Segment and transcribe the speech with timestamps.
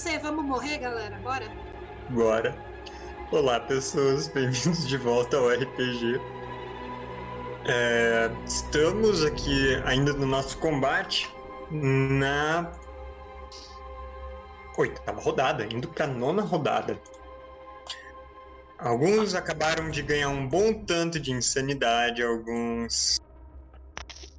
[0.00, 1.18] C, vamos morrer, galera?
[1.18, 1.46] Bora?
[2.08, 2.56] Bora.
[3.30, 6.18] Olá, pessoas, bem-vindos de volta ao RPG.
[7.68, 11.30] É, estamos aqui ainda no nosso combate
[11.70, 12.72] na
[14.78, 16.98] oitava rodada, indo para nona rodada.
[18.78, 23.20] Alguns acabaram de ganhar um bom tanto de insanidade, alguns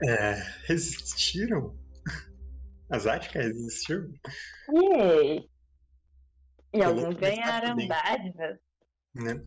[0.04, 1.78] é, resistiram.
[2.90, 4.12] A Zática resistiu?
[4.74, 5.51] Yay!
[6.74, 8.58] E alguns ganharam dádivas.
[9.14, 9.42] né?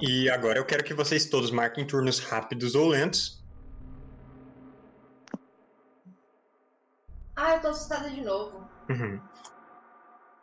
[0.00, 3.42] E agora eu quero que vocês todos marquem turnos rápidos ou lentos.
[7.36, 8.68] Ah, eu tô assustada de novo.
[8.90, 9.20] Uhum.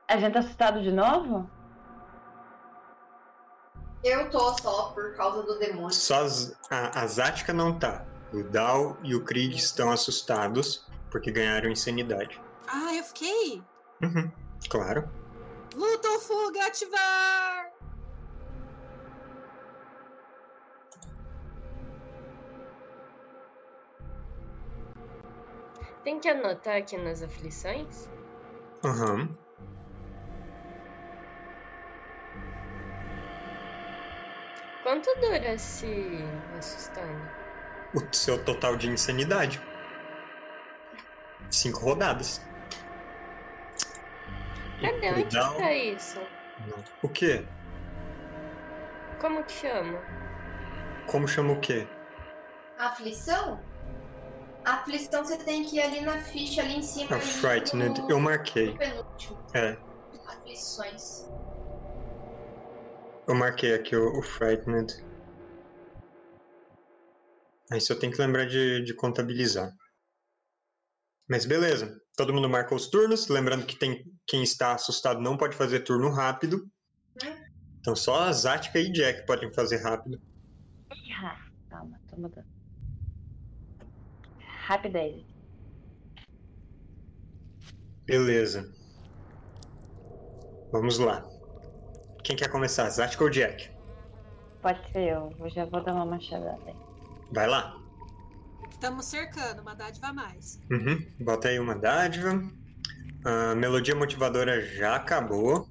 [0.08, 1.50] A gente tá assustado de novo?
[4.04, 5.94] Eu tô só por causa do demônio.
[5.94, 8.06] Só as- a, a Zática não tá.
[8.34, 12.42] O Dal e o Krieg estão assustados porque ganharam insanidade.
[12.68, 13.62] Ah, eu fiquei.
[14.02, 14.32] Uhum.
[14.70, 15.08] Claro.
[15.76, 17.72] Luta ou fuga, ativar!
[26.04, 28.10] Tem que anotar aqui nas aflições?
[28.84, 29.30] Aham.
[34.84, 36.24] Quanto dura se
[36.58, 37.22] assustando?
[37.94, 39.62] O seu total de insanidade.
[41.52, 42.51] Cinco rodadas.
[44.82, 45.12] Cadê?
[45.14, 46.20] pro Onde Dal- que tá isso?
[47.02, 47.46] O quê?
[49.20, 50.00] Como que chama?
[51.08, 51.88] Como chama o quê?
[52.78, 53.64] Aflição?
[54.66, 57.12] Aflição você tem que ir ali na ficha, ali em cima.
[57.12, 58.02] A ali Frightened.
[58.02, 58.76] no- Eu marquei.
[59.56, 59.78] É.
[60.28, 61.22] Aflições.
[63.28, 64.92] Eu marquei aqui o, o Frightened.
[67.72, 69.72] Aí só tem que lembrar de, de contabilizar.
[71.30, 72.01] Mas beleza.
[72.22, 73.30] Todo mundo marca os turnos.
[73.30, 76.70] Lembrando que tem quem está assustado não pode fazer turno rápido.
[77.80, 80.22] Então só a Zática e Jack podem fazer rápido.
[80.94, 81.16] Ih,
[81.68, 82.46] calma, tô mudando.
[84.68, 85.26] Rapidez.
[88.06, 88.72] Beleza.
[90.72, 91.28] Vamos lá.
[92.24, 92.88] Quem quer começar?
[92.92, 93.72] Zática ou Jack?
[94.62, 96.76] Pode ser eu, eu já vou dar uma machadada aí.
[97.32, 97.81] Vai lá.
[98.82, 100.58] Estamos cercando, uma dádiva a mais.
[100.72, 100.98] Uhum.
[101.20, 102.42] Bota aí uma dádiva.
[103.24, 105.68] A melodia motivadora já acabou.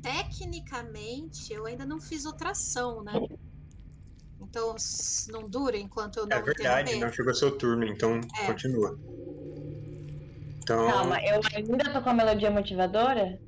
[0.00, 3.12] Tecnicamente, eu ainda não fiz outra ação, né?
[4.40, 4.74] Então,
[5.28, 8.46] não dura enquanto eu não É verdade, não chegou seu turno, então É.
[8.46, 8.96] continua.
[10.62, 13.38] Então, Calma, eu ainda tô com a melodia motivadora?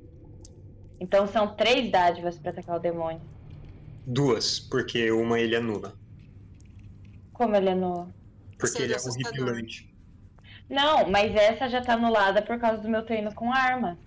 [0.99, 3.27] Então são três dádivas pra atacar o demônio.
[4.05, 5.97] duas, porque uma ele anula.
[7.33, 8.14] Como ele é no.
[8.57, 9.85] Porque ele é horripilante.
[10.69, 13.99] Não, mas essa já tá anulada por causa do meu treino com arma.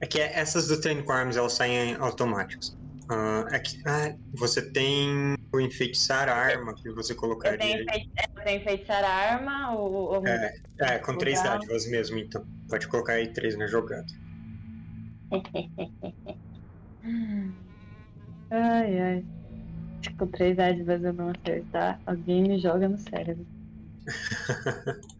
[0.00, 2.76] É que essas do treino com armas elas saem automáticas.
[3.10, 7.58] Ah, é que ah, você tem o enfeitiçar a arma que você Eu colocaria.
[7.58, 7.84] tenho,
[8.36, 10.18] eu tenho enfeitiçar a arma, o.
[10.18, 10.52] o- É,
[10.94, 11.54] é, com três Legal.
[11.58, 12.44] dádivas mesmo, então.
[12.68, 14.04] Pode colocar aí três na jogada.
[18.50, 19.37] Ai, ai.
[20.18, 23.46] Com três dádivas eu não acertar, alguém me joga no cérebro.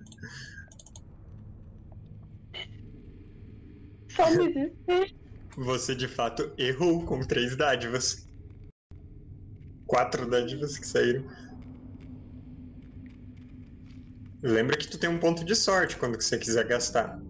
[4.10, 5.06] Só me desespero.
[5.56, 8.26] Você de fato errou com três dádivas.
[9.86, 11.24] Quatro dádivas que saíram.
[14.42, 17.27] Lembra que tu tem um ponto de sorte quando que você quiser gastar.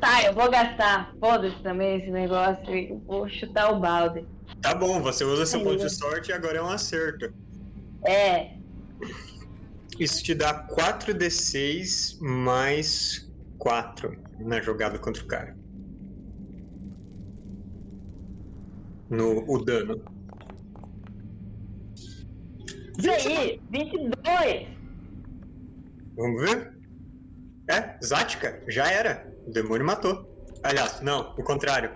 [0.00, 1.12] Tá, eu vou gastar.
[1.20, 2.64] Foda-se também esse negócio.
[2.74, 4.26] Eu vou chutar o balde.
[4.60, 7.32] Tá bom, você usa seu ponto eu- de sorte e agora é um acerto.
[8.06, 8.56] É,
[10.00, 15.54] Isso te dá 4d6 mais 4 na jogada contra o cara.
[19.10, 20.02] No o dano.
[22.98, 24.68] isso aí, 22.
[26.16, 26.72] Vamos ver?
[27.68, 29.31] É, Zática, já era.
[29.46, 30.28] O demônio matou.
[30.62, 31.90] Aliás, não, o contrário.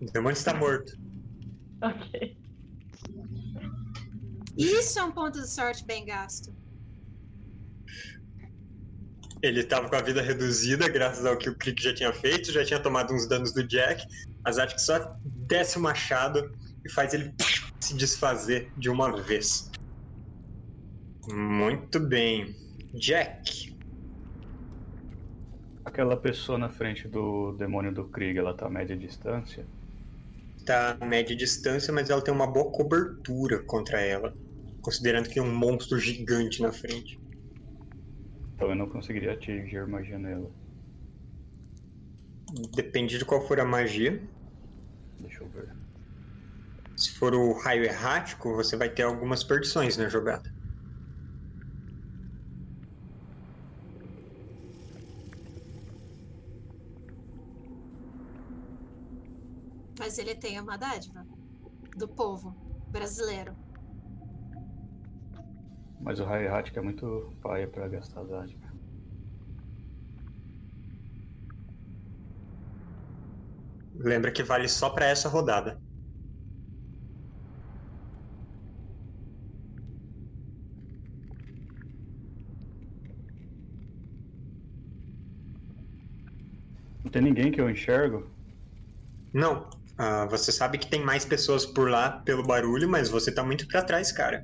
[0.00, 0.92] O demônio está morto.
[1.82, 2.36] Ok.
[4.56, 6.54] Isso é um ponto de sorte bem gasto.
[9.42, 12.62] Ele estava com a vida reduzida, graças ao que o Crick já tinha feito, já
[12.62, 14.04] tinha tomado uns danos do Jack.
[14.44, 17.34] A Zática só desce o machado e faz ele
[17.80, 19.70] se desfazer de uma vez.
[21.32, 22.54] Muito bem.
[22.94, 23.74] Jack.
[25.84, 29.66] Aquela pessoa na frente do demônio do Krieg, ela tá a média distância.
[30.64, 34.34] Tá a média distância, mas ela tem uma boa cobertura contra ela.
[34.80, 37.20] Considerando que tem um monstro gigante na frente.
[38.54, 40.50] Então eu não conseguiria atingir magia nela.
[42.74, 44.20] Depende de qual for a magia.
[45.18, 45.68] Deixa eu ver.
[46.96, 50.48] Se for o raio errático, você vai ter algumas perdições na jogada.
[60.00, 61.28] Mas ele tem uma dádiva
[61.94, 62.58] do povo
[62.90, 63.58] brasileiro.
[66.00, 68.66] Mas o errático é muito paia pra gastar dádiva.
[73.94, 75.80] Lembra que vale só pra essa rodada.
[87.04, 88.34] Não tem ninguém que eu enxergo?
[89.32, 89.79] Não.
[90.02, 93.68] Ah, você sabe que tem mais pessoas por lá pelo barulho, mas você tá muito
[93.68, 94.42] pra trás, cara.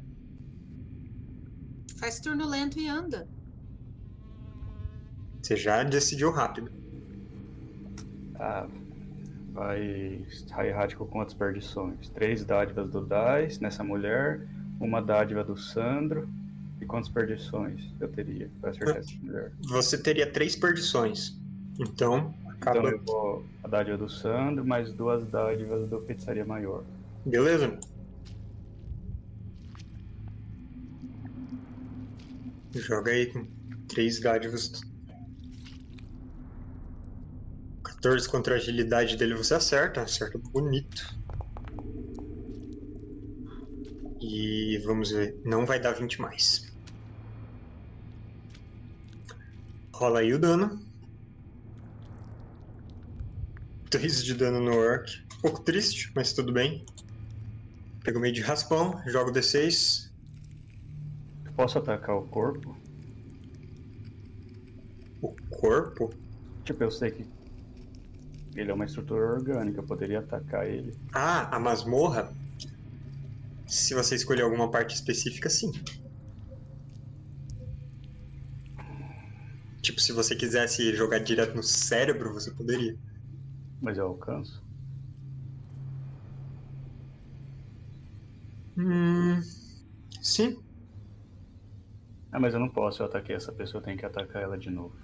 [1.98, 3.26] Faz turno lento e anda.
[5.40, 6.70] Você já decidiu rápido.
[8.38, 8.68] Ah,
[9.54, 10.26] vai
[10.58, 12.10] errático com quantas perdições?
[12.10, 14.46] Três dádivas do Dais nessa mulher,
[14.78, 16.28] uma dádiva do Sandro.
[16.82, 19.52] E quantas perdições eu teria pra acertar essa mulher?
[19.70, 21.32] Você teria três perdições.
[21.80, 22.34] Então.
[22.68, 26.84] Então eu vou a dádiva do Sandro, mais duas dádivas do Feitiçaria Maior.
[27.24, 27.78] Beleza?
[32.76, 33.44] Joga aí com
[33.88, 34.70] três dádivas.
[37.82, 41.02] 14 contra a agilidade dele você acerta, acerta bonito.
[44.20, 46.60] E vamos ver, não vai dar 20 mais.
[49.94, 50.85] Rola aí o dano.
[53.90, 55.10] 3 de dano no orc.
[55.38, 56.84] Um pouco triste, mas tudo bem.
[58.04, 60.12] Pego meio de raspão, jogo D6.
[61.44, 62.76] Eu posso atacar o corpo?
[65.20, 66.10] O corpo?
[66.64, 67.26] Tipo, eu sei que
[68.54, 70.96] ele é uma estrutura orgânica, eu poderia atacar ele.
[71.14, 72.32] Ah, a masmorra?
[73.66, 75.70] Se você escolher alguma parte específica, sim.
[79.82, 82.96] Tipo, se você quisesse jogar direto no cérebro, você poderia.
[83.81, 84.62] Mas eu alcanço.
[88.76, 89.43] Hum.
[90.23, 90.62] Sim.
[92.31, 94.70] Ah, mas eu não posso, eu ataquei essa pessoa, eu tenho que atacar ela de
[94.70, 94.94] novo.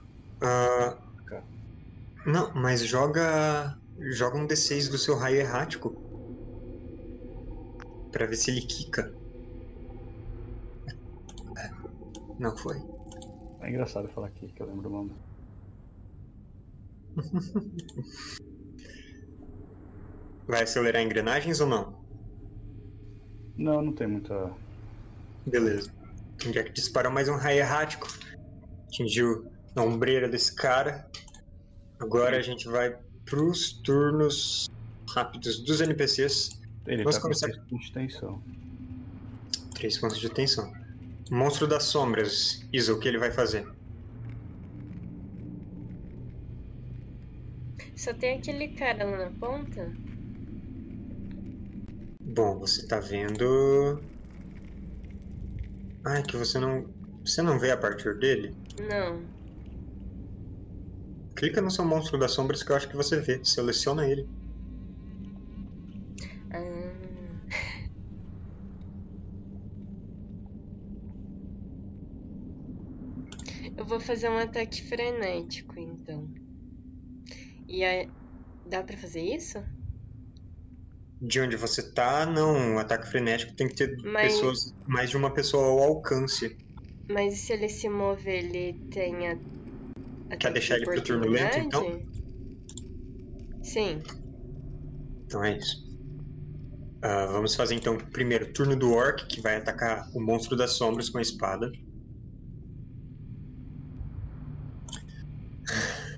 [0.41, 1.45] Ah, Atacar.
[2.27, 3.79] não, mas joga.
[3.97, 6.01] Joga um D6 do seu raio errático.
[8.13, 9.13] Pra ver se ele quica.
[11.57, 11.71] É,
[12.39, 12.85] Não foi.
[13.61, 15.17] É engraçado falar aqui, que eu lembro o nome.
[20.47, 22.03] Vai acelerar engrenagens ou não?
[23.56, 24.53] Não, não tem muita.
[25.47, 25.93] Beleza.
[26.53, 28.09] Já que disparou mais um raio errático.
[28.89, 31.09] Atingiu a ombreira desse cara.
[32.00, 34.67] Agora a gente vai pros turnos
[35.15, 36.61] rápidos dos NPCs.
[36.87, 38.43] Ele Vamos tá com começar- 3 pontos de tensão.
[39.75, 40.73] Três pontos de tensão.
[41.31, 42.67] Monstro das sombras.
[42.73, 43.65] Isa, o que ele vai fazer?
[47.97, 49.93] Só tem aquele cara lá na ponta?
[52.35, 54.03] Bom, você tá vendo.
[56.03, 56.91] Ai, que você não.
[57.23, 58.57] Você não vê a partir dele?
[58.79, 59.29] Não.
[61.37, 63.45] Clica no seu monstro das sombras que eu acho que você vê.
[63.45, 64.27] Seleciona ele.
[66.51, 66.93] Ah.
[73.77, 76.31] Eu vou fazer um ataque frenético, então.
[77.69, 78.09] E aí.
[78.65, 79.59] Dá pra fazer isso?
[81.23, 82.79] De onde você tá, não.
[82.79, 84.75] Ataque frenético tem que ter Mas- pessoas.
[84.87, 86.57] Mais de uma pessoa ao alcance.
[87.09, 89.33] Mas se ele se mover, ele tem a.
[90.31, 92.00] ataque deixar de ele pro turno lento, então?
[93.62, 94.02] Sim.
[95.25, 95.76] Então é isso.
[97.02, 101.09] Ah, vamos fazer então primeiro turno do Orc, que vai atacar o monstro das sombras
[101.09, 101.71] com a espada.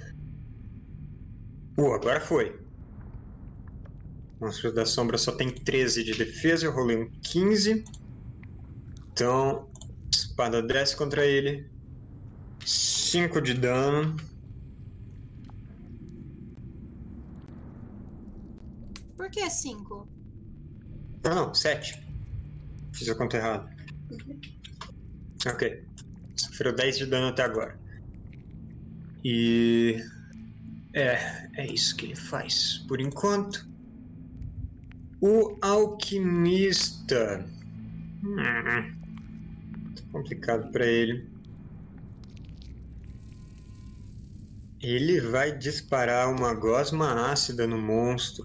[1.77, 2.64] Uh, agora foi.
[4.45, 7.83] Monstro das sombras só tem 13 de defesa, eu rolei um 15.
[9.11, 9.71] Então,
[10.13, 11.67] espada desce contra ele.
[12.63, 14.17] 5 de dano.
[19.17, 20.07] Por que cinco?
[21.25, 22.07] Não, não, 7.
[22.93, 23.75] Fiz a conta errada.
[25.47, 25.87] Ok.
[26.37, 27.79] Sofreu 10 de dano até agora.
[29.25, 30.05] E.
[30.93, 33.74] É, é isso que ele faz por enquanto.
[35.31, 37.23] O alquimista.
[38.23, 38.95] Hum,
[40.13, 41.29] complicado pra ele.
[44.81, 48.45] Ele vai disparar uma gosma ácida no monstro.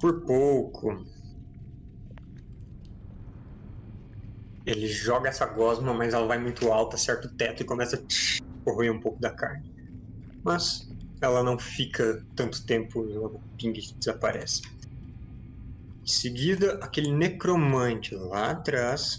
[0.00, 0.88] Por pouco.
[4.66, 8.00] Ele joga essa gosma, mas ela vai muito alta, acerta o teto e começa a
[8.64, 9.64] corroer um pouco da carne.
[10.44, 10.80] Mas
[11.22, 14.62] ela não fica tanto tempo, logo pinga e desaparece.
[16.02, 19.18] Em seguida, aquele necromante lá atrás.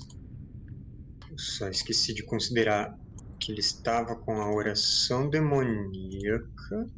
[1.29, 2.93] Eu só esqueci de considerar
[3.39, 6.89] que ele estava com a oração demoníaca.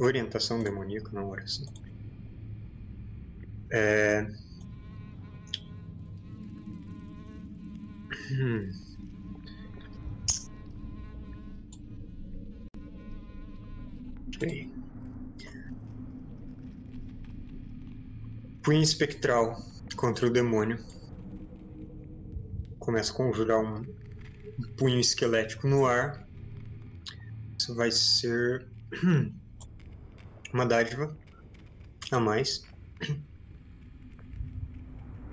[0.00, 1.66] Orientação demoníaca, não oração.
[3.72, 4.26] É...
[8.30, 8.72] Hum.
[14.40, 14.70] Bem.
[18.62, 19.56] Punho espectral
[19.96, 20.78] contra o demônio.
[22.78, 23.80] Começa a conjurar um,
[24.58, 26.28] um punho esquelético no ar.
[27.60, 28.70] Isso vai ser
[30.52, 31.16] uma dádiva
[32.12, 32.70] a mais.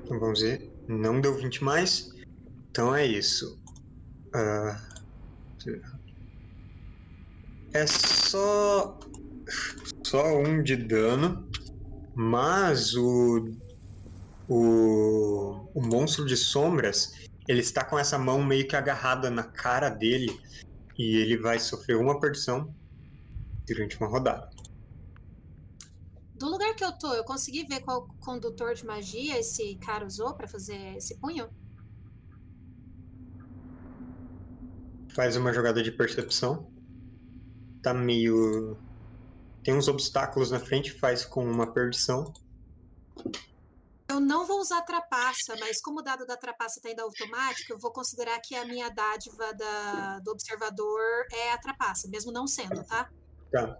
[0.03, 0.71] Então vamos ver.
[0.87, 2.12] Não deu 20 mais.
[2.73, 3.61] Então é isso.
[4.33, 4.81] Ah,
[7.71, 8.99] é só.
[10.03, 11.47] Só um de dano.
[12.15, 13.45] Mas o.
[14.49, 17.13] O, o monstro de sombras.
[17.47, 20.35] Ele está com essa mão meio que agarrada na cara dele.
[20.97, 22.75] E ele vai sofrer uma perdição
[23.67, 24.49] durante uma rodada.
[26.33, 30.33] Do lugar que eu tô, eu consegui ver qual condutor de magia esse cara usou
[30.33, 31.47] pra fazer esse punho?
[35.15, 36.71] Faz uma jogada de percepção.
[37.81, 38.77] Tá meio.
[39.63, 42.33] Tem uns obstáculos na frente, faz com uma perdição.
[44.09, 47.79] Eu não vou usar trapaça, mas como o dado da trapaça tá indo automático, eu
[47.79, 52.83] vou considerar que a minha dádiva da, do observador é a trapaça, mesmo não sendo,
[52.83, 53.09] tá?
[53.51, 53.79] Tá.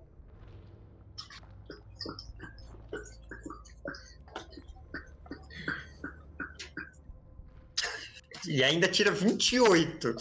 [8.45, 10.15] E ainda tira 28.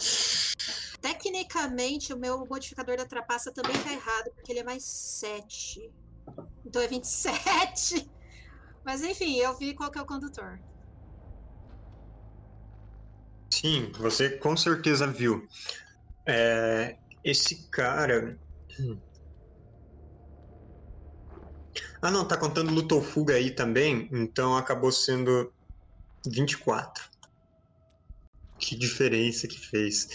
[1.03, 5.93] Tecnicamente, o meu modificador da trapaça também tá errado, porque ele é mais 7.
[6.65, 8.09] Então é 27.
[8.85, 10.61] Mas enfim, eu vi qual que é o condutor.
[13.53, 15.45] Sim, você com certeza viu.
[16.25, 18.39] É, esse cara.
[22.01, 25.53] Ah, não, tá contando luta ou fuga aí também, então acabou sendo
[26.25, 27.03] 24.
[28.57, 30.07] Que diferença que fez.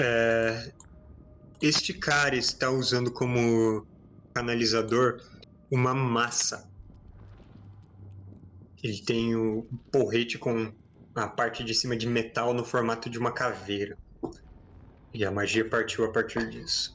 [0.00, 0.72] É,
[1.62, 3.86] este cara está usando como
[4.34, 5.18] canalizador
[5.70, 6.68] uma massa.
[8.82, 10.72] Ele tem o porrete com
[11.16, 13.98] a parte de cima de metal no formato de uma caveira.
[15.12, 16.90] E a magia partiu a partir disso.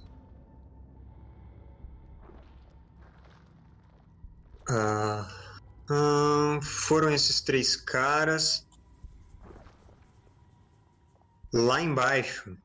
[4.69, 5.27] Ah,
[5.89, 8.65] ah, foram esses três caras.
[11.53, 12.62] Lá embaixo.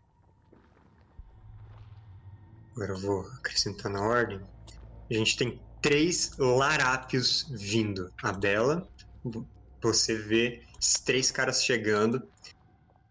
[2.78, 4.40] Agora eu vou acrescentar na ordem.
[5.10, 8.08] A gente tem três larápios vindo.
[8.22, 8.88] A Bela,
[9.82, 12.22] você vê esses três caras chegando.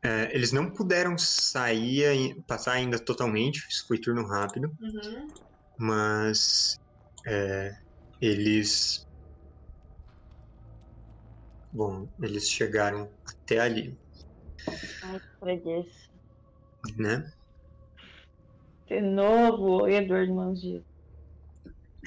[0.02, 4.74] É, eles não puderam sair, passar ainda totalmente, isso foi turno rápido.
[4.80, 5.28] Uhum.
[5.78, 6.78] Mas
[7.28, 7.70] é,
[8.22, 9.06] eles.
[11.74, 14.00] Bom, eles chegaram até ali,
[15.04, 16.08] Ai, que preguiça.
[16.96, 17.30] né?
[18.88, 20.84] De novo, Edward Mangia.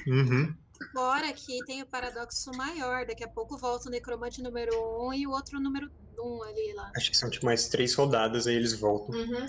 [0.07, 0.57] Uhum.
[0.95, 3.05] Agora que tem o paradoxo maior.
[3.05, 6.43] Daqui a pouco volta o necromante número 1 um e o outro número 1 um
[6.43, 6.91] ali lá.
[6.95, 9.15] Acho que são tipo mais três rodadas, aí eles voltam.
[9.15, 9.45] Uhum.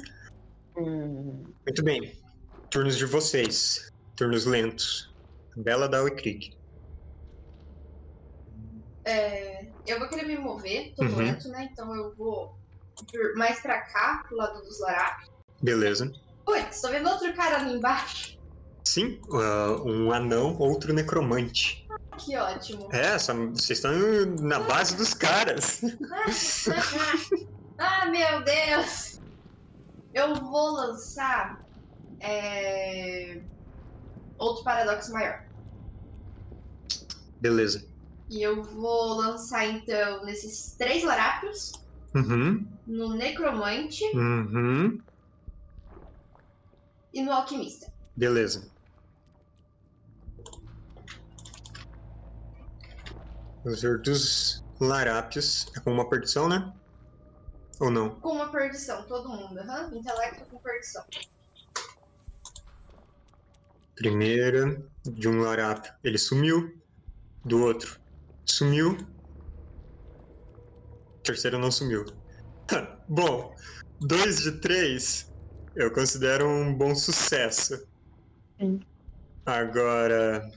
[0.77, 2.21] Hum, Muito bem.
[2.71, 3.89] Turnos de vocês.
[4.15, 5.11] Turnos lentos.
[5.57, 6.57] Bela e Krieg.
[9.05, 11.17] É, eu vou querer me mover, tô Uhum.
[11.17, 11.69] lento, né?
[11.71, 12.55] Então eu vou
[13.37, 15.19] mais pra cá, pro lado dos Larap.
[15.61, 16.11] Beleza.
[16.45, 18.33] Putz, tô vendo outro cara ali embaixo.
[18.87, 21.77] Sim, ah, um anão, outro necromante.
[22.25, 22.89] Que ótimo.
[22.93, 23.93] É, essa- vocês estão
[24.41, 25.81] na base dos caras.
[27.79, 29.21] ah, meu Deus!
[30.13, 31.59] Eu vou lançar
[32.23, 33.43] é,
[34.39, 35.35] outro paradoxo maior.
[37.41, 37.83] Beleza.
[38.31, 41.71] E eu vou lançar então nesses três larápios,
[42.15, 42.67] Uhum.
[42.87, 44.99] no necromante Uhum.
[47.13, 47.93] E no alquimista.
[48.17, 48.71] Beleza.
[53.65, 55.67] Os outros larápios.
[55.77, 56.73] É com uma perdição, né?
[57.81, 58.21] Ou não?
[58.21, 59.59] Com uma perdição, todo mundo.
[59.59, 59.95] aham.
[59.95, 61.05] Intelecto com perdição.
[63.95, 66.81] Primeira, de um larápio, ele sumiu.
[67.45, 68.01] Do outro,
[68.49, 68.97] sumiu.
[71.25, 72.05] Terceiro não sumiu.
[73.09, 73.53] bom,
[74.01, 75.32] dois de três
[75.75, 77.87] eu considero um bom sucesso.
[78.61, 78.81] Sim.
[79.45, 80.49] Agora.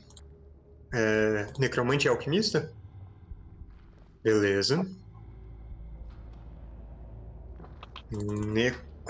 [0.94, 2.72] É, necromante e alquimista?
[4.24, 4.86] Beleza.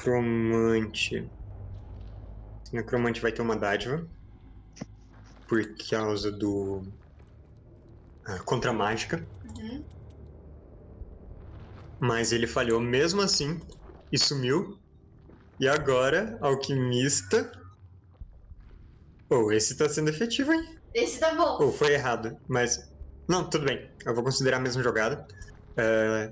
[0.01, 1.29] Necromante.
[2.71, 4.05] Necromante vai ter uma dádiva.
[5.47, 6.83] Por causa do.
[8.25, 9.25] ah, contra a mágica.
[9.45, 9.85] Uhum.
[11.99, 13.59] Mas ele falhou mesmo assim
[14.11, 14.79] e sumiu.
[15.59, 17.49] E agora, alquimista.
[19.29, 20.61] Oh, esse tá sendo efetivo, hein?
[20.93, 21.63] Esse tá bom.
[21.63, 22.77] Ou foi errado, mas.
[23.27, 23.89] Não, tudo bem.
[24.05, 25.25] Eu vou considerar a mesma jogada.
[25.77, 26.31] É,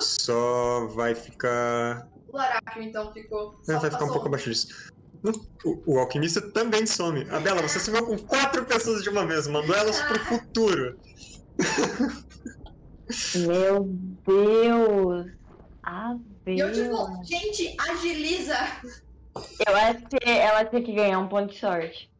[0.00, 2.08] Só vai ficar.
[2.28, 3.54] O Larápio, então, ficou.
[3.68, 4.68] É, só vai ficar um pouco abaixo disso.
[5.64, 7.28] O, o alquimista também some.
[7.30, 10.96] A Bela, você sumiu com quatro pessoas de uma vez, mandou elas pro futuro.
[13.34, 13.84] Meu
[14.26, 15.26] Deus!
[15.84, 16.14] Ah,
[16.54, 18.56] E eu, tipo, gente, agiliza.
[19.66, 22.10] Eu acho que ela tinha que ganhar um ponto de sorte.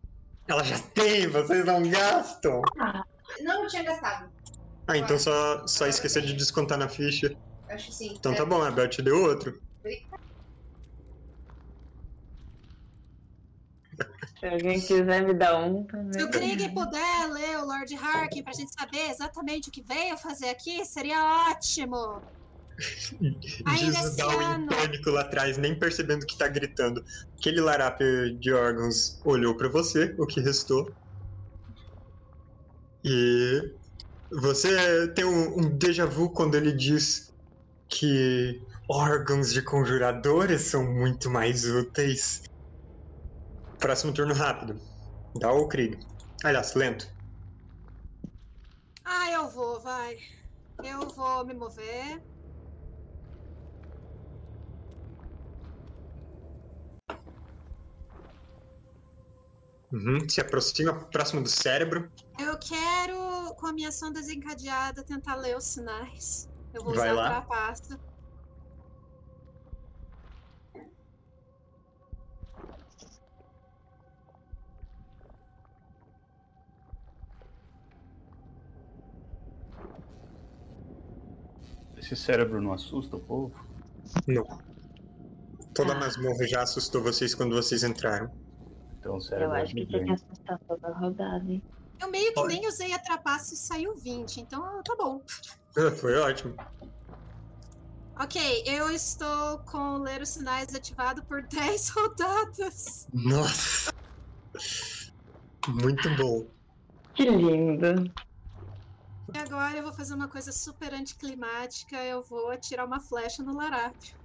[0.46, 2.62] Ela já tem, vocês não gastam.
[3.40, 4.30] Não, eu tinha gastado.
[4.86, 7.34] Ah, então só, só esqueceu de descontar na ficha.
[7.68, 8.14] Acho que sim.
[8.18, 9.60] Então É, tá bom, a Bel te deu outro.
[14.38, 16.24] Se alguém quiser me dar um Se também.
[16.24, 20.50] o Krieg puder ler o Lord Harkin pra gente saber exatamente o que veio fazer
[20.50, 22.22] aqui, seria ótimo.
[24.16, 24.68] Down em ano.
[24.68, 27.02] pânico lá atrás, nem percebendo que tá gritando.
[27.38, 30.86] Aquele larápio de órgãos olhou pra você, o que restou.
[33.04, 33.60] E
[34.30, 37.32] você tem um, um déjà vu quando ele diz
[37.88, 42.42] que órgãos de conjuradores são muito mais úteis.
[43.78, 44.78] Próximo turno rápido.
[45.40, 45.98] Dá o Krieg.
[46.44, 47.08] Aliás, lento.
[49.04, 50.16] Ah, eu vou, vai.
[50.84, 52.22] Eu vou me mover.
[59.90, 62.10] Uhum, Se aproxima próximo do cérebro.
[62.38, 66.48] Eu quero, com a minha ação desencadeada, tentar ler os sinais.
[66.74, 67.26] Eu vou Vai usar lá.
[67.26, 67.98] a trapaça.
[81.96, 83.54] Esse cérebro não assusta o povo?
[84.26, 84.44] Não.
[85.74, 86.00] Toda a Ah.
[86.00, 88.30] masmorra já assustou vocês quando vocês entraram.
[89.08, 91.64] Então o Eu cérebro é acho que tinha que assustar toda a rodada, hein?
[92.00, 92.54] Eu meio que Olha.
[92.54, 95.20] nem usei a trapaça e saiu 20, então tá bom.
[95.76, 96.54] Ah, Foi ótimo.
[98.20, 103.06] Ok, eu estou com ler os sinais ativado por 10 rodadas.
[103.14, 103.90] Nossa!
[105.68, 106.50] Muito bom.
[107.14, 108.12] Que lindo.
[109.34, 111.96] E agora eu vou fazer uma coisa super anticlimática.
[112.04, 114.16] Eu vou atirar uma flecha no larápio.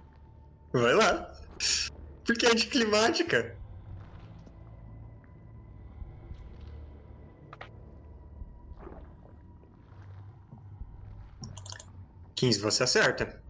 [0.72, 1.32] Vai lá.
[2.26, 3.63] Porque é anticlimática.
[12.36, 13.40] Quinze, você acerta.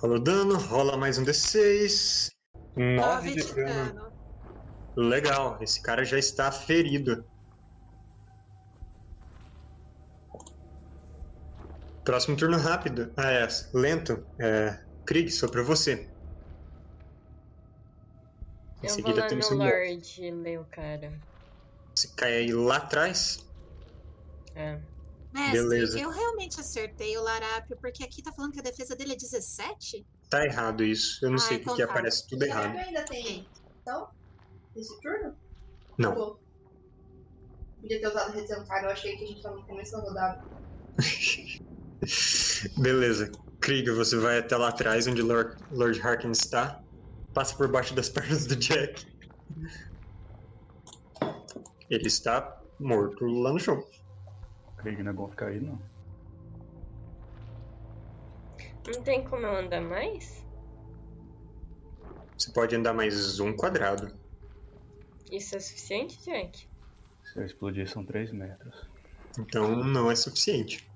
[0.00, 2.30] Rola o dano, rola mais um D6.
[2.76, 3.94] 9 9 de de dano.
[3.94, 4.12] dano.
[4.96, 7.24] Legal, esse cara já está ferido.
[12.04, 13.12] Próximo turno rápido.
[13.16, 13.48] Ah, é.
[13.74, 14.26] Lento.
[14.40, 14.78] É.
[15.04, 16.10] Krieg, sou pra você.
[18.82, 21.27] Em Eu vou seguida lá temos no o Lorde ler o cara.
[21.98, 23.44] Você cai aí lá atrás.
[24.54, 24.78] É.
[25.32, 25.98] Mestre, Beleza.
[25.98, 30.06] eu realmente acertei o larápio, porque aqui tá falando que a defesa dele é 17?
[30.30, 31.24] Tá errado isso.
[31.24, 31.90] Eu não Ah, sei então porque tá.
[31.90, 32.76] aparece tudo O errado.
[32.76, 33.48] Ainda tem.
[33.82, 34.10] Então?
[34.76, 35.36] Esse turno?
[35.98, 36.38] Não.
[37.80, 40.44] Podia ter usado retentar, eu achei que a gente tava no começo da rodada.
[42.78, 43.32] Beleza.
[43.60, 46.80] Krieg, você vai até lá atrás, onde Lord, Lord Harkin está.
[47.34, 49.04] Passa por baixo das pernas do Jack.
[51.90, 53.82] Ele está morto lá no chão.
[54.76, 55.78] Krieg não é bom ficar aí, não.
[58.86, 60.44] Não tem como eu andar mais?
[62.36, 64.16] Você pode andar mais um quadrado.
[65.30, 66.66] Isso é suficiente, Jack?
[67.24, 68.88] Se eu explodir, são 3 metros.
[69.38, 70.88] Então não é suficiente.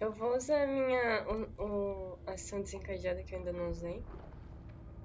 [0.00, 4.04] Eu vou usar a minha o, o- ação desencadeada que eu ainda não usei.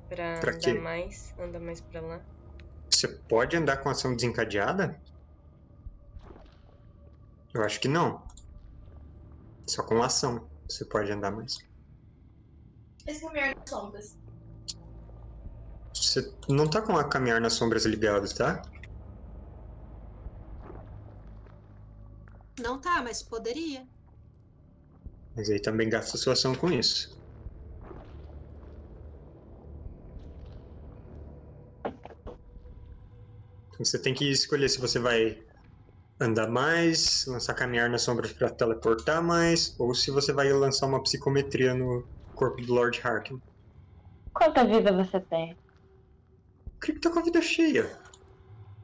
[0.10, 0.74] Pra, Pra andar quê?
[0.76, 2.22] mais, andar mais pra lá.
[2.94, 5.00] Você pode andar com ação desencadeada?
[7.54, 8.22] Eu acho que não.
[9.68, 11.58] Só com ação você pode andar mais.
[13.08, 14.18] Esse caminhar nas sombras.
[15.94, 18.62] Você não tá com a caminhar nas sombras ligado, tá?
[22.60, 23.88] Não tá, mas poderia.
[25.36, 27.21] Mas aí também gasta sua ação com isso.
[33.86, 35.38] Você tem que escolher se você vai
[36.20, 41.02] andar mais, lançar caminhar nas sombras para teleportar mais, ou se você vai lançar uma
[41.02, 43.40] psicometria no corpo do Lord Harkin.
[44.34, 45.54] Quanta vida você tem?
[45.54, 48.02] O que tá com a vida cheia?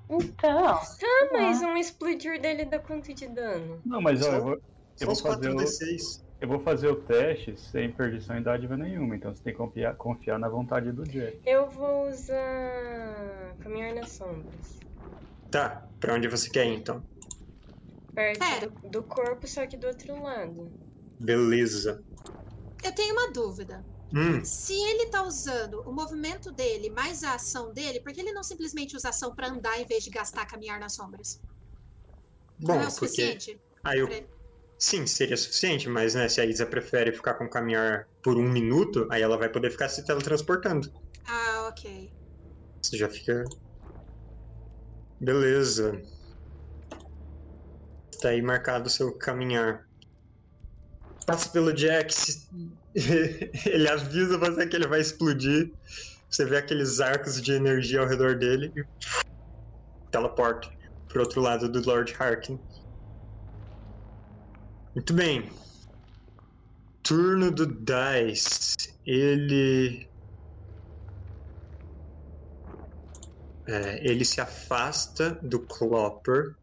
[0.10, 0.67] Então.
[0.67, 3.81] Ah, mas um explodir dele dá quanto de dano?
[3.86, 4.60] Não, mas ó, eu vou, eu
[4.95, 6.26] São vou os fazer o, 4d6.
[6.39, 9.95] Eu vou fazer o teste sem perdição em dádiva nenhuma, então você tem que confiar,
[9.95, 11.39] confiar na vontade do Jack.
[11.45, 14.80] Eu vou usar caminhar nas sombras.
[15.50, 17.04] Tá, pra onde você quer ir então?
[18.13, 18.67] Perto Pera.
[18.69, 20.71] do, do corpo, só que do outro lado.
[21.19, 22.04] Beleza.
[22.84, 23.84] Eu tenho uma dúvida.
[24.13, 28.32] Hum, Se ele tá usando o movimento dele mais a ação dele, por que ele
[28.32, 31.41] não simplesmente usa ação pra andar em vez de gastar caminhar nas sombras?
[32.60, 33.08] bom, não é o porque.
[33.08, 33.62] suficiente?
[33.84, 34.28] Aí eu pra ele?
[34.79, 39.07] Sim, seria suficiente, mas né, se a Isa prefere ficar com caminhar por um minuto,
[39.11, 40.91] aí ela vai poder ficar se teletransportando.
[41.27, 42.13] Ah, ok.
[42.81, 43.43] Você já fica.
[45.19, 45.91] Beleza.
[48.21, 49.83] Tá aí marcado o seu caminhar.
[51.25, 52.13] Passa pelo Jack.
[52.13, 52.47] se-
[53.65, 55.71] ele avisa você que ele vai explodir.
[56.29, 58.83] Você vê aqueles arcos de energia ao redor dele e
[60.11, 60.69] teleporta
[61.07, 62.59] pro outro lado do Lord Harkin.
[64.97, 65.47] Muito bem.
[67.03, 68.97] Turno do Dice.
[69.05, 70.10] Ele.
[73.67, 76.55] É, ele se afasta do Clopper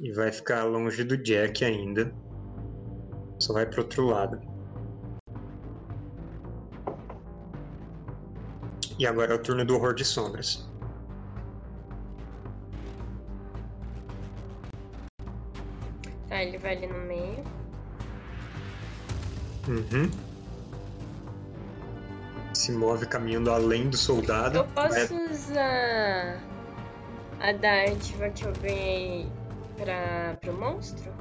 [0.00, 2.10] e vai ficar longe do Jack ainda.
[3.38, 4.40] Só vai pro outro lado.
[8.98, 10.69] E agora é o turno do Horror de Sombras.
[16.40, 17.44] Tá, ele vai ali no meio.
[19.68, 20.10] Uhum.
[22.54, 24.58] Se move caminhando além do soldado.
[24.58, 26.40] Eu Vai- posso usar
[27.40, 29.30] a dádiva que eu ganhei
[29.76, 31.12] pra, pro monstro?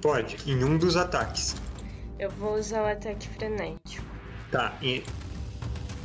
[0.00, 1.56] Pode, em um dos ataques.
[2.16, 4.06] Eu vou usar o ataque frenético.
[4.52, 5.04] Tá, e...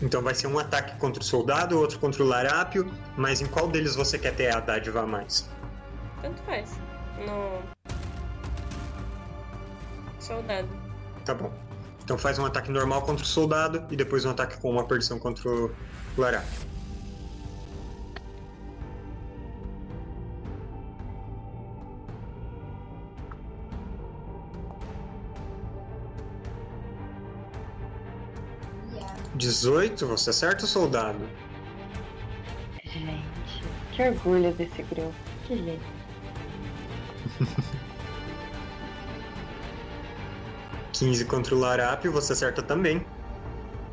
[0.02, 3.68] então vai ser um ataque contra o soldado, outro contra o larápio, mas em qual
[3.68, 5.48] deles você quer ter a dádiva a mais?
[6.24, 6.72] Tanto faz.
[7.20, 7.84] No.
[10.24, 10.70] Soldado.
[11.26, 11.52] Tá bom.
[12.04, 15.20] Então faz um ataque normal contra o soldado e depois um ataque com uma perdição
[15.20, 15.72] contra o.
[16.18, 16.44] Yeah.
[29.36, 31.28] 18, você acerta o soldado.
[32.84, 35.14] Gente, que orgulho desse grupo.
[35.46, 35.82] Que lindo.
[40.94, 43.06] quinze contra o larápio, você acerta também.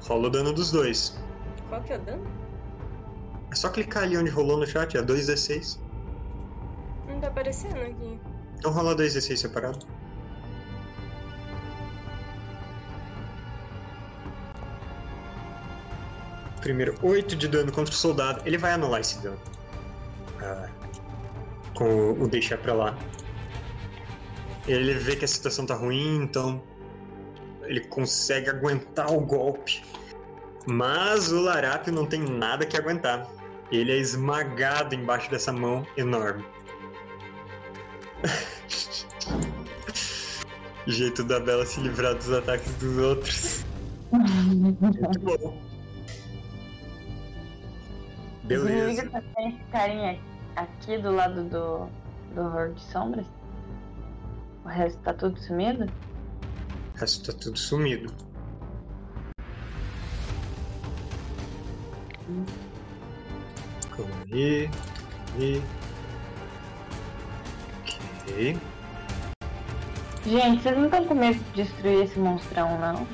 [0.07, 1.19] Rola o dano dos dois.
[1.69, 2.25] Qual que é o dano?
[3.51, 5.79] É só clicar ali onde rolou no chat, é 2d6.
[7.09, 8.21] Não tá aparecendo aqui.
[8.59, 9.79] Então rola 2d6 separado.
[16.61, 18.43] Primeiro, 8 de dano contra o soldado.
[18.45, 19.41] Ele vai anular esse dano.
[20.43, 20.69] Ah,
[21.75, 22.99] com o, o deixar pra lá.
[24.69, 26.63] Ele vê que a situação tá ruim, então
[27.71, 29.83] ele consegue aguentar o golpe.
[30.67, 33.31] Mas o Larápio não tem nada que aguentar.
[33.71, 36.45] Ele é esmagado embaixo dessa mão enorme.
[40.87, 43.65] Jeito da Bela se livrar dos ataques dos outros.
[44.11, 45.57] Muito bom.
[48.43, 49.09] Beleza.
[49.11, 50.21] só tem ficarem
[50.57, 51.87] aqui do lado do,
[52.35, 53.27] do horror de sombras?
[54.65, 55.87] O resto tá tudo sumido?
[57.01, 58.15] O resto tá tudo sumido.
[63.97, 64.69] Calma aí.
[64.69, 65.63] calma aí.
[68.21, 68.59] Ok.
[70.27, 73.09] Gente, vocês não estão com medo de destruir esse monstrão, não?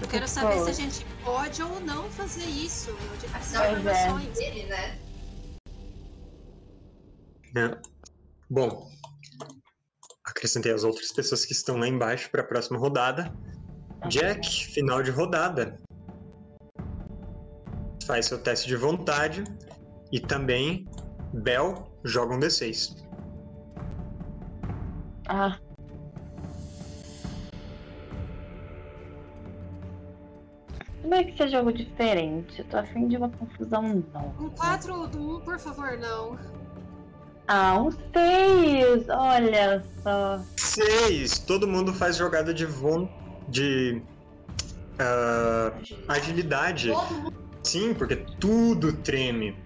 [0.00, 0.64] Eu quero saber Pô.
[0.64, 2.92] se a gente pode ou não fazer isso.
[2.92, 4.08] Preciso de Pois é.
[4.08, 4.36] informações.
[4.36, 4.98] Dele, né?
[7.54, 7.78] É.
[8.50, 8.90] Bom,
[10.42, 13.32] acrescentei as outras pessoas que estão lá embaixo para a próxima rodada.
[14.08, 15.78] Jack, final de rodada.
[18.04, 19.44] Faz seu teste de vontade.
[20.10, 20.84] E também,
[21.32, 23.06] Bel, joga um D6.
[25.28, 25.56] Ah.
[31.02, 32.58] Como é que esse jogo diferente?
[32.58, 34.34] Eu tô afim de uma confusão não.
[34.40, 36.36] Um 4 do 1, por favor, não.
[37.48, 39.08] Ah, um 6!
[39.08, 40.40] Olha só.
[40.56, 41.38] Seis.
[41.38, 43.08] Todo mundo faz jogada de von...
[43.48, 44.02] de
[44.98, 45.72] ah,
[46.08, 46.92] agilidade.
[47.62, 49.56] Sim, porque tudo treme.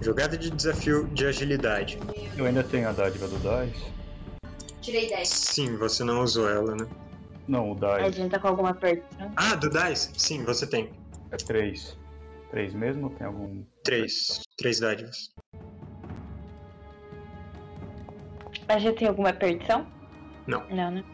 [0.00, 1.98] Jogada de desafio de agilidade.
[2.36, 3.92] Eu ainda tenho a dádiva do Dice.
[4.80, 5.28] tirei 10.
[5.28, 6.86] Sim, você não usou ela, né?
[7.48, 9.32] Não, o A Dice gente tá com alguma perdição.
[9.36, 10.10] Ah, do Dice?
[10.16, 10.92] Sim, você tem.
[11.30, 11.98] é 3.
[12.50, 13.62] 3 mesmo ou tem algum.
[13.82, 14.42] Três.
[14.56, 15.32] Três dádivas.
[18.68, 19.86] A gente tem alguma perdição?
[20.46, 20.66] Não.
[20.68, 21.04] Não, né?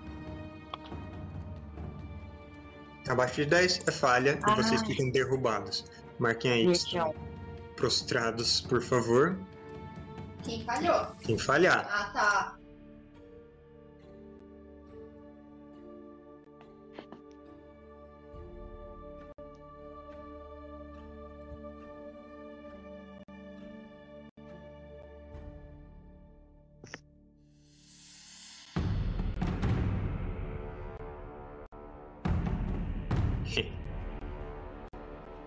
[3.08, 4.52] Abaixo de 10 é falha Ah.
[4.52, 5.84] e vocês ficam derrubados.
[6.18, 6.66] Marquem aí.
[6.66, 7.14] que estão
[7.76, 9.36] Prostrados, por favor.
[10.44, 11.06] Quem falhou?
[11.22, 11.86] Quem falhar.
[11.90, 12.56] Ah, tá.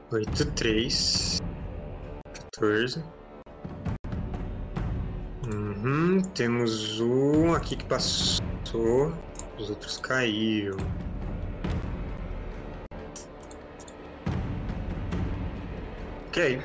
[0.10, 1.41] Oito, três.
[2.52, 3.04] 14.
[5.54, 9.12] Uhum, temos um aqui que passou.
[9.60, 10.78] Os outros caíram.
[16.28, 16.62] Ok.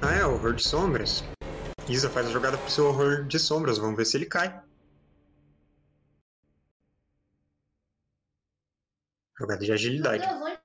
[0.00, 1.22] Ah, é, horror de sombras.
[1.86, 3.76] Isa faz a jogada pro seu horror de sombras.
[3.76, 4.62] Vamos ver se ele cai.
[9.38, 10.26] Jogada de agilidade.
[10.26, 10.62] Deus, onde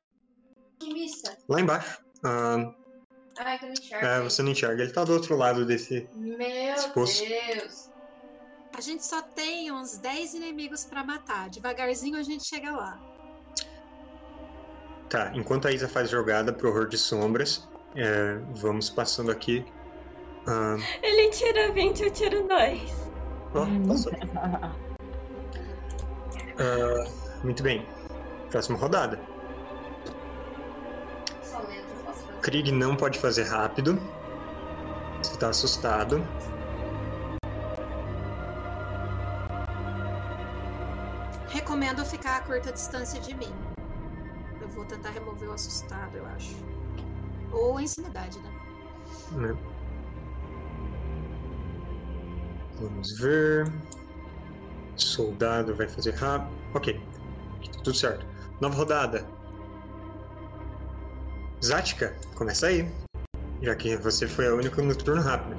[0.79, 1.36] de missa?
[1.49, 2.01] Lá embaixo.
[2.23, 2.73] Ah,
[3.39, 4.05] Ai, que eu não enxergo.
[4.05, 4.83] é, você não enxerga.
[4.83, 6.09] Ele tá do outro lado desse.
[6.13, 6.75] Meu.
[6.95, 7.89] Deus.
[8.75, 11.49] A gente só tem uns 10 inimigos pra matar.
[11.49, 12.99] Devagarzinho a gente chega lá.
[15.09, 19.65] Tá, enquanto a Isa faz jogada pro horror de sombras, é, vamos passando aqui.
[20.45, 22.81] Ah, Ele tira 20, eu tiro 2.
[23.53, 24.11] ó, passou.
[26.59, 27.07] Ah,
[27.43, 27.85] muito bem.
[28.49, 29.19] Próxima rodada.
[32.47, 33.99] Krieg não pode fazer rápido.
[35.21, 36.25] Você tá assustado.
[41.49, 43.53] Recomendo ficar a curta distância de mim.
[44.61, 46.55] Eu vou tentar remover o assustado, eu acho.
[47.51, 48.49] Ou a insanidade, né?
[49.31, 49.57] né?
[52.79, 53.69] Vamos ver.
[54.95, 56.55] Soldado vai fazer rápido.
[56.73, 56.97] Ok.
[57.83, 58.25] Tudo certo.
[58.61, 59.36] Nova rodada.
[61.63, 62.85] Zática, começa aí.
[63.61, 65.57] Já que você foi a única no turno rápido.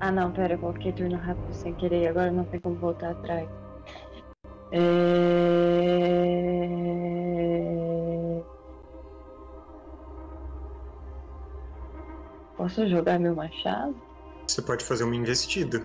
[0.00, 3.48] Ah não, pera, eu coloquei turno rápido sem querer, agora não tem como voltar atrás.
[4.70, 4.78] É...
[12.56, 14.00] Posso jogar meu machado?
[14.46, 15.84] Você pode fazer uma investida.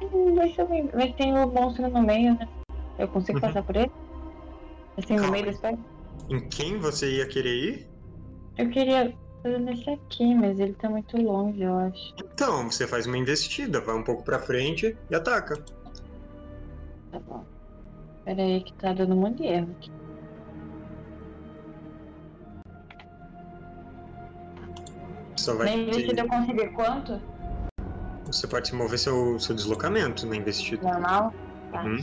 [0.00, 0.68] Hum, Deixa eu.
[0.94, 2.48] Mas tem o monstro no meio, né?
[2.98, 3.40] Eu consigo Uhum.
[3.40, 3.92] passar por ele?
[4.96, 5.46] Assim, no meio?
[6.30, 7.88] Em quem você ia querer ir?
[8.56, 12.14] Eu queria fazer nesse aqui, mas ele tá muito longe, eu acho.
[12.18, 15.56] Então, você faz uma investida, vai um pouco pra frente e ataca.
[17.10, 17.44] Tá bom.
[18.24, 19.90] Pera aí que tá dando um monte de erro aqui.
[25.36, 26.22] Só vai Na investida ter...
[26.22, 27.20] eu consegui quanto?
[28.26, 30.88] Você pode se mover seu, seu deslocamento na investida.
[30.90, 31.34] Normal?
[31.70, 31.84] Tá.
[31.84, 31.98] Uhum.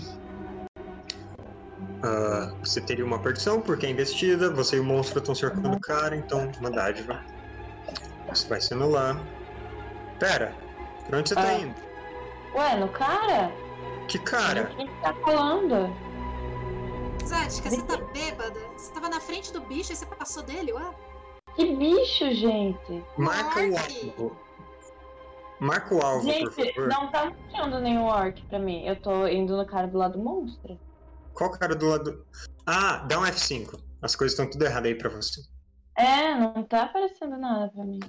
[2.04, 5.80] Ah, você teria uma perdição, porque é investida, você e o monstro estão cercando o
[5.80, 7.22] cara, então uma dádiva.
[8.32, 9.22] Isso vai se anular.
[10.20, 10.56] Pera,
[11.08, 11.54] pra onde você tá Ah.
[11.54, 11.76] indo?
[12.56, 13.52] Ué, no cara?
[14.08, 14.64] Que cara?
[14.64, 15.96] O que que tá falando?
[17.26, 18.60] Zática, você tá bêbada?
[18.76, 20.92] Você tava na frente do bicho e você passou dele, ué?
[21.56, 23.04] Que bicho, gente?
[23.18, 24.38] Marca o alvo.
[25.60, 26.88] Marca o alvo, por Gente, favor.
[26.90, 28.84] não tá mostrando nenhum orc pra mim.
[28.86, 30.80] Eu tô indo no cara do lado do monstro.
[31.34, 32.26] Qual cara do lado.
[32.66, 33.82] Ah, dá um F5.
[34.02, 35.42] As coisas estão tudo erradas aí pra você.
[35.96, 38.00] É, não tá aparecendo nada pra mim.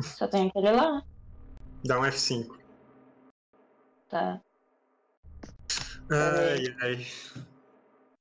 [0.00, 1.02] Só tem aquele lá.
[1.84, 2.58] Dá um F5.
[4.08, 4.40] Tá.
[6.10, 7.06] Ai, ai.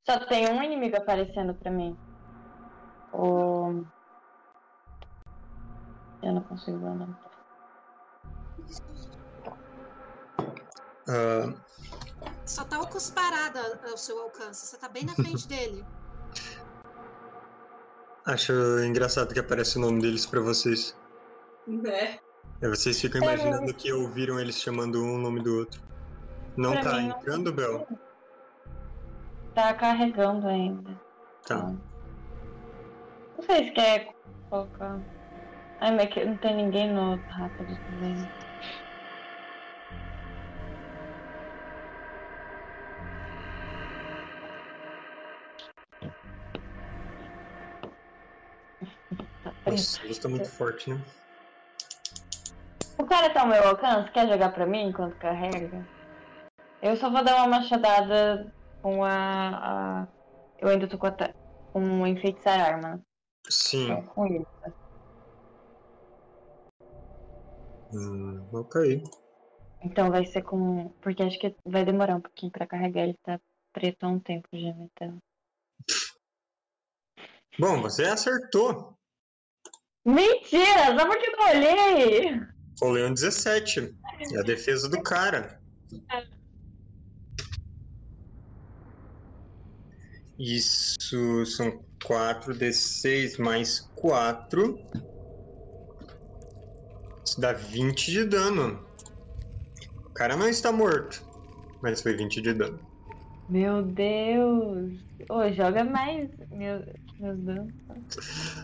[0.06, 1.98] Só tem um inimigo aparecendo pra mim.
[3.14, 3.84] O...
[6.24, 7.16] Eu não consigo ver o nome.
[11.08, 11.54] Ah,
[12.52, 14.66] Só tá o cusparada ao seu alcance.
[14.68, 15.86] Você tá bem na frente dele.
[18.26, 18.52] acho
[18.84, 20.94] engraçado que aparece o nome deles pra vocês.
[21.66, 22.20] Né?
[22.62, 25.82] Aí vocês ficam É, imaginando que ouviram eles chamando um o nome do outro.
[26.58, 27.18] Não Pra tá mim, não.
[27.18, 27.88] entrando, Bel?
[29.56, 31.00] Tá carregando ainda.
[31.48, 31.58] Tá.
[33.38, 34.14] Não sei se quer
[34.50, 35.00] colocar.
[35.80, 38.30] Ai, mas que não tem ninguém no rápido também.
[49.72, 51.02] Nossa, tá muito forte, né?
[53.00, 54.12] O cara tá ao meu alcance?
[54.12, 55.84] Quer jogar pra mim enquanto carrega?
[56.82, 60.02] Eu só vou dar uma machadada com a.
[60.04, 60.08] a-
[60.60, 61.16] Eu ainda tô com, a
[61.74, 63.02] com enfeitiçar arma.
[63.50, 63.86] Sim.
[63.92, 64.46] Então, com isso.
[67.92, 69.04] Hum, ok.
[69.84, 70.90] Então vai ser com.
[71.02, 73.04] Porque acho que vai demorar um pouquinho pra carregar.
[73.04, 73.40] Ele tá
[73.74, 75.18] preto há um tempo já, então.
[77.60, 78.98] Bom, você acertou.
[80.06, 80.98] Mentira!
[80.98, 82.42] Só porque eu não olhei!
[82.82, 83.94] Rolei um 17.
[84.34, 85.60] É a defesa do cara.
[90.40, 94.76] Isso são 4d6 mais 4.
[97.24, 98.84] Isso dá 20 de dano.
[100.06, 101.24] O cara não está morto,
[101.82, 102.80] mas foi 20 de dano.
[103.48, 104.94] Meu Deus!
[105.30, 106.84] Ô, joga mais meu,
[107.22, 107.74] meus danos.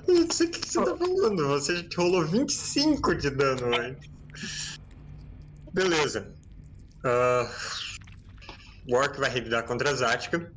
[0.08, 1.48] Eu não sei o que você tá falando.
[1.48, 4.80] Você rolou 25 de dano antes.
[5.74, 6.34] Beleza.
[7.04, 7.50] Ah,
[8.90, 10.52] o Orc vai revidar contra a Zática.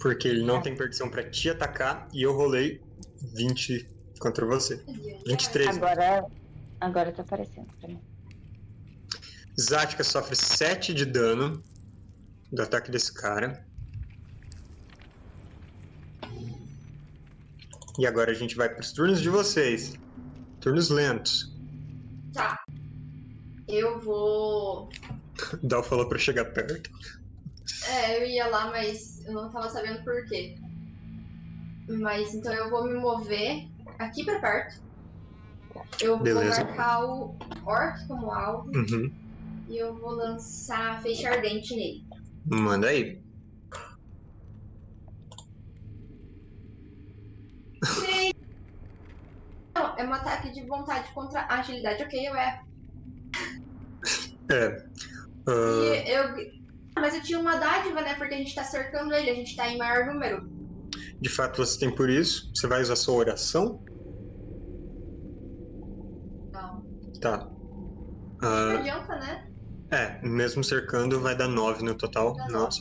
[0.00, 2.08] Porque ele não tem perdição pra te atacar.
[2.12, 2.80] E eu rolei
[3.34, 4.82] 20 contra você.
[5.26, 5.76] 23.
[5.76, 6.26] Agora.
[6.80, 8.00] Agora tá aparecendo pra mim.
[9.58, 11.62] Zática sofre 7 de dano
[12.52, 13.65] do ataque desse cara.
[17.98, 19.92] E agora a gente vai pros turnos de vocês.
[20.60, 21.54] Turnos lentos.
[22.32, 22.62] Tá.
[23.68, 24.88] Eu vou.
[25.62, 26.90] Dal falou pra chegar perto.
[27.88, 30.54] É, eu ia lá, mas eu não tava sabendo por quê.
[32.00, 33.62] Mas então eu vou me mover
[33.98, 34.74] aqui pra perto.
[36.00, 36.62] Eu Beleza.
[36.64, 39.10] vou marcar o Orc como alvo Uhum.
[39.68, 42.04] e eu vou lançar Feixe Ardente nele.
[42.46, 43.20] Manda aí.
[49.74, 52.02] Não, é um ataque de vontade contra a agilidade.
[52.02, 52.58] Ok, eu erro.
[54.50, 54.76] É.
[55.48, 56.34] Ah, E eu.
[56.98, 58.14] Mas eu tinha uma dádiva, né?
[58.14, 60.42] Porque a gente tá cercando ele, a gente tá em maior número.
[61.20, 62.50] de fato, você tem por isso.
[62.54, 63.82] Você vai usar sua oração?
[66.52, 66.86] Não.
[67.20, 67.52] Tá.
[68.66, 69.42] Não Ah, adianta, né?
[69.92, 72.44] é, mesmo cercando, vai dar 9 no total.
[72.48, 72.78] Dá Nossa.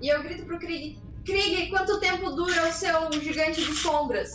[0.00, 4.30] E eu grito pro Krieg: Krieg, quanto tempo dura o seu gigante de sombras?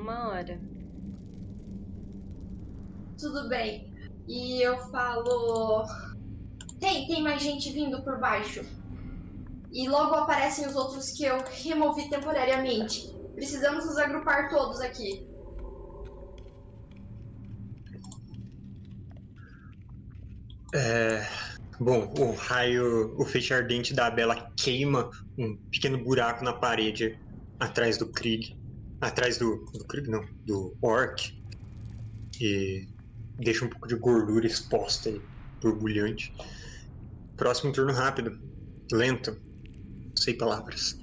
[0.00, 0.58] Uma hora.
[3.18, 3.92] Tudo bem.
[4.26, 5.84] E eu falo.
[6.78, 8.64] Tem, tem mais gente vindo por baixo.
[9.70, 13.14] E logo aparecem os outros que eu removi temporariamente.
[13.34, 15.28] Precisamos nos agrupar todos aqui.
[20.74, 21.26] É,
[21.78, 27.18] bom, o raio, o feixe ardente da Bela queima um pequeno buraco na parede
[27.58, 28.59] atrás do Krieg.
[29.00, 29.64] Atrás do.
[29.72, 31.32] Do não, do Orc.
[32.40, 32.86] E
[33.38, 35.22] deixa um pouco de gordura exposta aí,
[35.62, 36.32] borbulhante.
[37.36, 38.38] Próximo turno rápido.
[38.92, 39.40] Lento.
[40.18, 40.98] Sem palavras.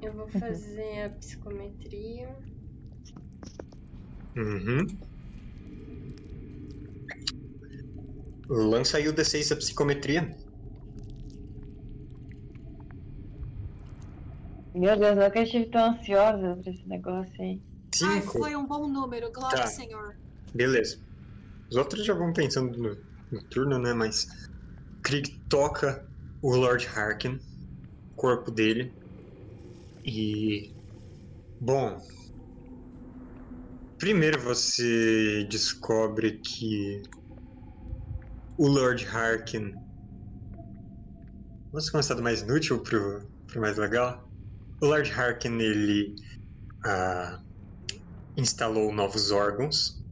[0.00, 2.36] Eu vou fazer a psicometria.
[4.36, 4.86] Uhum.
[8.48, 10.36] Lança aí o D6 da psicometria.
[14.74, 17.60] Meu Deus, nunca estive tão ansiosa pra esse negócio aí.
[18.02, 18.38] Ai, Cinco.
[18.38, 19.64] foi um bom número, glória Tá.
[19.64, 20.14] ao Senhor.
[20.54, 20.98] Beleza.
[21.70, 22.96] Os outros já vão pensando no,
[23.32, 23.92] no turno, né?
[23.92, 24.26] Mas.
[25.02, 26.06] Krieg toca
[26.42, 28.94] o Lord Harkin, o corpo dele.
[30.04, 30.72] E.
[31.60, 31.98] Bom.
[33.98, 37.02] Primeiro você descobre que.
[38.56, 39.72] O Lord Harkin.
[41.72, 44.29] Vamos começar do mais inútil pro, pro mais legal?
[44.82, 46.14] O Lord Harkin, ele.
[46.84, 47.42] ah,
[48.36, 50.04] instalou novos órgãos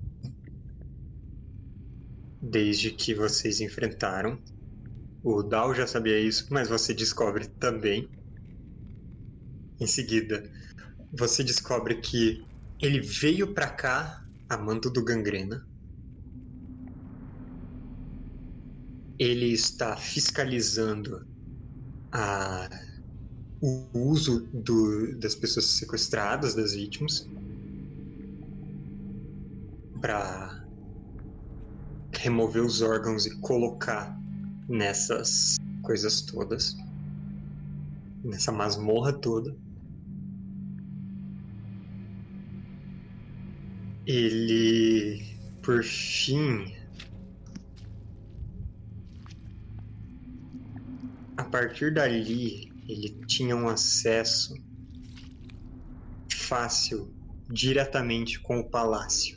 [2.43, 4.43] desde que vocês enfrentaram.
[5.23, 8.11] O Dal já sabia isso, mas você descobre também.
[9.81, 10.49] Em seguida,
[11.13, 12.49] você descobre que
[12.81, 15.67] ele veio pra cá a mando do Gangrena.
[19.19, 21.25] Ele está fiscalizando
[22.13, 22.69] a,
[23.61, 27.27] o uso do- das pessoas sequestradas, das vítimas.
[30.01, 30.65] pra
[32.15, 34.17] remover os órgãos e colocar
[34.69, 36.77] nessas coisas todas.
[38.25, 39.57] Nessa masmorra toda.
[44.07, 45.21] Ele,
[45.63, 46.73] por fim,
[51.37, 54.55] a partir dali, ele tinha um acesso
[56.33, 57.15] fácil
[57.49, 59.37] diretamente com o palácio.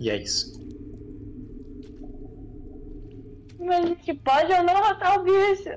[0.00, 0.54] E é isso.
[3.58, 5.70] Mas a gente pode ou não matar o bicho?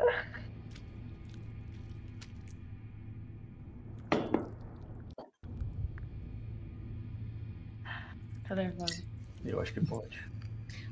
[8.47, 9.03] Tô nervosa.
[9.43, 10.17] Eu acho que pode.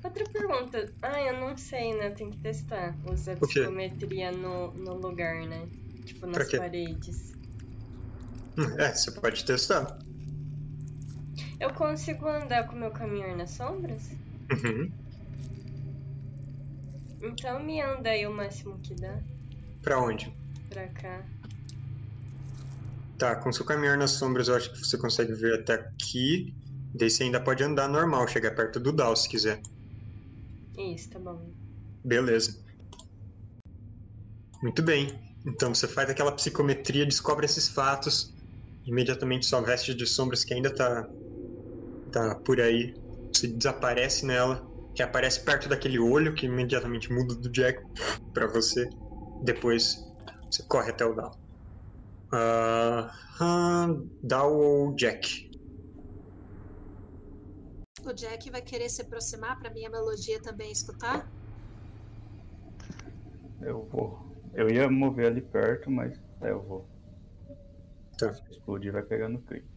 [0.06, 0.94] Outra pergunta.
[1.02, 2.12] Ah, eu não sei, né?
[2.12, 2.96] Tem que testar.
[3.04, 3.36] Quê?
[3.42, 5.68] psicometria no, no lugar, né?
[6.06, 7.34] Tipo, nas paredes.
[8.80, 10.00] É, você pode testar.
[11.60, 14.12] Eu consigo andar com o meu caminhão nas sombras?
[14.50, 14.90] Uhum.
[17.22, 19.20] Então me anda aí o máximo que dá.
[19.82, 20.34] Pra onde?
[20.70, 21.22] Pra cá.
[23.18, 26.56] Tá, com seu caminhar nas sombras eu acho que você consegue ver até aqui.
[26.94, 29.62] Daí você ainda pode andar normal, chegar perto do Dal se quiser.
[30.78, 31.54] Isso, tá bom.
[32.04, 32.54] Beleza.
[34.62, 35.18] Muito bem.
[35.46, 38.34] Então você faz aquela psicometria, descobre esses fatos.
[38.86, 41.08] Imediatamente sua veste de sombras que ainda tá,
[42.12, 42.94] tá por aí.
[43.34, 44.66] Você desaparece nela.
[44.94, 47.78] Que aparece perto daquele olho que imediatamente muda do Jack
[48.34, 48.90] pra você.
[49.42, 49.96] Depois
[50.50, 51.32] você corre até o Dal.
[52.34, 53.12] Ah,
[53.42, 53.88] ah,
[54.24, 55.28] Dal ou Jack?
[58.06, 61.28] O Jack vai querer se aproximar pra minha melodia também escutar?
[63.62, 64.20] Eu vou.
[64.54, 66.88] Eu ia mover ali perto, mas é, eu vou.
[68.18, 68.34] Tá.
[68.34, 69.68] Se explodir, vai pegar no clipe.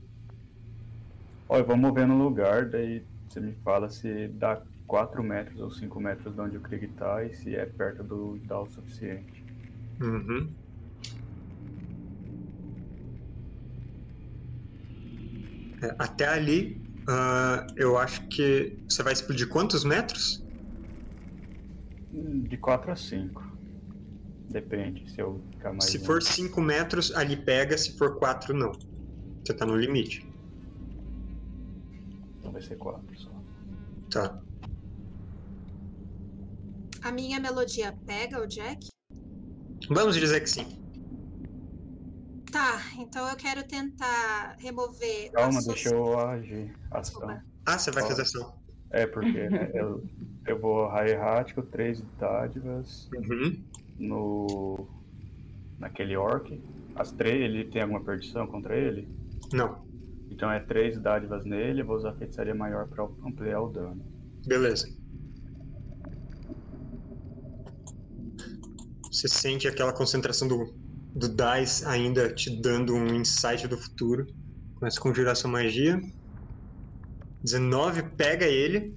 [1.48, 5.70] Ó, eu vou mover no lugar, daí você me fala se dá 4 metros ou
[5.70, 9.44] 5 metros de onde o Krieg tá e se é perto do Dal o suficiente.
[10.00, 10.54] Uhum.
[15.82, 20.44] É, Até ali, ah, eu acho que você vai explodir quantos metros?
[22.12, 23.42] Hum, De 4 a 5.
[24.50, 25.84] Depende, se eu ficar mais.
[25.84, 28.72] Se for 5 metros, ali pega, se for 4, não.
[29.44, 30.20] Você tá no limite.
[32.38, 33.30] Então vai ser 4 só.
[34.10, 34.40] Tá.
[37.02, 38.88] A minha melodia pega o Jack?
[39.90, 40.77] Vamos dizer que sim.
[42.50, 45.30] Tá, então eu quero tentar remover.
[45.32, 46.74] Calma, deixa eu agir.
[46.90, 47.20] Ação.
[47.20, 47.42] Desculpa.
[47.66, 48.58] Ah, você vai fazer ação.
[48.90, 50.02] É, porque né, eu,
[50.46, 53.62] eu vou raio errático, 3 dádivas Uhum.
[53.98, 54.88] no.
[55.78, 56.50] naquele orc.
[56.96, 59.08] As três, ele tem alguma perdição contra ele?
[59.52, 59.86] Não.
[60.30, 64.02] Então é 3 dádivas nele, eu vou usar a feitiçaria maior pra ampliar o dano.
[64.46, 64.88] Beleza.
[69.10, 70.77] Você sente aquela concentração do,
[71.18, 74.24] do Dice ainda te dando um insight do futuro.
[74.76, 75.98] Começa a conjurar sua magia.
[77.42, 78.96] 19 pega ele.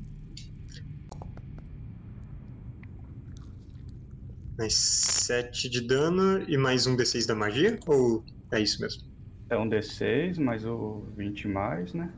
[4.57, 7.79] Mais 7 de dano e mais um D6 da magia?
[7.87, 9.01] Ou é isso mesmo?
[9.49, 12.13] É um D6, mais o 20 mais, né?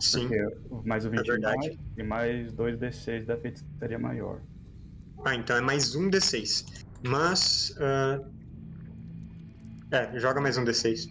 [0.00, 0.28] Sim.
[0.28, 1.56] Porque mais o 20 verdade.
[1.56, 4.40] mais e mais 2 D6 da feitiçaria maior.
[5.24, 6.85] Ah, então é mais um D6.
[7.06, 7.72] Mas.
[7.80, 8.18] ah,
[9.90, 11.06] É, joga mais um D6.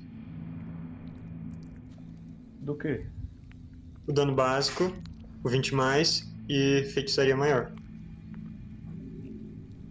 [2.59, 2.93] Do que?
[4.07, 4.83] O dano básico,
[5.43, 7.71] o 20 mais e feitiçaria maior.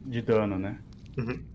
[0.05, 0.83] De dano, né?
[1.17, 1.49] Uhum.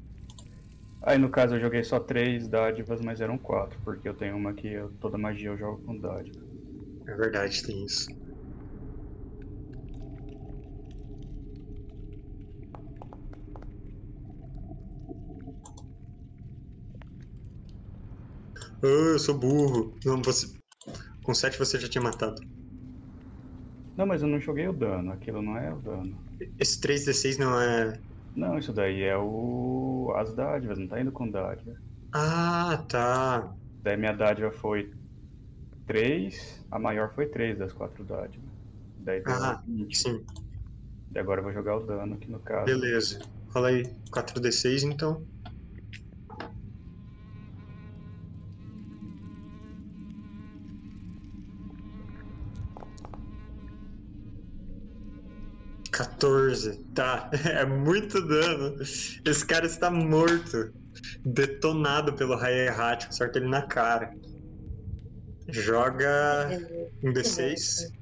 [1.01, 4.53] Aí no caso eu joguei só 3 dádivas, mas eram 4, porque eu tenho uma
[4.53, 6.39] que eu- toda magia eu jogo com dádiva.
[7.05, 8.07] É verdade, tem isso.
[18.83, 19.97] Ah, eu sou burro.
[20.05, 20.45] Não, você.
[21.23, 22.41] Com 7 você já tinha matado.
[23.95, 26.19] Não, mas eu não joguei o dano, aquilo não é o dano.
[26.59, 28.01] Esse 3D6 não é.
[28.35, 30.11] Não, isso daí é o.
[30.15, 31.79] as dádivas, não tá indo com dádiva.
[32.13, 33.57] Ah, tá.
[33.83, 34.91] Daí minha dádiva foi
[35.85, 38.51] 3, a maior foi 3 das 4 dádivas.
[38.97, 40.01] Daí Ah, 20.
[40.01, 40.25] Sim,
[41.13, 42.79] E agora eu vou jogar o dano aqui no caso.
[42.79, 43.19] beleza.
[43.53, 45.27] Rola aí 4D6 então.
[56.19, 57.29] Quatorze, tá.
[57.45, 58.75] É muito dano.
[59.25, 60.73] Esse cara está morto.
[61.23, 64.11] Detonado pelo raio errático, sorte ele na cara.
[65.49, 66.49] Joga
[67.03, 67.93] um D6.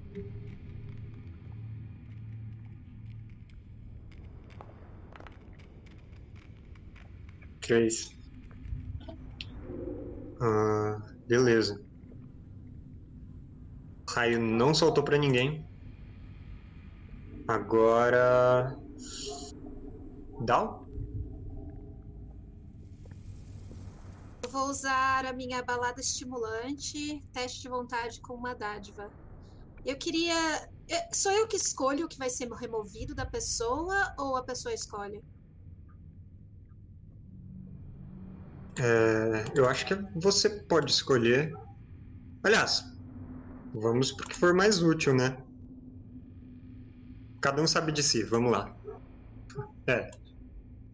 [7.62, 8.08] Três.
[10.40, 10.98] Ah,
[11.28, 11.76] beleza.
[14.10, 15.64] O raio não soltou pra ninguém.
[17.48, 18.78] Agora.
[20.42, 20.86] Dal?
[24.44, 29.10] Eu vou usar a minha balada estimulante, teste de vontade com uma dádiva.
[29.86, 30.36] Eu queria.
[31.14, 35.24] Sou eu que escolho o que vai ser removido da pessoa ou a pessoa escolhe?
[38.80, 41.52] É, eu acho que você pode escolher.
[42.44, 42.84] Aliás,
[43.74, 45.38] vamos pro que for mais útil, né?
[47.42, 48.76] Cada um sabe de si, vamos lá.
[49.88, 50.10] É,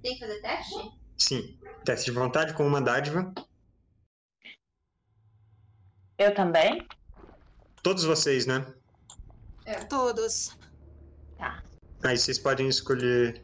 [0.02, 0.92] Tem que fazer teste?
[1.18, 1.60] sim.
[1.86, 3.34] Teste de vontade com uma dádiva.
[6.18, 6.88] Eu também?
[7.82, 8.66] Todos vocês, né?
[9.90, 10.58] Todos.
[12.06, 13.44] Aí vocês podem escolher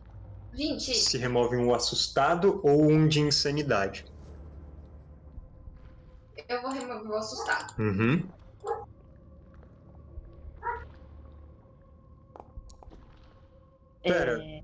[0.54, 0.94] 20.
[0.96, 4.06] se removem um assustado ou um de insanidade.
[6.48, 7.78] Eu vou remover o assustado.
[7.80, 8.28] Uhum.
[14.02, 14.40] Pera.
[14.42, 14.62] É.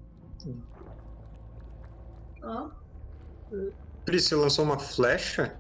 [4.06, 5.60] Pris, você lançou uma flecha?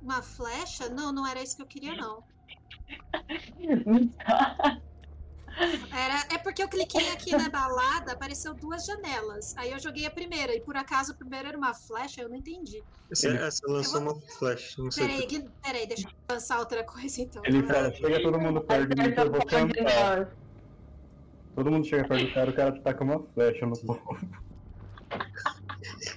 [0.00, 0.88] Uma flecha?
[0.88, 2.22] Não, não era isso que eu queria, não.
[5.92, 9.52] Era, é porque eu cliquei aqui na balada, apareceu duas janelas.
[9.58, 12.36] Aí eu joguei a primeira, e por acaso a primeira era uma flecha, eu não
[12.36, 12.82] entendi.
[13.10, 15.06] Você, é, você lançou uma flecha, não sei.
[15.06, 17.42] Peraí, gui- peraí, deixa eu lançar outra coisa então.
[17.44, 20.36] Ele fala, chega todo mundo perto de mim que eu vou cantar.
[21.54, 24.18] Todo mundo chega perto do cara, o cara taca uma flecha no povo.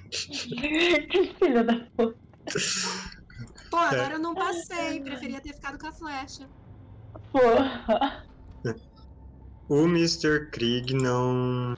[0.09, 2.17] que filho da puta.
[3.69, 6.49] Pô, agora eu não passei, preferia ter ficado com a flecha.
[7.31, 8.25] Porra.
[9.67, 10.49] O Mr.
[10.51, 11.75] Krieg não.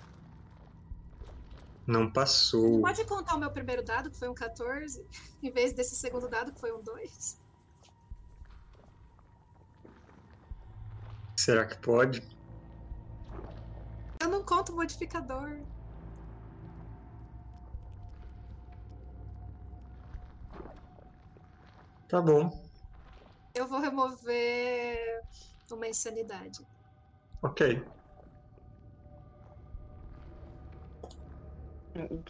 [1.88, 2.82] Não passou.
[2.82, 5.08] Pode contar o meu primeiro dado, que foi um 14,
[5.41, 7.41] em vez desse segundo dado, que foi um 2?
[11.38, 12.37] Será que pode?
[14.28, 15.48] Eu não conto modificador.
[22.10, 22.52] Tá bom.
[23.56, 25.00] Eu vou remover
[25.72, 26.68] uma insanidade.
[27.42, 27.62] Ok.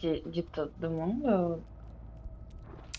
[0.00, 1.64] De, de todo mundo?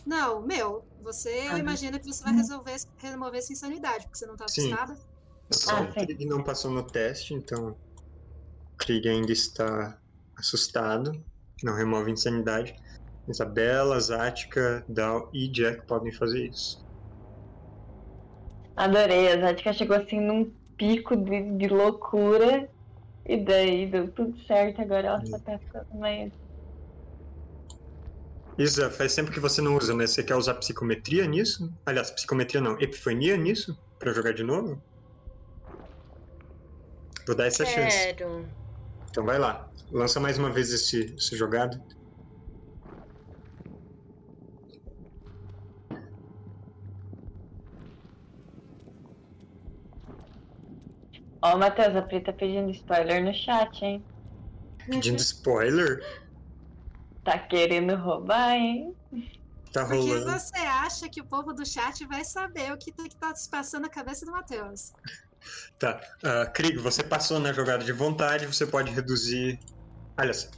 [0.05, 1.59] Não, meu, você, eu Aham.
[1.59, 4.73] imagino que você vai resolver remover essa insanidade, porque você não tá Sim.
[4.73, 4.93] assustada.
[5.51, 7.77] Só Ah, não passou no teste, então.
[8.79, 9.99] O Krieg ainda está
[10.37, 11.11] assustado.
[11.61, 12.73] Não remove insanidade.
[13.27, 16.77] Isabela, Zática, Dal e Jack podem fazer isso.
[18.75, 22.69] Adorei, a Zatka chegou assim num pico de, de loucura.
[23.25, 26.31] E daí deu tudo certo, agora ela só tá ficando mais.
[28.57, 31.69] Isa, faz tempo que você não usa, mas você quer usar psicometria nisso?
[31.85, 33.77] Aliás, psicometria não, epifania nisso?
[33.99, 34.81] Pra jogar de novo?
[37.27, 38.15] Vou dar essa chance.
[39.09, 39.69] Então vai lá.
[39.91, 41.81] Lança mais uma vez esse, esse jogado.
[51.41, 54.05] Ó, Matheus, a Pri tá pedindo spoiler no chat, hein?
[54.85, 56.03] Pedindo spoiler.
[57.23, 58.95] Tá querendo roubar, hein?
[59.71, 60.31] Tá Porque rolando.
[60.31, 63.49] você acha que o povo do chat vai saber o que tá, que tá se
[63.49, 64.91] passando na cabeça do Matheus.
[65.77, 66.01] Tá.
[66.23, 69.59] Ah, Krieg, você passou na jogada de vontade, você pode reduzir.
[70.17, 70.49] Aliás,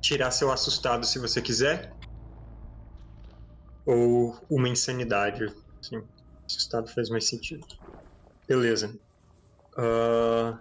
[0.00, 1.92] tirar seu assustado se você quiser.
[3.84, 5.46] Ou uma insanidade.
[5.80, 6.02] Sim,
[6.48, 7.66] assustado faz mais sentido.
[8.48, 8.98] Beleza.
[9.78, 10.60] Ah,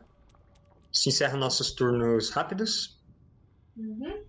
[0.92, 3.02] se encerra nossos turnos rápidos.
[3.76, 4.24] Uhum.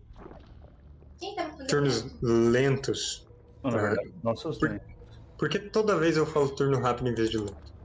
[1.19, 1.57] Quem tá?
[1.69, 3.27] Turnos lentos.
[3.63, 4.87] Não, verdade, nossos Por- tempos.
[5.39, 7.76] Por que toda vez eu falo turno rápido em vez de lento?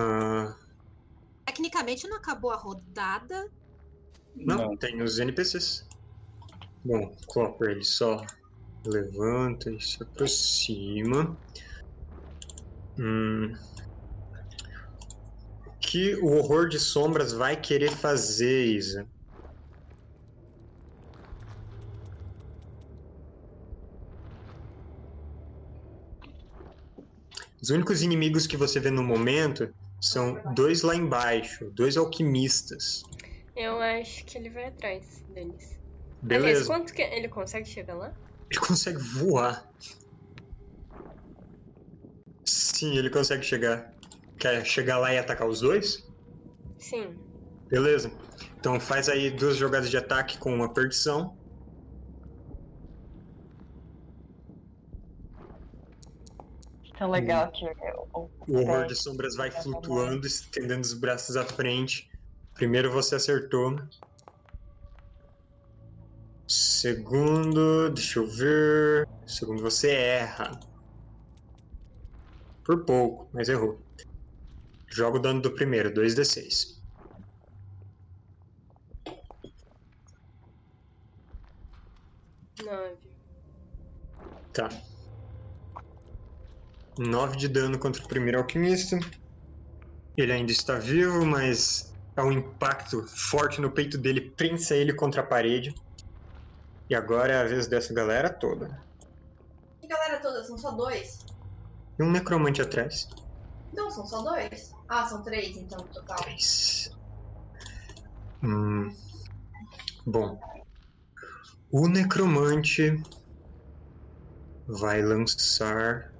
[0.00, 0.54] Ah,
[1.44, 3.50] Tecnicamente não acabou a rodada.
[4.36, 5.84] Não, tem os NPCs.
[6.84, 8.24] Bom, Clopper ele só
[8.86, 11.36] levanta e se aproxima.
[12.96, 13.52] Hum.
[15.66, 19.10] O que o horror de sombras vai querer fazer, Isa?
[27.60, 33.02] Os únicos inimigos que você vê no momento são dois lá embaixo, dois alquimistas.
[33.56, 35.78] Eu acho que ele vai atrás deles.
[36.22, 36.66] Aliás, Beleza.
[36.66, 38.12] quanto que ele consegue chegar lá?
[38.50, 39.68] Ele consegue voar.
[42.44, 43.92] Sim, ele consegue chegar.
[44.38, 45.98] Quer chegar lá e atacar os dois?
[46.78, 47.18] Sim.
[47.68, 48.10] Beleza.
[48.58, 51.37] Então faz aí duas jogadas de ataque com uma perdição.
[56.98, 57.64] Tão legal que
[58.12, 62.10] o, O horror de sombras vai flutuando, estendendo os braços à frente.
[62.54, 63.76] Primeiro você acertou.
[66.48, 69.06] Segundo, deixa eu ver.
[69.24, 70.58] Segundo você erra.
[72.64, 73.80] Por pouco, mas errou.
[74.90, 76.82] Joga o dano do primeiro, 2d6.
[82.64, 82.98] Nove.
[84.52, 84.87] Tá.
[86.98, 88.98] 9 de dano contra o primeiro alquimista.
[90.16, 95.22] Ele ainda está vivo, mas há um impacto forte no peito dele, prensa ele contra
[95.22, 95.72] a parede.
[96.90, 98.84] E agora é a vez dessa galera toda.
[99.80, 101.24] Que galera toda, são só dois?
[101.98, 103.06] E um necromante atrás.
[103.72, 104.72] Não, são só dois.
[104.88, 106.16] Ah, são três então, no total.
[106.16, 106.90] Três.
[108.42, 108.94] Hum.
[110.06, 110.40] Bom.
[111.70, 113.00] O necromante
[114.66, 116.17] vai lançar.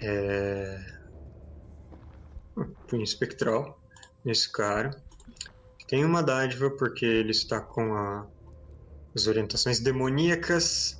[0.00, 0.78] É...
[2.56, 3.80] um Punho espectral
[4.24, 4.90] nesse cara.
[5.88, 8.26] Tem uma dádiva porque ele está com a-
[9.14, 10.98] as orientações demoníacas.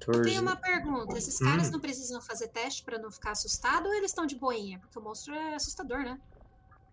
[0.00, 0.38] Tem 14.
[0.38, 1.72] uma pergunta: esses caras Hum.
[1.72, 4.78] não precisam fazer teste pra não ficar assustado ou eles estão de boinha?
[4.78, 6.16] Porque o monstro é assustador, né?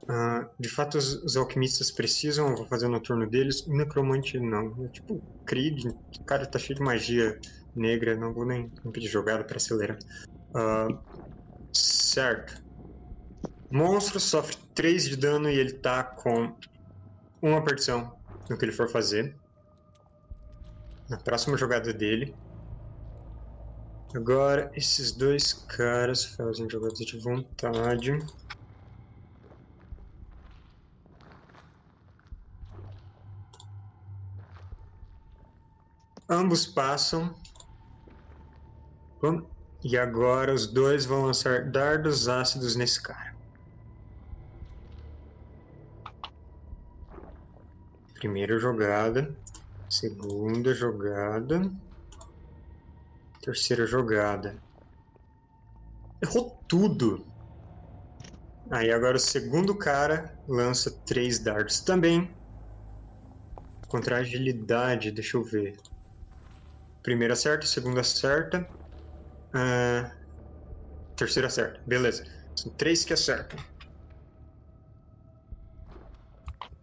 [0.09, 3.65] Ah, de fato, os, os alquimistas precisam, fazer no turno deles.
[3.67, 4.85] O necromante não.
[4.85, 7.37] É tipo, Creed, o cara tá cheio de magia
[7.75, 9.97] negra, não vou nem, nem pedir jogada pra acelerar.
[10.55, 10.87] Ah,
[11.75, 12.53] certo.
[13.69, 16.55] Monstro sofre 3 de dano e ele tá com
[17.41, 18.17] uma perdição
[18.49, 19.39] no que ele for fazer.
[21.09, 22.37] Na próxima jogada dele.
[24.15, 28.11] Agora, esses dois caras fazem jogadas de vontade.
[36.33, 37.31] Ambos passam.
[39.83, 43.35] E agora os dois vão lançar dardos ácidos nesse cara.
[48.15, 49.37] Primeira jogada.
[49.87, 51.71] Segunda jogada.
[53.39, 54.59] Terceira jogada.
[56.19, 57.23] Errou tudo.
[58.71, 62.35] Aí agora o segundo cara lança três dardos também.
[63.87, 65.92] Contra agilidade, deixa eu ver.
[67.03, 68.65] Primeiro acerta, segundo acerta.
[69.53, 70.11] Ah,
[71.15, 71.81] terceiro acerta.
[71.85, 72.23] Beleza.
[72.55, 73.59] São três que acertam.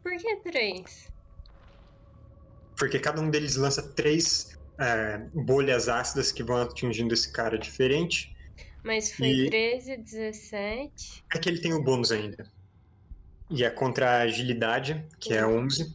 [0.02, 1.10] Por que três?
[2.78, 4.46] Porque cada um deles lança três
[4.78, 8.32] é, bolhas ácidas que vão atingindo esse cara diferente.
[8.84, 11.24] Mas foi E- 13, 17.
[11.34, 12.50] É que ele tem o bônus ainda.
[13.50, 15.94] E é contra a agilidade, que é 11.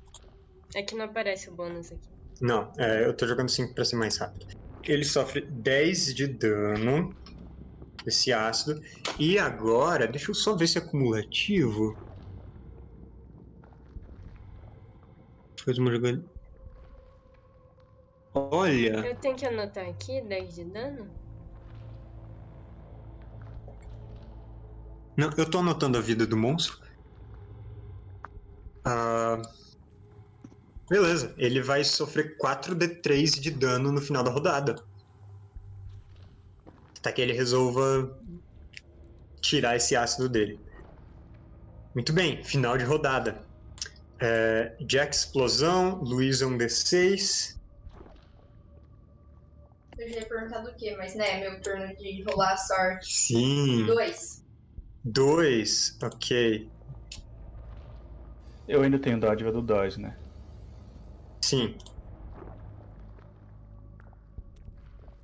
[0.75, 2.14] É que não aparece o bônus aqui.
[2.41, 4.45] Não, é, eu tô jogando 5 pra ser mais rápido.
[4.83, 7.15] Ele sofre 10 de dano.
[8.05, 8.79] Esse ácido.
[9.19, 11.97] E agora, deixa eu só ver se é cumulativo.
[15.63, 16.23] Faz uma jogada.
[18.33, 19.07] Olha!
[19.07, 21.09] Eu tenho que anotar aqui 10 de dano?
[25.17, 26.77] Não, eu tô anotando a vida do monstro.
[28.83, 29.41] Ah,
[30.89, 34.75] beleza, ele vai sofrer 4d3 de dano no final da rodada.
[36.99, 38.19] Até que ele resolva
[39.41, 40.63] tirar esse ácido dele.
[41.93, 43.47] Muito bem, final de rodada.
[44.21, 47.55] É, Jack explosão, Luísa um d6.
[49.97, 53.05] Eu já ia perguntar do que, mas né, meu turno de rolar a sorte.
[53.07, 54.43] Sim, Dois.
[55.03, 56.71] 2, ok.
[58.67, 60.24] Eu ainda tenho dádiva do Dodge, né?
[61.45, 61.77] Sim.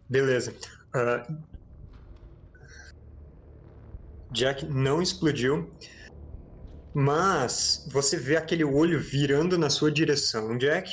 [0.09, 0.53] Beleza.
[0.93, 1.25] Ah,
[4.31, 5.77] Jack não explodiu,
[6.93, 10.89] mas você vê aquele olho virando na sua direção, Jack,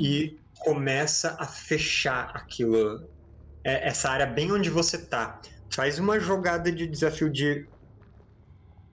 [0.00, 3.00] e começa a fechar aquilo,
[3.64, 5.40] é- essa área bem onde você tá.
[5.74, 7.68] Faz uma jogada de desafio de.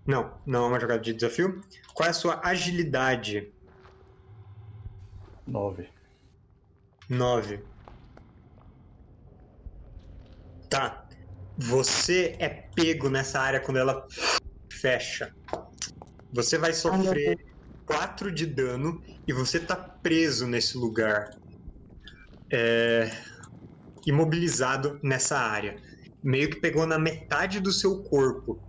[0.07, 1.59] Não, não é uma jogada de desafio.
[1.93, 3.52] Qual é a sua agilidade?
[5.45, 5.89] 9.
[7.09, 7.63] 9.
[10.69, 11.05] Tá.
[11.57, 14.05] Você é pego nessa área quando ela
[14.71, 15.31] fecha.
[16.33, 17.35] Você vai sofrer
[17.85, 21.29] 4 de dano e você tá preso nesse lugar.
[22.51, 23.09] É,
[24.05, 25.79] imobilizado nessa área.
[26.23, 28.61] meio que pegou na metade do seu corpo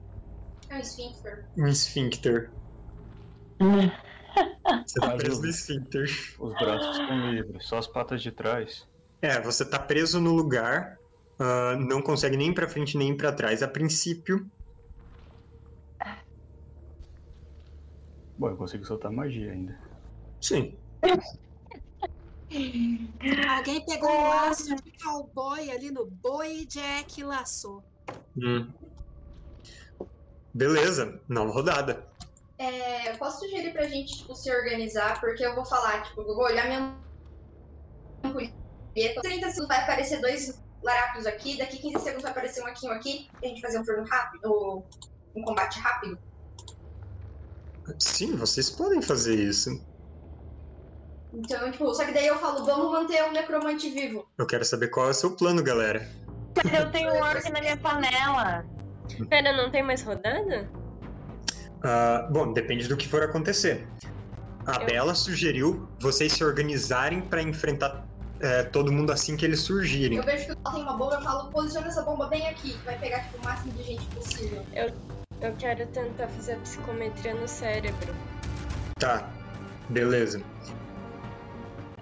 [0.70, 1.44] É um esfíncter.
[1.56, 2.50] um esfíncter.
[4.86, 6.04] Você tá preso no esfíncter.
[6.38, 8.86] Os braços estão livres, só as patas de trás.
[9.22, 10.98] É, você tá preso no lugar,
[11.38, 13.62] ah, não consegue nem ir pra frente nem ir pra trás.
[13.62, 14.46] A princípio,
[18.36, 19.78] Bom, eu consigo soltar magia ainda.
[20.40, 20.76] sim.
[23.56, 27.82] Alguém pegou um laço de cowboy ali no boi Jack e laçou.
[28.36, 28.72] Hum.
[30.52, 32.13] Beleza, nova rodada.
[32.58, 36.34] É, eu posso sugerir pra gente, tipo, se organizar, porque eu vou falar, tipo, eu
[36.34, 37.00] vou olhar minha
[38.24, 38.54] ampulheta.
[39.22, 42.92] 30 segundos vai aparecer dois larápios aqui, daqui 15 segundos vai aparecer um aqui, um
[42.92, 44.88] aqui, e a gente fazer um turno rápido, ou
[45.34, 46.18] um combate rápido.
[47.98, 49.70] Sim, vocês podem fazer isso.
[51.32, 54.28] Então, tipo, só que daí eu falo, vamos manter o necromante vivo.
[54.38, 56.08] Eu quero saber qual é o seu plano, galera.
[56.64, 58.64] Mas eu tenho um orc na minha panela.
[59.28, 60.70] Pera, não tem mais rodada?
[61.84, 63.86] Ah, bom, depende do que for acontecer.
[64.66, 68.02] A Eu- Bela sugeriu vocês se organizarem pra enfrentar
[68.40, 70.18] é, todo mundo assim que eles surgirem.
[70.18, 72.72] Eu vejo que o Tal tem uma bomba, eu falo, posiciona essa bomba bem aqui,
[72.76, 74.62] que vai pegar, tipo, o máximo de gente possível.
[75.40, 78.12] Eu quero tentar fazer a psicometria no cérebro.
[78.98, 79.30] Tá,
[79.88, 80.42] beleza.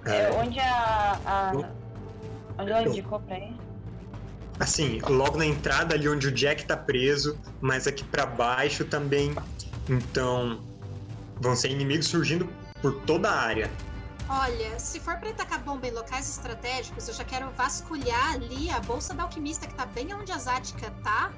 [0.07, 1.19] É, É, onde a.
[1.27, 1.53] a...
[1.55, 1.67] Eu-
[2.59, 3.57] Onde ela indicou pra ir?
[4.61, 9.35] assim, logo na entrada ali onde o Jack tá preso, mas aqui pra baixo também.
[9.89, 10.61] Então,
[11.41, 12.49] vão ser inimigos surgindo
[12.81, 13.71] por toda a área.
[14.29, 18.81] Olha, se for pra tacar bomba em locais estratégicos, eu já quero vasculhar ali a
[18.81, 21.33] bolsa da alquimista que tá bem onde a Zática tá.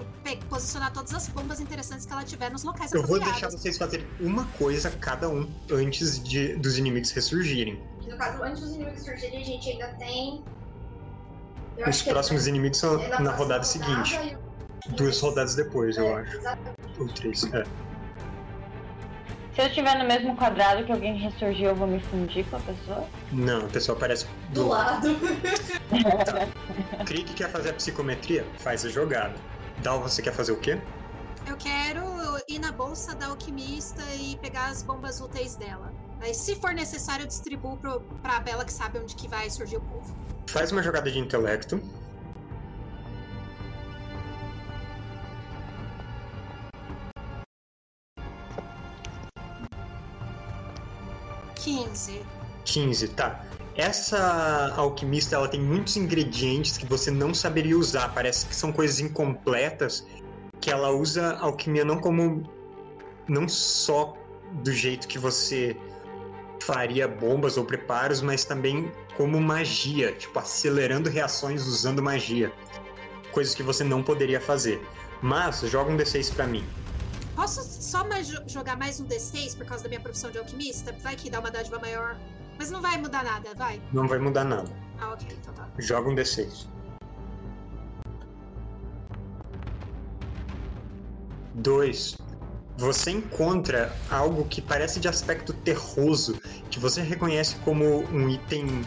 [0.00, 3.50] E pe- posicionar todas as bombas interessantes que ela tiver nos locais Eu vou deixar
[3.50, 7.82] vocês fazerem uma coisa cada um antes de, dos inimigos ressurgirem.
[8.06, 10.44] No caso, antes dos inimigos surgirem, a gente ainda tem.
[11.76, 14.14] Eu Os que próximos inimigos são é na próxima rodada seguinte.
[14.14, 14.48] e o-
[14.96, 16.36] Duas rodadas depois, eu É, acho.
[16.36, 16.76] exatamente.
[16.98, 17.44] Ou três.
[17.52, 17.64] É.
[19.58, 22.60] Se eu estiver no mesmo quadrado que alguém ressurgiu, eu vou me fundir com a
[22.60, 23.04] pessoa?
[23.32, 25.08] Não, a pessoa aparece do, Do lado.
[25.08, 25.18] lado.
[27.04, 28.46] Crick quer fazer a psicometria?
[28.58, 29.34] Faz a jogada.
[29.82, 30.80] Dal, você quer fazer o quê?
[31.44, 32.04] Eu quero
[32.48, 35.92] ir na bolsa da alquimista e pegar as bombas úteis dela.
[36.20, 39.78] Aí, se for necessário, eu distribuo pro, pra Bela que sabe onde que vai surgir
[39.78, 40.16] o povo.
[40.46, 41.82] Faz uma jogada de intelecto.
[51.68, 52.22] Quinze.
[52.64, 53.44] 15, tá.
[53.76, 58.08] Essa alquimista, ela tem muitos ingredientes que você não saberia usar.
[58.14, 60.06] Parece que são coisas incompletas
[60.60, 62.42] que ela usa a alquimia não como
[63.28, 64.16] não só
[64.64, 65.76] do jeito que você
[66.62, 72.52] faria bombas ou preparos, mas também como magia, tipo acelerando reações usando magia.
[73.30, 74.82] Coisas que você não poderia fazer.
[75.20, 76.64] Mas joga um D6 pra mim.
[77.38, 80.92] Posso só mais jo- jogar mais um D6 por causa da minha profissão de alquimista?
[81.00, 82.18] Vai que dá uma dádiva maior.
[82.58, 83.80] Mas não vai mudar nada, vai.
[83.92, 84.68] Não vai mudar nada.
[85.00, 85.68] Ah, ok, então tá.
[85.78, 86.66] Joga um D6.
[91.54, 92.18] Dois.
[92.76, 96.40] Você encontra algo que parece de aspecto terroso,
[96.72, 98.84] que você reconhece como um item.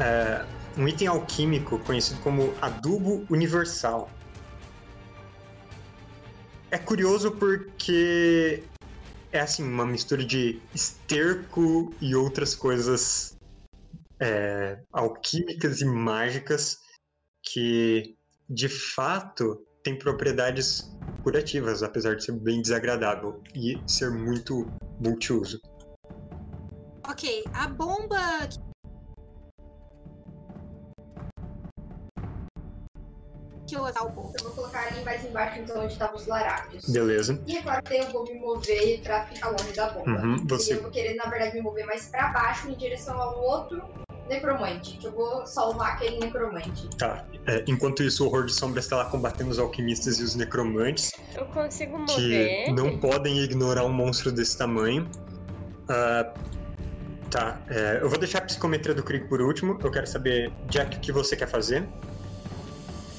[0.00, 0.44] é,
[0.76, 4.10] um item alquímico conhecido como adubo universal.
[6.70, 8.68] É curioso porque
[9.32, 13.36] é assim, uma mistura de esterco e outras coisas
[14.20, 16.78] é, alquímicas e mágicas
[17.42, 18.16] que
[18.48, 20.82] de fato tem propriedades
[21.22, 25.60] curativas, apesar de ser bem desagradável e ser muito multiuso.
[27.08, 28.46] Ok, a bomba.
[28.48, 28.67] que-
[33.68, 34.32] Que eu levar o bomba.
[34.38, 36.88] Eu vou colocar ali mais embaixo, então, onde estavam os larápios.
[36.88, 37.38] Beleza.
[37.46, 40.10] E é claro que eu vou me mover pra ficar longe da bomba.
[40.10, 43.20] Uhum, E você eu vou querer, na verdade, me mover mais pra baixo em direção
[43.20, 43.82] ao outro
[44.28, 44.96] necromante.
[44.98, 46.88] Que eu vou salvar aquele necromante.
[46.96, 47.24] tá.
[47.46, 51.12] É, enquanto isso, o horror de sombras está lá combatendo os alquimistas e os necromantes,
[51.34, 52.74] Eu consigo que mover.
[52.74, 55.08] não podem ignorar um monstro desse tamanho.
[55.88, 56.30] Ah,
[57.30, 57.58] tá.
[57.70, 59.78] é, eu vou deixar a psicometria do Krieg por último.
[59.82, 61.88] Eu quero saber, Jack, o que você quer fazer?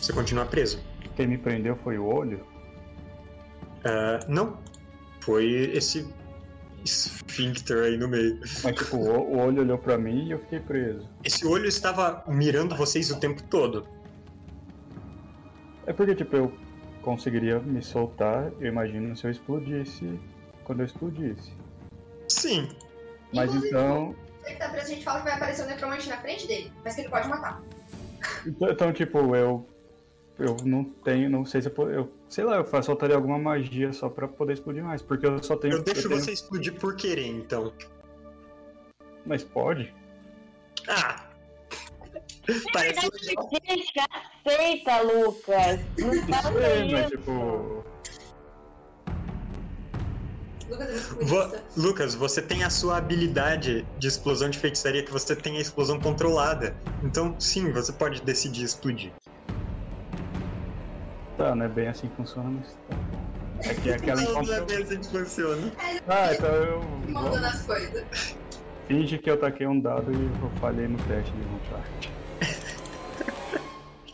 [0.02, 0.82] Você continua preso.
[1.16, 2.46] Quem me prendeu foi o olho.
[3.84, 4.58] Ah, não.
[5.22, 6.08] Foi esse
[6.84, 8.40] esfíncter aí no meio.
[8.64, 11.08] Mas tipo, o, olho olhou pra mim e eu fiquei preso.
[11.24, 13.86] Esse olho estava mirando vocês o tempo todo.
[15.86, 16.54] É porque, tipo, eu
[17.02, 20.20] conseguiria me soltar, eu imagino, se eu explodisse.
[20.64, 21.52] Quando eu explodisse.
[22.28, 22.70] Sim.
[23.34, 24.16] Mas Inclusive, então.
[24.46, 26.96] Ele tá preso, a gente fala que vai aparecer um necromante na frente dele, mas
[26.96, 27.62] que ele pode matar.
[28.46, 29.68] Então, então, tipo, eu
[30.40, 34.10] eu não tenho, não sei se eu, eu sei lá, eu soltaria alguma magia só
[34.10, 35.76] pra poder explodir mais, porque eu só tenho.
[35.76, 37.74] Eu deixo tenho- você explodir por querer, então.
[39.26, 39.94] Mas pode?
[40.88, 41.26] Ah!
[42.74, 43.50] Parece legal.
[43.68, 45.80] Gente, aceita, Lucas.
[46.00, 47.86] Não sei, mas tipo.
[51.22, 55.62] Vo- Lucas, você tem a sua habilidade de explosão de feitiçaria que você tem a
[55.62, 56.78] explosão controlada.
[57.04, 59.14] Então, sim, você pode decidir explodir.
[61.40, 62.68] Tá, não é bem assim que funciona, mas.
[62.90, 63.70] tá.
[63.70, 65.72] É que é aquela Não, não é bem assim que funciona.
[66.06, 66.82] Ah, então eu.
[67.08, 68.38] mandando as coisas.
[68.88, 72.12] Finge que eu taquei um dado e eu falhei no teste de vontade.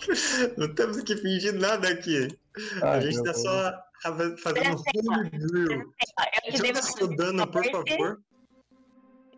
[0.56, 2.28] Não temos que fingir nada aqui.
[2.84, 3.84] Ah, a gente tá vou- só
[4.38, 5.92] fazendo homebrew.
[6.54, 8.20] Joga um seu dano, por favor.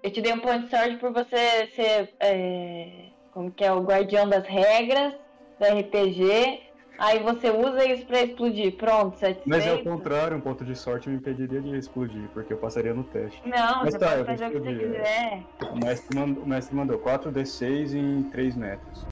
[0.03, 2.13] Eu te dei um ponto de sorte por você ser.
[2.19, 3.71] é, como que é?
[3.71, 5.13] O guardião das regras
[5.57, 6.66] da RPG.
[6.97, 8.75] Aí você usa isso pra explodir.
[8.75, 9.47] Pronto, satisfeito.
[9.47, 12.93] Mas é o contrário, um ponto de sorte me impediria de explodir, porque eu passaria
[12.93, 13.41] no teste.
[13.45, 15.43] Não, Mas você tá, eu pode fazer o que você explodir, quiser.
[15.71, 19.05] O mestre, mandou, o mestre mandou 4d6 em 3 metros.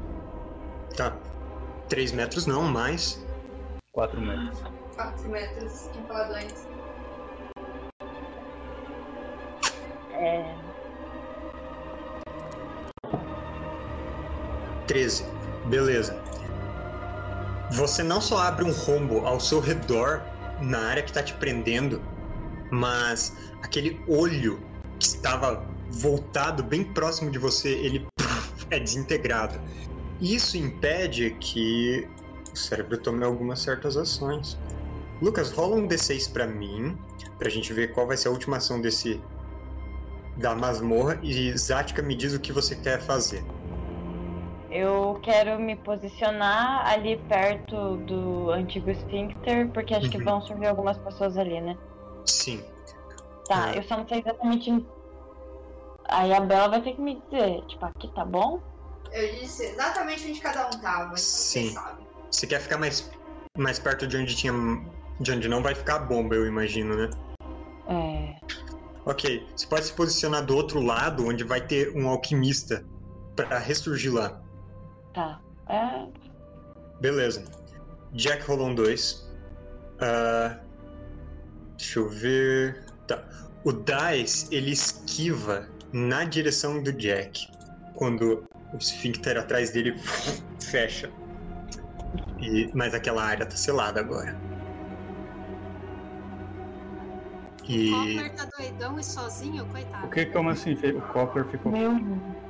[0.98, 1.16] Tá.
[1.90, 3.24] 3 metros não, mais.
[3.92, 4.64] 4 metros.
[4.96, 6.68] 4 metros empaladões.
[10.14, 10.56] É.
[14.88, 15.26] 13.
[15.66, 16.20] Beleza.
[17.72, 20.22] Você não só abre um rombo ao seu redor,
[20.60, 22.02] na área que tá te prendendo,
[22.72, 24.60] mas aquele olho
[25.00, 28.06] que estava voltado bem próximo de você, ele
[28.70, 29.60] é desintegrado.
[30.22, 32.08] Isso impede que
[32.54, 34.58] o cérebro tome algumas certas ações.
[35.22, 36.98] Lucas, rola um D6 pra mim,
[37.38, 39.22] pra gente ver qual vai ser a última ação desse
[40.38, 43.44] da masmorra e Zatka me diz o que você quer fazer.
[44.78, 50.24] Eu quero me posicionar ali perto do antigo esfíncter, porque acho que Uhum.
[50.26, 51.78] vão surgir algumas pessoas ali, né?
[52.26, 52.62] Sim.
[53.48, 53.76] Tá, Ah.
[53.76, 54.70] eu só não sei exatamente.
[54.70, 54.86] em-
[56.10, 58.60] Aí a Bela vai ter que me dizer, tipo, aqui tá bom?
[59.14, 61.70] Eu disse exatamente onde cada um tava, então Sim.
[61.70, 62.08] você sabe.
[62.30, 63.10] Você quer ficar mais,
[63.58, 64.52] mais perto de onde tinha.
[65.22, 67.10] De onde não vai ficar a bomba, eu imagino, né?
[67.88, 68.36] É.
[69.06, 69.48] Ok.
[69.56, 72.86] Você pode se posicionar do outro lado, onde vai ter um alquimista
[73.38, 74.42] pra ressurgir lá.
[75.16, 75.40] Tá.
[75.70, 76.08] É.
[77.00, 77.44] Beleza.
[78.14, 79.26] Jack rolou um 2.
[81.78, 82.84] deixa eu ver.
[83.08, 83.24] Tá.
[83.64, 87.48] O Dice, ele esquiva na direção do Jack.
[87.96, 89.96] Quando o esfíncter atrás dele
[90.62, 91.10] fecha.
[92.42, 94.36] E, mas aquela área tá selada agora.
[97.64, 100.08] O E Copper tá doidão e sozinho, O coitado.
[100.10, 100.74] que, como assim?
[100.74, 101.98] O Copper ficou Meu.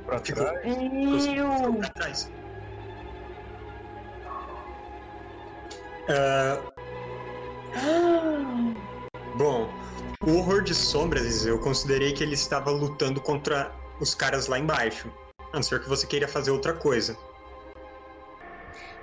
[0.04, 0.60] pra trás?
[0.60, 1.74] ficou, ficou Meu.
[1.80, 2.30] pra trás.
[6.08, 6.72] Ah,
[9.36, 9.68] Bom,
[10.24, 15.12] o horror de sombras, eu considerei que ele estava lutando contra os caras lá embaixo.
[15.52, 17.16] A não ser que você queira fazer outra coisa.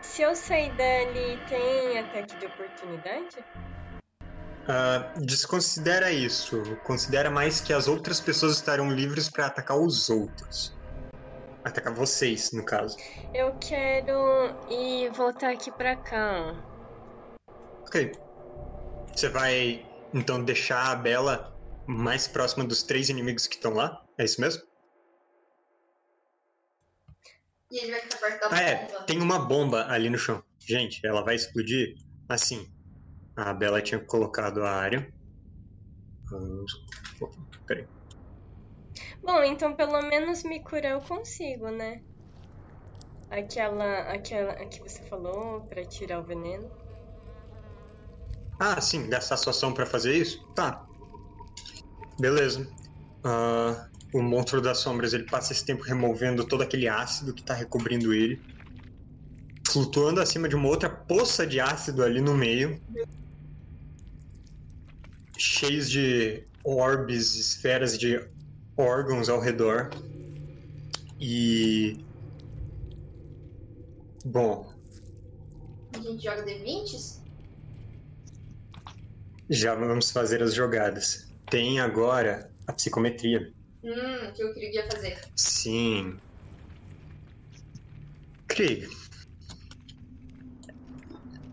[0.01, 3.38] Se eu sair dali, tem ataque de oportunidade?
[4.68, 6.62] Ah, desconsidera isso.
[6.84, 10.76] Considera mais que as outras pessoas estarão livres para atacar os outros.
[11.64, 12.97] Atacar vocês, no caso.
[13.34, 16.72] Eu quero ir voltar aqui pra cá.
[17.94, 18.12] Ok.
[19.16, 21.48] Você vai, então, deixar a Bela
[21.86, 24.04] mais próxima dos três inimigos que estão lá?
[24.18, 24.64] É isso mesmo?
[27.70, 28.88] E ele vai ficar perto da Ah, é.
[28.88, 29.04] bomba.
[29.06, 30.44] Tem uma bomba ali no chão.
[30.68, 31.94] Gente, ela vai explodir
[32.28, 32.68] assim.
[33.36, 35.08] A Bela tinha colocado a área.
[36.32, 36.72] Vamos-
[37.68, 37.88] Peraí.
[39.22, 42.02] Bom, então pelo menos me curar eu consigo, né?
[43.30, 46.72] Aquela, aquela que você falou pra tirar o veneno.
[48.66, 50.41] Ah, sim, gastar sua ação pra fazer isso?
[50.55, 50.88] Tá.
[52.18, 52.66] Beleza.
[53.22, 57.53] Ah, o monstro das sombras ele passa esse tempo removendo todo aquele ácido que tá
[57.53, 58.41] recobrindo ele.
[59.68, 62.82] Flutuando acima de uma outra poça de ácido ali no meio.
[65.38, 68.18] Cheios de orbes, esferas de
[68.78, 69.89] órgãos ao redor.
[71.20, 72.01] E.
[74.24, 74.72] Bom,
[75.93, 77.22] A gente joga D20s?
[79.50, 81.34] Já vamos fazer as jogadas.
[81.50, 83.39] Tem agora a psicometria.
[83.84, 85.20] Hum, que eu queria fazer.
[85.36, 86.18] Sim.
[88.48, 88.88] Krieg.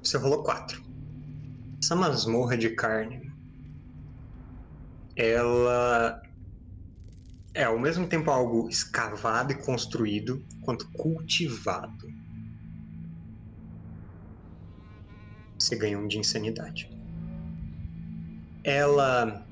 [0.03, 0.80] Você rolou quatro.
[1.82, 3.20] Essa masmorra de carne.
[5.16, 6.20] Ela
[7.55, 12.07] é ao mesmo tempo algo escavado e construído quanto cultivado.
[15.59, 16.99] Você ganha um de insanidade.
[18.64, 19.46] Ela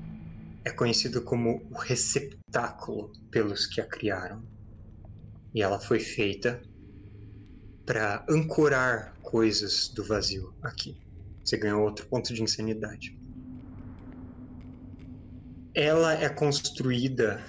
[0.65, 4.43] é conhecida como o receptáculo pelos que a criaram.
[5.53, 6.61] E ela foi feita
[7.85, 10.95] para ancorar coisas do vazio aqui.
[11.43, 13.17] Você ganhou outro ponto de insanidade.
[15.73, 17.43] Ela é construída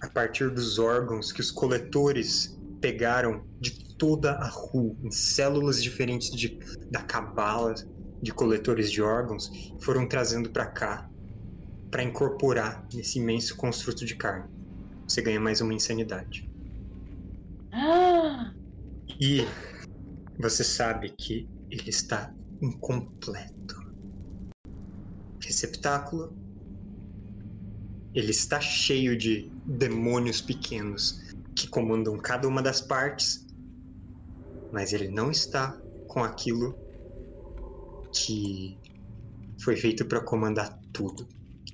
[0.00, 6.30] a partir dos órgãos que os coletores pegaram de toda a rua, em células diferentes
[6.30, 6.56] de,
[6.90, 7.74] da cabala
[8.26, 9.48] de coletores de órgãos,
[9.80, 11.08] foram trazendo para cá
[11.92, 14.50] para incorporar nesse imenso construto de carne.
[15.08, 16.50] Você ganha mais uma insanidade.
[17.72, 18.52] Ah,
[19.20, 19.42] E
[20.40, 23.76] você sabe que ele está incompleto.
[25.44, 26.36] Receptáculo.
[28.12, 31.20] Ele está cheio de demônios pequenos
[31.54, 33.46] que comandam cada uma das partes,
[34.72, 36.85] mas ele não está com aquilo
[38.16, 38.78] que
[39.62, 41.28] foi feito para comandar tudo.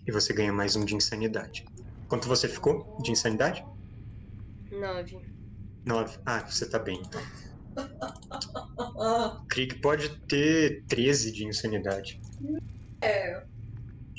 [0.06, 1.64] E você ganha mais um de insanidade.
[2.08, 3.64] Quanto você ficou de insanidade?
[4.70, 5.18] Nove.
[5.86, 6.18] Nove.
[6.26, 7.22] Ah, você tá bem então.
[9.48, 12.20] Krieg pode ter 13 de insanidade.
[13.00, 13.44] É.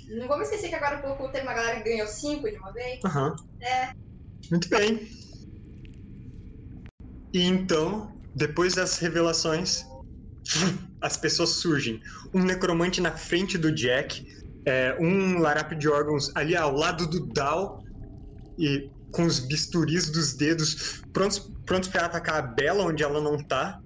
[0.09, 2.99] Não vamos esquecer que agora pouco teve uma galera que ganhou 5 de uma vez.
[3.05, 3.36] Aham.
[3.61, 3.91] É.
[4.51, 5.07] Muito bem.
[7.34, 9.84] E então, depois das revelações,
[11.03, 12.01] as pessoas surgem.
[12.33, 14.25] Um necromante na frente do Jack,
[14.65, 17.83] é, um larápio de órgãos ali ao lado do Dal,
[18.57, 23.37] e com os bisturis dos dedos prontos, prontos para atacar a Bela onde ela não
[23.37, 23.79] tá.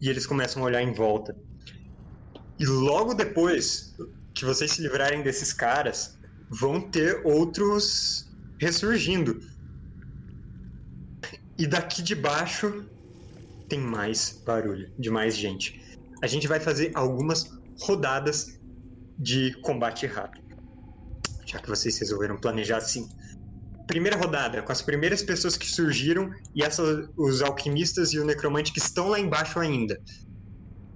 [0.00, 1.36] E eles começam a olhar em volta.
[2.58, 3.94] E logo depois
[4.34, 6.18] que vocês se livrarem desses caras,
[6.48, 8.26] vão ter outros
[8.58, 9.38] ressurgindo.
[11.58, 12.84] E daqui de baixo
[13.68, 15.81] tem mais barulho, de mais gente.
[16.22, 17.50] A gente vai fazer algumas
[17.80, 18.58] rodadas
[19.18, 20.56] de combate rápido.
[21.44, 23.08] Já que vocês resolveram planejar assim.
[23.86, 28.72] Primeira rodada, com as primeiras pessoas que surgiram e essas, os alquimistas e o necromante
[28.72, 30.00] que estão lá embaixo ainda.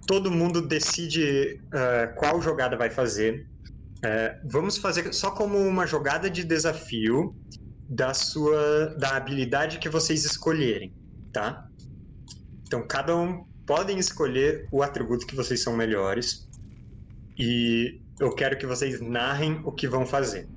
[0.07, 3.47] Todo mundo decide ah, qual jogada vai fazer.
[4.05, 7.35] Eh, vamos fazer só como uma jogada de desafio
[7.89, 10.95] da sua da habilidade que vocês escolherem,
[11.33, 11.67] tá?
[12.67, 16.49] Então cada um podem escolher o atributo que vocês são melhores
[17.37, 20.49] e eu quero que vocês narrem o que vão fazer.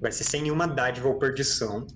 [0.00, 1.86] Vai ser sem nenhuma dádiva ou perdição,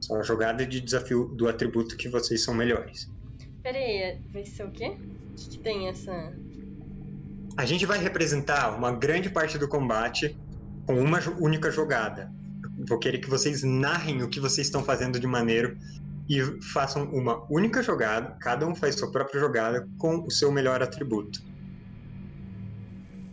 [0.00, 3.10] só a jogada de desafio do atributo que vocês são melhores.
[3.62, 4.96] Pera aí, vai ser o quê?
[4.96, 6.32] O que tem essa.
[7.56, 10.36] A gente vai representar uma grande parte do combate
[10.86, 12.32] com uma única jogada.
[12.88, 15.76] Vou querer que vocês narrem o que vocês estão fazendo de maneiro
[16.28, 16.40] e
[16.72, 21.38] façam uma única jogada, cada um faz sua própria jogada com o seu melhor atributo.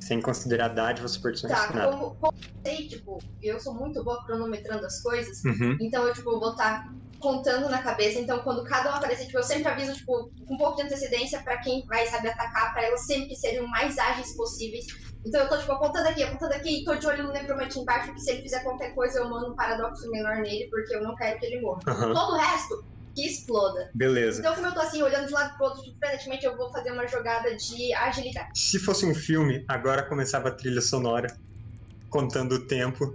[0.01, 1.91] Sem considerar dádivas, superstições, Tá, nada.
[1.91, 2.31] como, como
[2.65, 5.75] eu sei, tipo, eu sou muito boa cronometrando as coisas, Uhum.
[5.81, 6.85] então eu, tipo, vou estar
[7.19, 10.57] contando na cabeça, então quando cada um aparecer, tipo, eu sempre aviso, tipo, com um
[10.57, 14.35] pouco de antecedência pra quem vai, sabe, atacar, pra elas sempre serem o mais ágeis
[14.35, 14.85] possíveis.
[15.25, 18.13] Então eu tô, tipo, apontando aqui, apontando aqui, e tô de olho no necromante embaixo,
[18.13, 21.15] que se ele fizer qualquer coisa, eu mando um paradoxo menor nele, porque eu não
[21.15, 21.81] quero que ele morra.
[21.87, 22.13] Aham.
[22.13, 22.75] Todo o resto,
[23.15, 23.89] que exploda.
[23.95, 24.39] Beleza.
[24.41, 26.71] Então, como eu tô assim, olhando de um lado pro outro, tipo, freneticamente, eu vou
[26.71, 28.49] fazer uma jogada de agilidade.
[28.55, 31.27] Se fosse um filme, agora começava a trilha sonora
[32.09, 33.05] contando o tempo,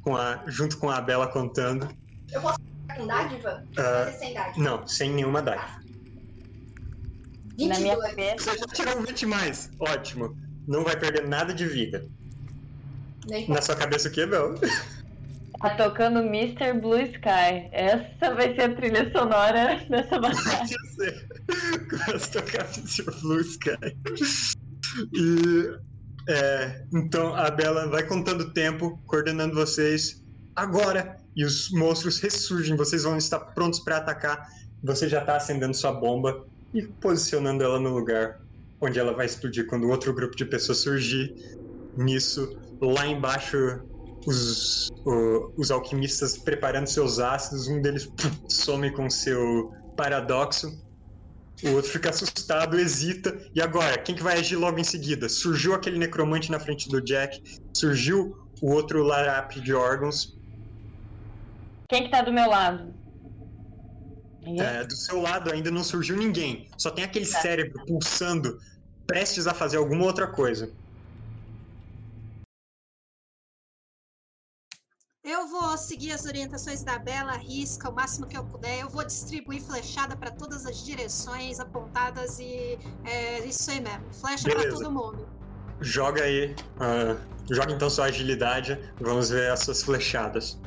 [0.00, 1.88] com a, junto com a Bela contando.
[2.30, 2.40] Tá
[2.96, 3.64] com dádiva?
[3.74, 4.64] Ser sem dádiva.
[4.64, 5.80] não, sem nenhuma dádiva.
[7.58, 8.08] na minha 22.
[8.10, 8.50] cabeça.
[8.52, 9.70] Você já tirou 20 mais.
[9.78, 10.36] Ótimo.
[10.66, 12.06] Não vai perder nada de vida.
[13.26, 14.54] Nem Na sua cabeça o que, Bel?
[15.60, 16.72] Tá tocando Mr.
[16.74, 17.68] Blue Sky.
[17.72, 20.68] Essa vai ser a trilha sonora dessa batalha.
[20.70, 21.28] Eu sei.
[21.90, 23.04] Começa a tocar Mr.
[23.22, 23.96] Blue Sky.
[25.14, 25.78] E.
[26.28, 30.22] é, então a Bela vai contando o tempo, coordenando vocês.
[30.54, 31.18] Agora!
[31.38, 34.44] E os monstros ressurgem, vocês vão estar prontos para atacar.
[34.82, 36.36] Você já tá acendendo sua bomba
[36.74, 38.34] e posicionando ela no lugar
[38.80, 41.32] onde ela vai explodir quando outro grupo de pessoas surgir.
[41.96, 42.48] Nisso,
[42.82, 43.56] lá embaixo,
[44.26, 48.10] os, o- os alquimistas preparando seus ácidos, um deles
[48.50, 50.68] some com seu paradoxo.
[51.62, 53.36] O outro fica assustado, hesita.
[53.54, 55.28] E agora, quem que vai agir logo em seguida?
[55.28, 57.36] Surgiu aquele necromante na frente do Jack,
[57.76, 60.36] surgiu o outro larápio de órgãos.
[61.88, 62.94] Quem que tá do meu lado?
[64.60, 66.68] É, do seu lado ainda não surgiu ninguém.
[66.76, 68.60] Só tem aquele cérebro pulsando,
[69.06, 70.70] prestes a fazer alguma outra coisa.
[75.24, 78.80] Eu vou seguir as orientações da Bela, risca o máximo que eu puder.
[78.80, 84.12] Eu vou distribuir flechada para todas as direções apontadas e é isso aí mesmo.
[84.12, 85.28] Flecha para todo mundo.
[85.80, 86.54] Joga aí.
[86.80, 87.16] ah,
[87.50, 88.78] joga então sua agilidade.
[88.98, 90.58] Vamos ver as suas flechadas.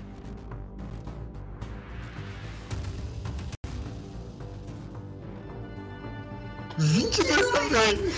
[6.81, 8.11] Vinte e dois também!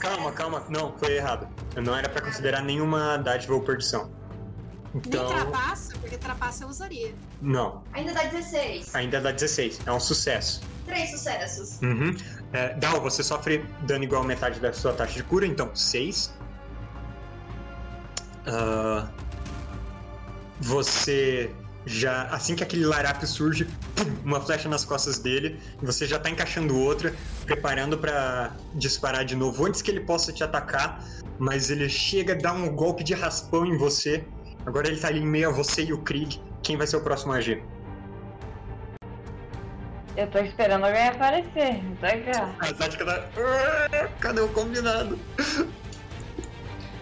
[0.00, 0.64] Calma, calma.
[0.68, 1.48] Não, foi errado.
[1.76, 4.10] Não era pra considerar nenhuma dádiva ou perdição.
[4.94, 7.14] Então, Nem trapaça, porque trapaça eu usaria.
[7.42, 7.82] não.
[7.92, 8.94] Ainda dá 16.
[8.94, 9.80] Ainda dá 16.
[9.86, 10.60] É um sucesso.
[10.86, 11.80] Três sucessos.
[11.82, 12.14] Uhum.
[12.52, 16.32] É, Dal, você sofre dano igual a metade da sua taxa de cura, então 6.
[20.60, 21.50] você
[21.86, 22.24] já.
[22.24, 23.64] Assim que aquele larápio surge,
[23.94, 27.14] pum, uma flecha nas costas dele, e você já tá encaixando outra,
[27.44, 31.04] preparando pra disparar de novo antes que ele possa te atacar,
[31.38, 34.24] mas ele chega, dá um golpe de raspão em você.
[34.66, 36.40] Agora ele tá ali em meio a você e o Krieg.
[36.62, 37.62] Quem vai ser o próximo a agir?
[40.16, 41.82] Eu tô esperando alguém aparecer.
[42.00, 42.54] Tá cá.
[42.60, 43.28] A tática da.
[43.36, 45.18] Ah, Cadê o combinado?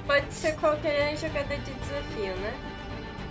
[0.06, 2.54] Pode ser qualquer jogada de desafio, né?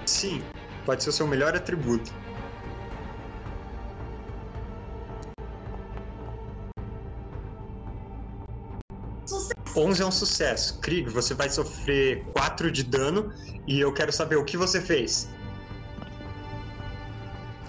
[0.06, 0.44] Sim,
[0.86, 2.12] pode ser o seu melhor atributo.
[9.26, 9.52] Sucesso.
[9.76, 10.80] 11 é um sucesso.
[10.80, 13.34] Krieg, você vai sofrer 4 de dano
[13.68, 15.30] e eu quero saber o que você fez.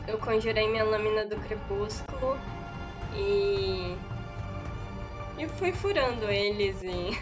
[0.07, 2.37] Eu conjurei minha lâmina do crepúsculo
[3.15, 3.97] e.
[5.39, 7.19] E fui furando eles e.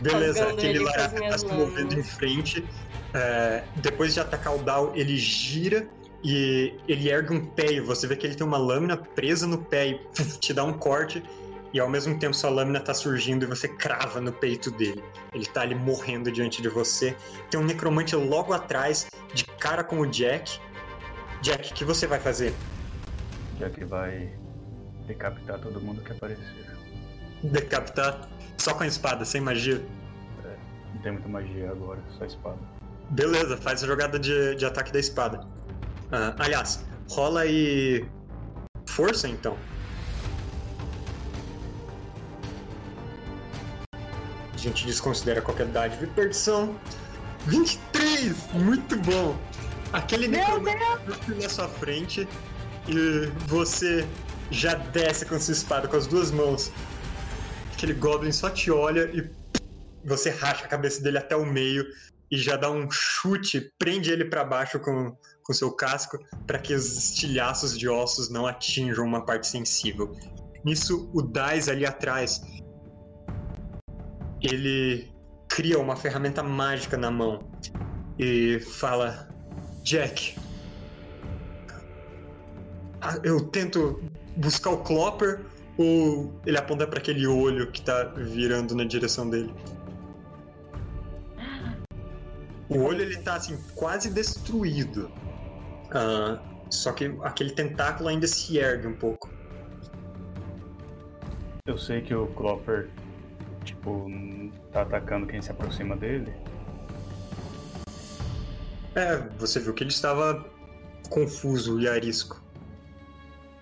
[0.00, 2.64] Beleza, aquele larápio tá se movendo em frente.
[3.14, 5.88] É, depois de atacar o Dal, ele gira
[6.24, 9.58] e ele ergue um pé e você vê que ele tem uma lâmina presa no
[9.58, 11.22] pé e puf, te dá um corte.
[11.74, 15.02] E ao mesmo tempo sua lâmina tá surgindo e você crava no peito dele.
[15.32, 17.16] Ele tá ali morrendo diante de você.
[17.50, 20.60] Tem um necromante logo atrás, de cara com o Jack.
[21.40, 22.54] Jack, o que você vai fazer?
[23.74, 24.30] Que vai
[25.06, 26.44] decapitar todo mundo que aparecer.
[27.42, 29.82] Decapitar só com a espada, sem magia.
[30.94, 32.58] Não tem muita magia agora, só espada.
[33.12, 35.46] Beleza, faz a jogada de, de ataque da espada.
[36.10, 38.06] Ah, aliás, rola aí.
[38.86, 39.56] Força então.
[43.92, 46.74] A gente desconsidera qualquer dádiva e perdição.
[47.46, 48.34] 23!
[48.54, 49.36] Muito bom!
[49.92, 52.26] Aquele necromante na sua frente
[52.88, 54.06] e você
[54.50, 56.72] já desce com sua espada com as duas mãos.
[57.74, 59.30] Aquele Goblin só te olha e
[60.02, 61.86] você racha a cabeça dele até o meio
[62.32, 66.72] e já dá um chute, prende ele pra baixo com com seu casco para que
[66.72, 70.14] os estilhaços de ossos não atinjam uma parte sensível.
[70.64, 72.40] Nisso, o Dais ali atrás
[74.40, 75.10] ele
[75.48, 77.40] cria uma ferramenta mágica na mão
[78.18, 79.28] e fala:
[79.82, 80.36] Jack,
[83.24, 84.02] eu tento
[84.36, 85.44] buscar o Clopper
[85.76, 89.52] ou ele aponta para aquele olho que tá virando na direção dele?
[92.74, 95.10] O olho ele tá assim quase destruído.
[95.90, 96.40] Ah,
[96.70, 99.30] só que aquele tentáculo ainda se ergue um pouco.
[101.66, 102.88] Eu sei que o Clopper,
[103.64, 104.06] tipo,
[104.72, 106.32] tá atacando quem se aproxima dele.
[108.94, 110.44] É, você viu que ele estava
[111.10, 112.42] confuso e arisco.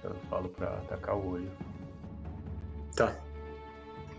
[0.04, 1.50] Eu falo pra atacar o olho.
[2.96, 3.14] Tá.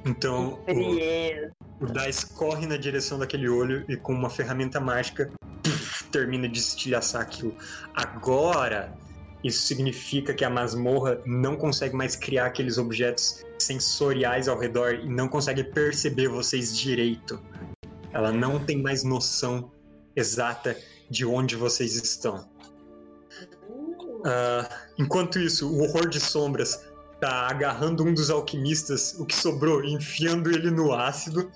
[0.06, 5.32] Então, o, o Dice corre na direção daquele olho e com uma ferramenta mágica
[5.64, 7.56] puf, termina de estilhaçar aquilo.
[7.94, 8.96] Agora,
[9.44, 15.10] isso significa que a masmorra não consegue mais criar aqueles objetos sensoriais ao redor e
[15.10, 17.40] não consegue perceber vocês direito.
[18.12, 19.72] Ela não tem mais noção
[20.16, 20.76] exata
[21.10, 22.50] de onde vocês estão.
[24.26, 26.91] Ah, enquanto isso, o horror de sombras
[27.22, 31.50] tá agarrando um dos alquimistas, o que sobrou, enfiando ele no ácido,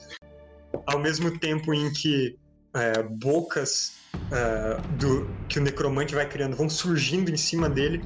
[0.86, 2.38] ao mesmo tempo em que
[2.76, 3.94] é, bocas
[4.32, 8.06] é, do que o necromante vai criando vão surgindo em cima dele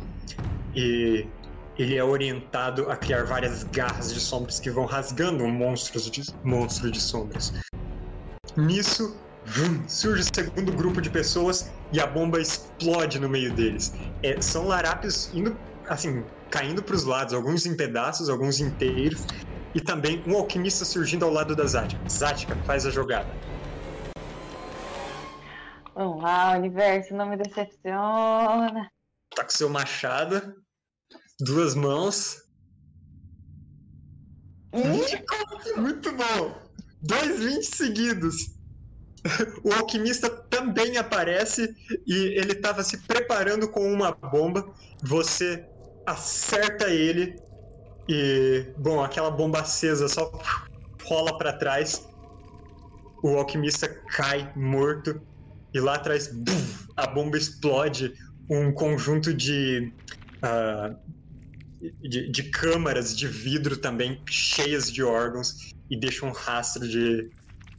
[0.73, 1.27] e
[1.77, 6.21] ele é orientado a criar várias garras de sombras que vão rasgando um monstro de,
[6.43, 7.51] monstro de sombras.
[8.57, 13.93] Nisso, vum, surge o segundo grupo de pessoas e a bomba explode no meio deles.
[14.21, 15.57] É, são larápios indo,
[15.87, 19.25] assim, caindo para os lados, alguns em pedaços, alguns inteiros,
[19.73, 22.01] e também um alquimista surgindo ao lado da Zática.
[22.09, 23.29] Zática, faz a jogada.
[25.93, 28.89] Vamos lá, universo, não me decepciona.
[29.35, 30.55] Tá com seu machado,
[31.39, 32.41] duas mãos.
[34.73, 35.81] Hum?
[35.81, 36.69] Muito bom!
[37.01, 38.59] Dois 20 seguidos.
[39.63, 41.75] o alquimista também aparece
[42.07, 44.73] e ele estava se preparando com uma bomba.
[45.03, 45.67] Você
[46.11, 47.35] acerta ele
[48.07, 50.31] e, bom, aquela bomba acesa só
[51.03, 52.07] rola para trás.
[53.21, 55.21] O alquimista cai morto
[55.73, 58.13] e lá atrás buf, a bomba explode.
[58.49, 59.93] Um conjunto de,
[60.43, 60.97] uh,
[62.01, 67.29] de, de câmaras de vidro também cheias de órgãos e deixa um rastro de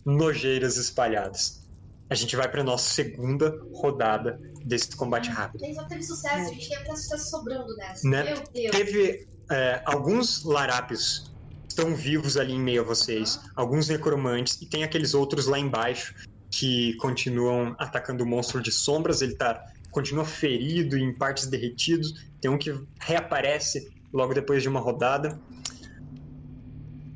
[0.05, 1.69] nojeiras espalhadas.
[2.09, 5.61] A gente vai para nossa segunda rodada desse combate rápido.
[5.61, 8.09] Nem só teve sucesso, a gente teve até sucesso sobrando nessa.
[8.09, 8.25] Né?
[8.25, 8.71] Meu Deus.
[8.71, 11.31] Teve é, alguns larápios
[11.69, 16.15] estão vivos ali em meio a vocês, alguns necromantes, e tem aqueles outros lá embaixo
[16.51, 19.23] que continuam atacando o monstro de sombras.
[19.23, 22.29] Ele tá, continua ferido em partes derretidos.
[22.41, 25.41] Tem um que reaparece logo depois de uma rodada.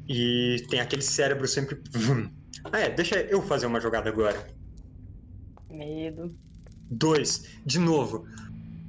[0.08, 1.80] E tem aquele cérebro sempre.
[2.72, 4.46] Ah, é, deixa eu fazer uma jogada agora.
[5.68, 6.34] Medo.
[6.94, 7.44] Dois.
[7.64, 8.26] De novo.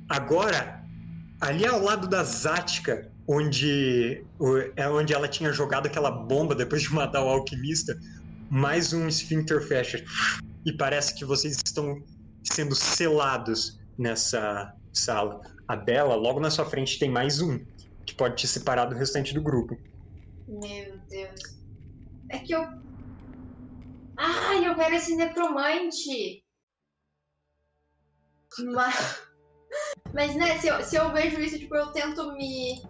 [0.07, 0.83] Agora,
[1.41, 4.23] ali ao lado da Zática, onde,
[4.75, 7.97] é onde ela tinha jogado aquela bomba depois de matar o alquimista,
[8.49, 10.03] mais um esfíncter fecha.
[10.65, 12.01] E parece que vocês estão
[12.43, 15.41] sendo selados nessa sala.
[15.67, 17.59] A Bela, logo na sua frente, tem mais um,
[18.05, 19.75] que pode te separar do restante do grupo.
[20.47, 21.41] Meu Deus.
[22.29, 22.63] É que eu.
[24.17, 26.44] Ai, eu quero esse necromante!
[28.59, 29.21] Mas.
[30.13, 32.81] Mas, né, se eu, se eu vejo isso, tipo, eu tento me,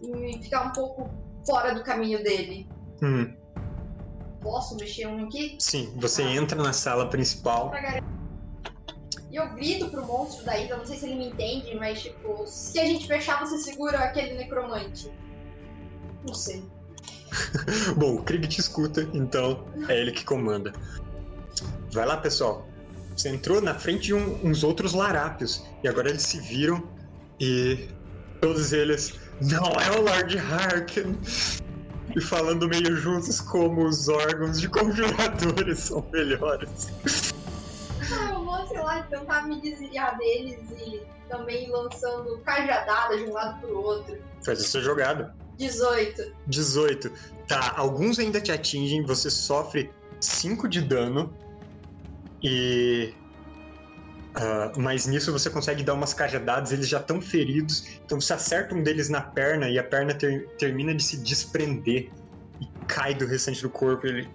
[0.00, 1.10] me ficar um pouco
[1.46, 2.68] fora do caminho dele.
[3.02, 3.34] Hum,
[4.40, 5.58] Posso mexer um aqui?
[5.60, 7.70] sim, você entra na sala principal.
[9.30, 12.46] E eu grito pro monstro daí, eu não sei se ele me entende, mas tipo,
[12.46, 15.12] se a gente fechar, você segura aquele necromante.
[16.26, 16.64] Não sei.
[17.96, 20.72] Bom, o Krieg te escuta, então é ele que comanda.
[21.92, 22.66] Vai lá, pessoal.
[23.20, 25.62] Você entrou na frente de um- uns outros larápios.
[25.84, 26.82] E agora eles se viram
[27.38, 27.86] e
[28.40, 29.12] todos eles.
[29.42, 31.18] Não é o Lord Harkin!
[32.16, 36.88] E falando meio juntos como os órgãos de conjuradores são melhores.
[38.10, 43.34] Ah, eu vou, sei lá, tentar me desviar deles e também lançando cajadada de um
[43.34, 44.16] lado pro outro.
[44.42, 45.34] Faz essa jogada.
[45.58, 46.22] 18.
[46.46, 47.12] 18.
[47.46, 49.90] Tá, alguns ainda te atingem, você sofre
[50.20, 51.36] 5 de dano.
[52.42, 53.14] E.
[54.34, 58.00] ah, mas nisso você consegue dar umas cajadadas, eles já estão feridos.
[58.04, 62.10] Então você acerta um deles na perna e a perna ter- termina de se desprender
[62.60, 64.06] e cai do restante do corpo.
[64.06, 64.28] Ele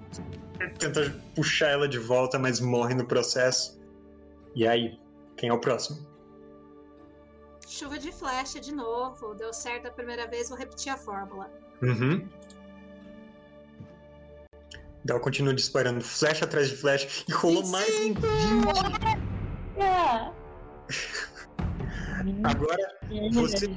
[0.78, 3.80] tenta puxar ela de volta, mas morre no processo.
[4.56, 5.00] E aí,
[5.36, 6.06] quem é o próximo?
[7.68, 9.34] Chuva de flecha de novo.
[9.34, 11.52] Deu certo a primeira vez, vou repetir a fórmula.
[11.82, 12.28] Uhum.
[15.08, 18.22] Ela continua disparando flecha atrás de flecha e rolou mais um 20.
[19.82, 20.32] Ah.
[22.44, 22.78] Agora
[23.34, 23.68] Você-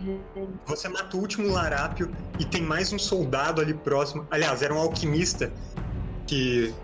[0.67, 4.27] você mata o último larápio e tem mais um soldado ali próximo.
[4.31, 5.53] Aliás, era um alquimista
[6.27, 6.75] que.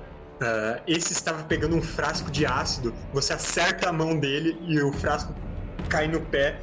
[0.43, 2.95] ah, esse estava pegando um frasco de ácido.
[3.12, 5.35] Você acerta a mão dele e o frasco
[5.89, 6.61] cai no pé.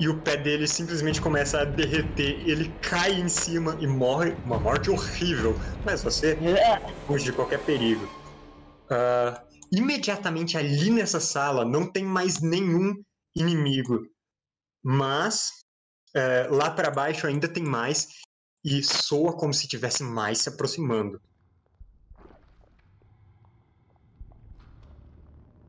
[0.00, 2.48] E o pé dele simplesmente começa a derreter.
[2.48, 4.36] Ele cai em cima e morre.
[4.44, 5.58] Uma morte horrível.
[5.84, 6.38] Mas você
[7.08, 8.06] longe de qualquer perigo.
[8.90, 9.42] Ah,
[9.72, 12.94] imediatamente ali nessa sala não tem mais nenhum
[13.36, 14.06] inimigo.
[14.84, 15.50] Mas
[16.14, 18.08] é, lá para baixo ainda tem mais
[18.64, 21.20] e soa como se tivesse mais se aproximando.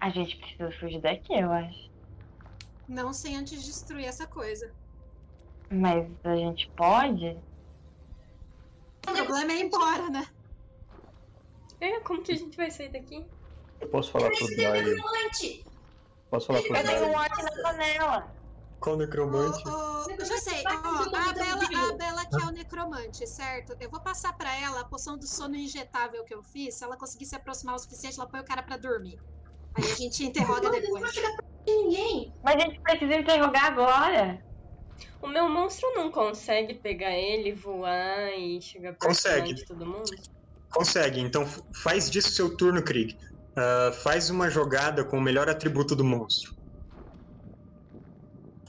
[0.01, 1.88] A gente precisa fugir daqui, eu acho.
[2.89, 4.73] Não sem antes destruir essa coisa.
[5.69, 7.37] Mas a gente pode?
[9.07, 10.27] O problema é ir embora, né?
[11.79, 13.23] É, como que a gente vai sair daqui?
[13.79, 14.47] Eu posso falar pro.
[14.47, 15.63] Necromante!
[16.31, 18.35] Posso falar pro Eu tenho um orc na panela.
[18.79, 19.67] Qual necromante?
[19.67, 20.63] Ô, eu já sei.
[20.63, 23.75] Conseguir a, Bela, a Bela que é o necromante, certo?
[23.79, 26.75] Eu vou passar pra ela a poção do sono injetável que eu fiz.
[26.75, 29.19] Se ela conseguir se aproximar o suficiente, ela põe o cara pra dormir.
[29.75, 31.13] Aí a gente interroga depois.
[31.65, 32.35] De ninguém!
[32.43, 34.43] Mas a gente precisa interrogar agora.
[35.21, 39.53] O meu monstro não consegue pegar ele, voar e chegar perto Consegue.
[39.53, 40.11] de todo mundo?
[40.71, 41.45] Consegue, então
[41.83, 43.17] faz disso seu turno, Krieg.
[43.55, 46.53] Ah, faz uma jogada com o melhor atributo do monstro.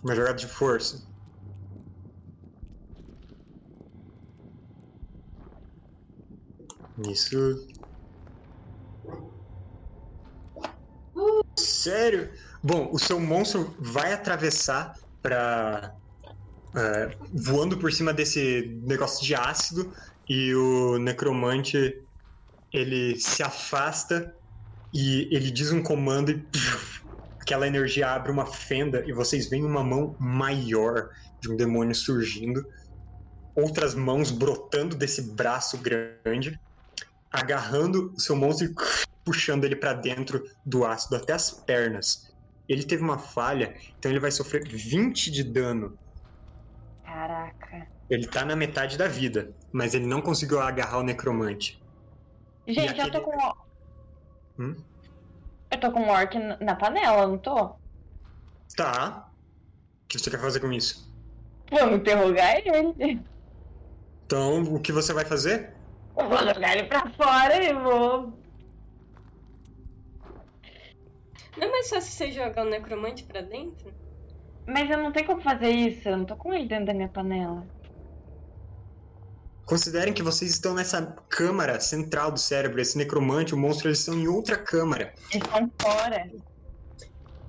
[0.03, 0.97] Uma jogada de força.
[7.09, 7.57] Isso.
[11.59, 12.33] Sério?
[12.63, 15.95] Bom, o seu monstro vai atravessar para
[17.33, 19.93] voando por cima desse negócio de ácido
[20.29, 21.93] e o necromante
[22.73, 24.33] ele se afasta
[24.93, 26.49] e ele diz um comando e
[27.41, 31.09] aquela energia abre uma fenda e vocês veem uma mão maior
[31.43, 32.63] de um demônio surgindo,
[33.57, 36.61] outras mãos brotando desse braço grande,
[37.33, 38.75] agarrando o seu monstro e
[39.25, 42.30] puxando ele para dentro do ácido até as pernas.
[42.71, 45.99] Ele teve uma falha, então ele vai sofrer 20 de dano.
[47.03, 47.89] Caraca.
[48.09, 51.83] Ele tá na metade da vida, mas ele não conseguiu agarrar o necromante.
[52.69, 53.53] Gente, aquele- eu tô com.
[54.63, 54.77] Hum?
[55.73, 57.75] Eu tô com um orc na panela, não tô?
[58.77, 59.27] Tá.
[60.05, 61.11] O que você quer fazer com isso?
[61.73, 63.21] Vamos interrogar ele.
[64.27, 65.75] Então, o que você vai fazer?
[66.17, 68.40] Eu vou jogar ele pra fora e vou.
[71.61, 73.95] Não é mais fácil você jogar o necromante pra dentro?
[74.67, 77.09] Mas eu não tenho como fazer isso, eu não tô com ele dentro da minha
[77.09, 77.67] panela.
[79.67, 82.81] Considerem que vocês estão nessa câmara central do cérebro.
[82.81, 85.13] Esse necromante, o monstro, eles estão em outra câmara.
[85.31, 86.31] Eles estão fora.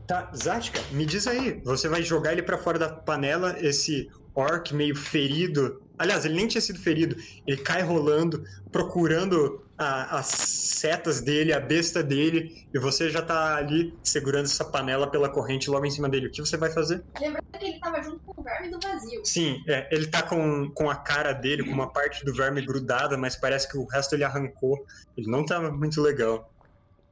[0.05, 1.61] Tá, Zatka, me diz aí.
[1.63, 5.81] Você vai jogar ele pra fora da panela, esse orc meio ferido.
[5.97, 7.15] Aliás, ele nem tinha sido ferido.
[7.47, 12.49] Ele cai rolando, procurando a- as setas dele, a besta dele.
[12.73, 16.27] E você já tá ali segurando essa panela pela corrente logo em cima dele.
[16.27, 17.03] O que você vai fazer?
[17.19, 19.21] Lembrando que ele tava junto com o verme do vazio.
[19.25, 23.17] Sim, é, ele tá com, com a cara dele, com uma parte do verme grudada,
[23.17, 24.77] mas parece que o resto ele arrancou.
[25.17, 26.45] Ele não tá muito legal.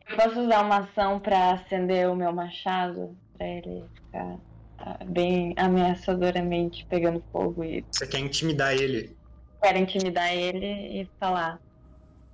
[0.09, 3.15] Eu posso usar uma ação pra acender o meu machado?
[3.37, 4.37] Pra ele ficar
[4.79, 9.15] ah, bem ameaçadoramente pegando fogo e Você quer intimidar ele.
[9.61, 11.59] quero intimidar ele e falar.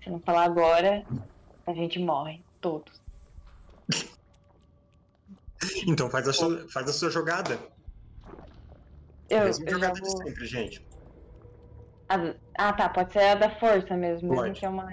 [0.05, 1.03] Se não falar agora,
[1.65, 2.45] a gente morre.
[2.61, 2.93] Todos.
[5.87, 7.59] Então faz a sua, faz a sua jogada.
[9.27, 10.07] Eu, Mesma eu jogada jogo.
[10.07, 10.87] de sempre, gente.
[12.07, 12.87] a- Ah, tá.
[12.87, 14.29] Pode ser a da força mesmo.
[14.29, 14.59] Mesmo Pode.
[14.59, 14.87] que é uma.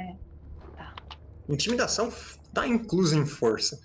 [1.46, 2.10] Intimidação
[2.54, 3.78] tá inclusa em força.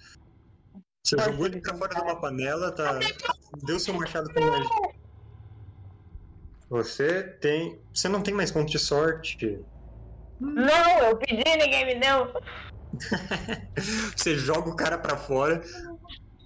[1.03, 2.99] Você Força jogou ele de pra fora de uma panela, tá.
[3.65, 4.69] Deu seu machado com magia.
[6.69, 7.81] Você tem.
[7.93, 9.65] Você não tem mais ponto de sorte.
[10.39, 12.33] Não, eu pedi, ninguém me deu.
[14.15, 15.63] Você joga o cara pra fora,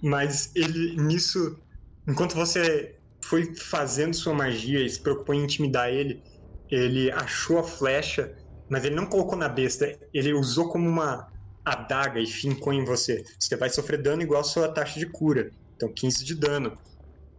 [0.02, 1.62] mas ele nisso,
[2.08, 6.22] enquanto você foi fazendo sua magia e se preocupou em intimidar ele,
[6.70, 8.34] ele achou a flecha,
[8.68, 11.28] mas ele não colocou na besta, ele usou como uma
[11.64, 13.22] adaga e fincou em você.
[13.38, 15.50] Você vai sofrer dano igual a sua taxa de cura.
[15.76, 16.76] Então 15 de dano.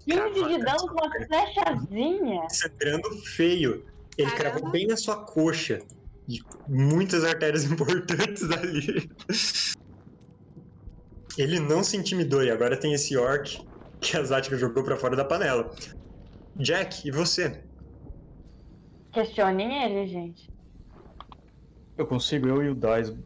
[0.05, 2.47] 15 de dano com uma flechazinha.
[2.49, 3.85] Sangrando feio.
[4.17, 4.51] Ele Caramba.
[4.51, 5.79] cravou bem na sua coxa.
[6.27, 9.09] E muitas artérias importantes ali.
[11.37, 13.57] Ele não se intimidou e agora tem esse orc
[13.99, 15.73] que a Zatka jogou pra fora da panela.
[16.55, 17.63] Jack, e você?
[19.11, 20.51] Questionem ele, gente.
[21.97, 23.17] Eu consigo, eu e o Dice,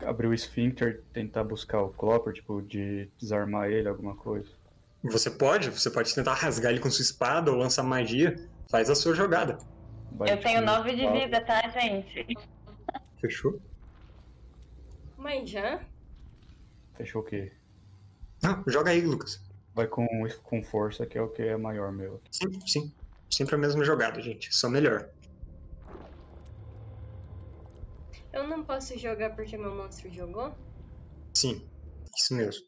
[0.00, 4.48] abrir o esfíncter, tentar buscar o Clopper, tipo, de desarmar ele, alguma coisa.
[5.02, 5.70] Você pode?
[5.70, 8.34] Você pode tentar rasgar ele com sua espada ou lançar magia.
[8.70, 9.58] Faz a sua jogada.
[10.14, 12.26] Vai, Eu tenho 9 de vida, tá, gente?
[13.20, 13.60] Fechou?
[15.16, 15.84] Mas já?
[16.96, 17.52] Fechou o quê?
[18.44, 19.40] Ah, joga aí, Lucas.
[19.74, 20.06] Vai com,
[20.44, 22.22] com força, que é o que é maior meu.
[22.30, 22.96] Sim, sim.
[23.28, 24.54] Sempre a mesma jogada, gente.
[24.54, 25.10] Só melhor.
[28.32, 30.54] Eu não posso jogar porque meu monstro jogou?
[31.36, 31.68] Sim,
[32.16, 32.64] isso mesmo.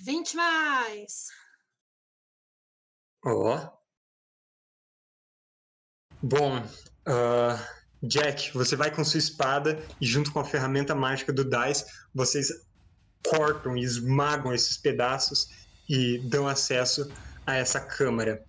[0.00, 1.28] 20 mais.
[3.24, 3.79] Ó.
[6.22, 6.62] Bom,
[7.06, 7.58] ah,
[8.02, 11.84] Jack, você vai com sua espada e junto com a ferramenta mágica do Dice,
[12.14, 12.48] vocês
[13.26, 15.48] cortam e esmagam esses pedaços
[15.88, 17.10] e dão acesso
[17.46, 18.42] a essa câmara.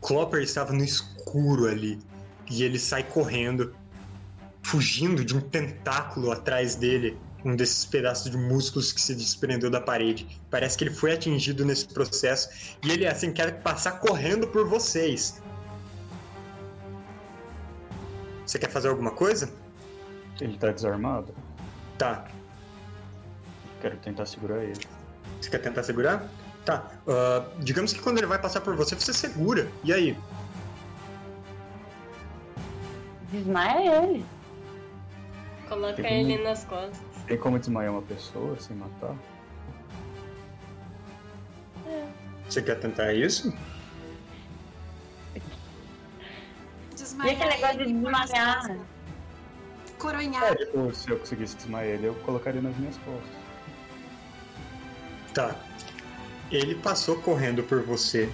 [0.00, 1.98] Clopper estava no escuro ali
[2.50, 3.74] e ele sai correndo,
[4.62, 9.80] fugindo de um tentáculo atrás dele, um desses pedaços de músculos que se desprendeu da
[9.80, 10.40] parede.
[10.50, 15.42] Parece que ele foi atingido nesse processo e ele assim quer passar correndo por vocês.
[18.46, 19.50] Você quer fazer alguma coisa?
[20.40, 21.34] Ele tá desarmado?
[21.96, 22.26] Tá.
[23.80, 24.80] Quero tentar segurar ele.
[25.40, 26.28] Você quer tentar segurar?
[26.64, 26.90] Tá.
[27.06, 29.70] ah, digamos que quando ele vai passar por você, você segura.
[29.84, 30.16] E aí?
[33.30, 34.24] Desmaia ele.
[35.68, 37.09] Coloca Tem ele nas costas.
[37.30, 39.14] Tem como desmaiar uma pessoa sem matar?
[42.48, 43.56] Você quer tentar isso?
[46.92, 47.32] Desmaiar.
[47.32, 48.76] E aquele negócio de desmaiar?
[49.96, 50.42] Coronhar.
[50.42, 53.30] É, tipo, se eu conseguisse desmaiar ele, eu colocaria nas minhas costas.
[55.32, 55.54] Tá.
[56.50, 58.28] Ele passou correndo por você.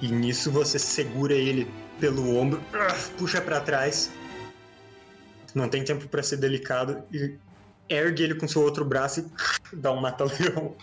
[0.00, 4.12] E nisso você segura ele pelo ombro, ah, puxa pra trás.
[5.54, 7.38] Não tem tempo pra ser delicado e
[7.88, 9.30] ergue ele com seu outro braço
[9.72, 10.76] e dá um mata-leão.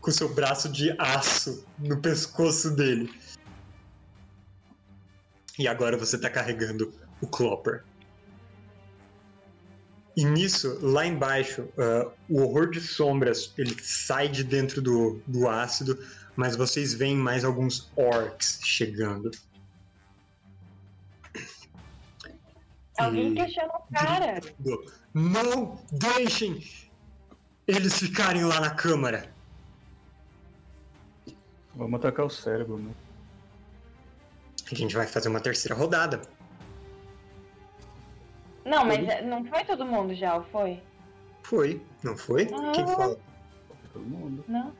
[0.00, 3.08] Com seu braço de aço no pescoço dele.
[5.58, 7.84] E agora você tá carregando o Clopper.
[10.16, 15.46] E nisso, lá embaixo, ah, o horror de sombras ele sai de dentro do, do
[15.46, 15.98] ácido,
[16.34, 19.30] mas vocês veem mais alguns orcs chegando.
[22.98, 24.40] Alguém questiona o cara.
[25.12, 26.60] Não deixem
[27.66, 29.32] eles ficarem lá na câmara.
[31.74, 32.90] Vamos atacar o cérebro, né?
[34.70, 36.22] A gente vai fazer uma terceira rodada.
[38.64, 40.82] Não, mas é- não foi todo mundo já, ou foi?
[41.42, 42.46] Foi, não foi?
[42.46, 42.86] Quem Ah.
[42.86, 43.18] fala?
[43.92, 44.44] Todo mundo.
[44.48, 44.72] Não?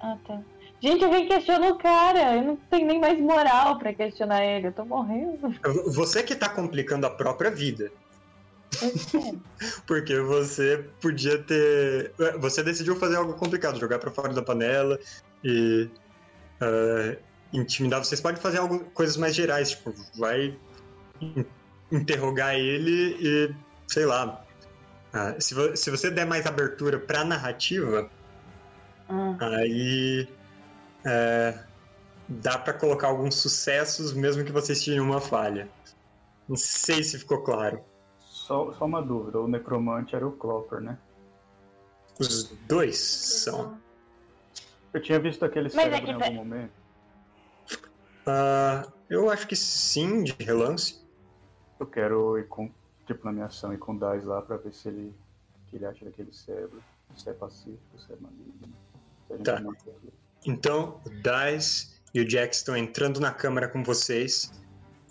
[0.00, 0.40] Ah, tá.
[0.80, 2.36] Gente, alguém questiona o cara.
[2.36, 4.68] Eu não tenho nem mais moral pra questionar ele.
[4.68, 5.54] Eu tô morrendo.
[5.92, 7.90] Você que tá complicando a própria vida.
[8.70, 8.92] Sei.
[9.86, 12.12] Porque você podia ter.
[12.38, 14.98] Você decidiu fazer algo complicado, jogar pra fora da panela
[15.42, 15.88] e
[16.60, 17.16] ah,
[17.52, 18.04] intimidar.
[18.04, 20.56] Vocês podem fazer algo, coisas mais gerais, tipo, vai
[21.20, 21.44] in-
[21.90, 23.54] interrogar ele e,
[23.88, 24.44] sei lá.
[25.12, 28.08] ah, se, vo- se você der mais abertura pra narrativa,
[29.08, 30.28] Ah, aí
[31.08, 31.64] é,
[32.28, 35.68] dá pra colocar alguns sucessos, mesmo que vocês tenham uma falha.
[36.48, 37.82] Não sei se ficou claro.
[38.18, 40.98] Só, só uma dúvida, o necromante era o Clopper, né?
[42.18, 43.78] Os dois são.
[44.92, 46.72] Eu tinha visto aquele Mas é cérebro que em tá- algum momento.
[48.26, 51.00] Ah, eu acho que sim, de relance.
[51.78, 52.70] Eu quero ir com,
[53.06, 55.14] tipo, na minha ação, ir com o Daz lá pra ver se ele,
[55.68, 56.82] que ele acha daquele cérebro.
[57.16, 58.68] Se é pacífico, se é maligno.
[59.26, 59.62] Se a gente Tá.
[60.46, 64.50] Então, o Dice e o Jack estão entrando na câmara com vocês.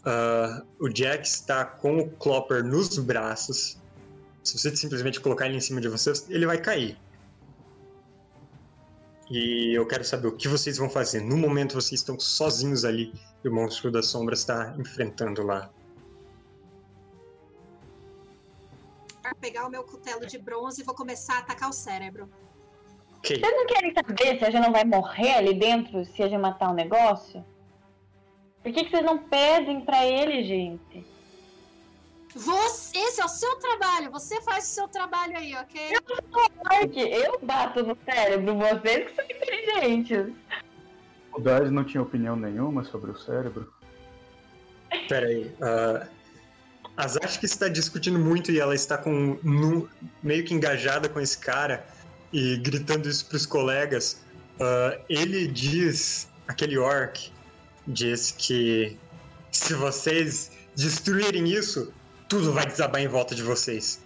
[0.06, 3.78] Ah, o Jack está com o Clopper nos braços.
[4.42, 6.98] Se você simplesmente colocar ele em cima de você, ele vai cair.
[9.30, 11.20] E eu quero saber o que vocês vão fazer.
[11.20, 13.14] No momento, vocês estão sozinhos ali
[13.44, 15.70] e o monstro das sombras está enfrentando lá.
[19.22, 22.30] Vou pegar o meu cutelo de bronze e vou começar a atacar o cérebro.
[23.24, 26.40] Vocês não querem saber se a gente não vai morrer ali dentro se a gente
[26.40, 27.44] matar o negócio?
[28.64, 31.06] Por que, que vocês não pedem pra ele, gente?
[32.36, 34.12] Você, esse é o seu trabalho.
[34.12, 35.82] Você faz o seu trabalho aí, ok?
[36.82, 40.34] Porque eu bato no cérebro, vocês que são inteligentes.
[41.34, 43.72] O Daz não tinha opinião nenhuma sobre o cérebro?
[45.10, 45.52] Pera aí.
[45.62, 46.08] ah,
[46.96, 49.90] a Zash que está discutindo muito e ela está com nu-
[50.22, 51.86] meio que engajada com esse cara
[52.32, 54.22] e gritando isso pros colegas.
[54.60, 57.32] ah, ele diz, aquele orc,
[57.88, 58.98] diz que
[59.52, 61.94] se vocês destruírem isso,
[62.28, 64.02] tudo vai desabar em volta de vocês.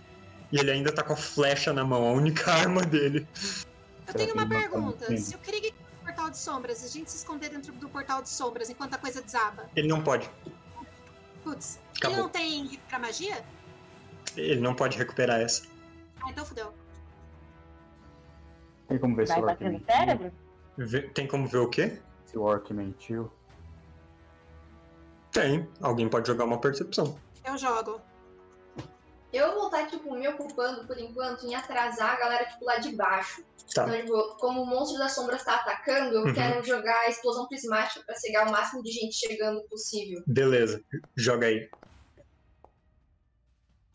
[0.51, 3.27] E ele ainda tá com a flecha na mão, a única arma dele.
[4.07, 5.17] Eu tenho que uma pergunta.
[5.17, 8.21] Se o Krieg tem um portal de sombras, a gente se esconder dentro do portal
[8.21, 9.69] de sombras enquanto a coisa desaba.
[9.75, 10.29] Ele não pode.
[11.43, 13.43] Putz, ele não tem pra magia?
[14.35, 15.63] Ele não pode recuperar essa.
[16.21, 16.73] Ah, então fudeu.
[18.91, 19.85] Tem como ver se Vai o orc mentiu?
[19.85, 20.31] cérebro?
[21.13, 22.01] Tem como ver o quê?
[22.25, 23.31] Se o orc mentiu.
[25.31, 25.65] Tem.
[25.81, 27.17] Alguém pode jogar uma percepção.
[27.45, 28.01] Eu jogo.
[29.31, 32.93] Eu vou estar, tipo, me ocupando por enquanto em atrasar a galera, tipo, lá de
[32.97, 33.41] baixo.
[33.73, 33.83] Tá.
[33.87, 36.33] Então, tipo, como o monstro das sombras tá atacando, eu Uhum.
[36.33, 40.21] quero jogar a explosão prismática pra cegar o máximo de gente chegando possível.
[40.27, 40.83] Beleza,
[41.15, 41.69] joga aí.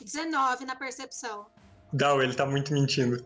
[0.02, 1.46] 19 na percepção.
[1.92, 3.22] Dal, ele tá muito mentindo.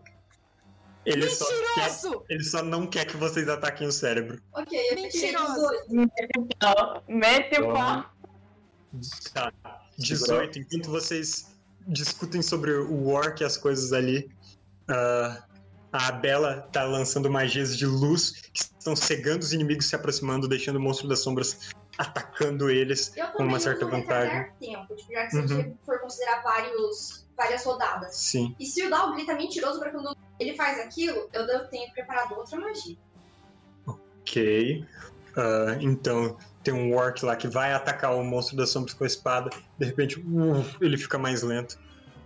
[1.07, 1.57] Ele só, quer,
[1.89, 2.25] Mentiroso!
[2.29, 4.41] ele só não quer que vocês ataquem o cérebro.
[4.53, 5.69] Ok, eu tirei Mentiroso.
[5.89, 6.09] 18.
[6.63, 8.05] Não, mete o pau.
[9.33, 9.53] Tá.
[9.99, 10.59] 18.
[10.59, 11.55] Enquanto vocês
[11.87, 14.31] discutem sobre o orc e as coisas ali,
[14.89, 15.43] ah,
[15.93, 20.77] a Bela tá lançando magias de luz que estão cegando os inimigos se aproximando, deixando
[20.77, 24.51] o monstro das sombras atacando eles Eu com uma certa vantagem.
[24.61, 25.47] tempo, tipo, já que Uhum.
[25.49, 28.17] você for considerar vários, várias rodadas.
[28.17, 28.55] Sim.
[28.59, 32.35] E se o Dal grita mentiroso pra quando ele faz aquilo, eu devo ter preparado
[32.35, 32.97] outra magia.
[33.87, 34.85] Ok.
[35.37, 39.07] Ah, então, tem um orc lá que vai atacar o monstro das sombras com a
[39.07, 39.51] espada.
[39.79, 41.79] De repente, uh, ele fica mais lento.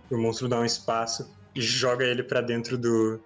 [0.09, 3.19] O monstro dá um espaço e joga ele pra dentro do,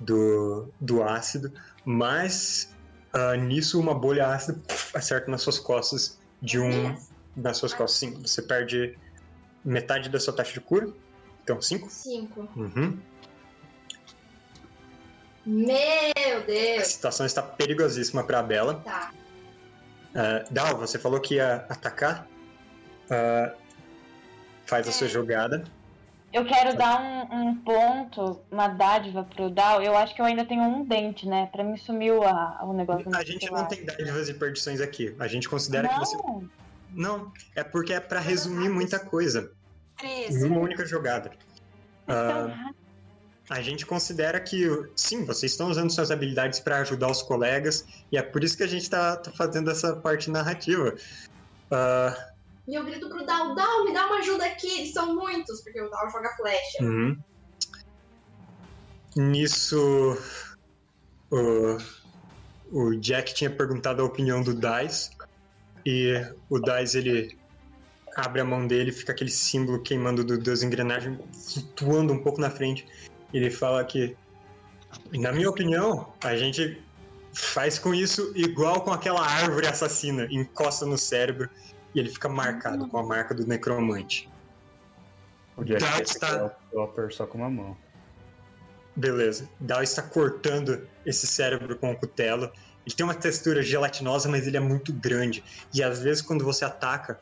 [0.00, 1.52] do, do ácido.
[1.84, 2.74] Mas
[3.14, 6.96] ah, nisso, uma bolha ácida puf, acerta nas suas costas de um.
[7.36, 8.22] Nas suas costas, sim.
[8.22, 8.98] Você perde
[9.64, 10.88] metade da sua taxa de cura.
[11.42, 11.90] Então, 5.
[11.90, 12.48] Cinco.
[12.56, 12.98] Uhum.
[15.46, 16.86] Meu A Deus.
[16.88, 18.80] situação está perigosíssima para a Bela.
[18.84, 19.10] Tá.
[20.14, 22.26] Uh, Dal, você falou que ia atacar?
[23.10, 23.52] Ah,
[24.64, 25.10] faz a sua É.
[25.10, 25.64] jogada.
[26.32, 29.82] Eu quero dar um, um ponto, uma dádiva pro Dal.
[29.82, 31.46] Eu acho que eu ainda tenho um dente, né?
[31.52, 33.62] Pra mim sumiu a, o negócio do A gente celular.
[33.62, 35.14] não tem dádivas e perdições aqui.
[35.20, 36.16] A gente considera que você.
[36.16, 36.48] Não,
[36.92, 39.52] Não, é porque é para resumir muita coisa
[40.02, 40.46] em 13.
[40.46, 41.30] uma única jogada.
[42.08, 42.83] é Ah, rápido.
[43.48, 44.66] A gente considera que,
[44.96, 48.62] sim, vocês estão usando suas habilidades para ajudar os colegas, e é por isso que
[48.62, 50.94] a gente está fazendo essa parte narrativa.
[51.70, 52.32] Ah,
[52.66, 55.80] E eu grito pro Dal, Dal, me dá uma ajuda aqui, eles são muitos, porque
[55.80, 56.82] o Dal joga flecha.
[56.82, 57.18] uhum.
[59.16, 60.18] Nisso,
[61.30, 61.78] o,
[62.72, 65.10] o Jack tinha perguntado a opinião do Dice,
[65.86, 66.14] e
[66.48, 67.38] o Dice ele
[68.16, 72.50] abre a mão dele, fica aquele símbolo queimando do Deus Engrenagem, flutuando um pouco na
[72.50, 72.86] frente.
[73.34, 74.16] Ele fala que,
[75.12, 76.80] na minha opinião, a gente
[77.32, 81.50] faz com isso igual com aquela árvore assassina, encosta no cérebro
[81.92, 84.30] e ele fica marcado com a marca do necromante.
[85.56, 87.76] O Jack vai está- pegar o só com uma mão.
[88.94, 89.48] Beleza.
[89.58, 92.52] Dal está cortando esse cérebro com o cutelo.
[92.86, 95.42] Ele tem uma textura gelatinosa, mas ele é muito grande.
[95.72, 97.20] E às vezes, quando você ataca,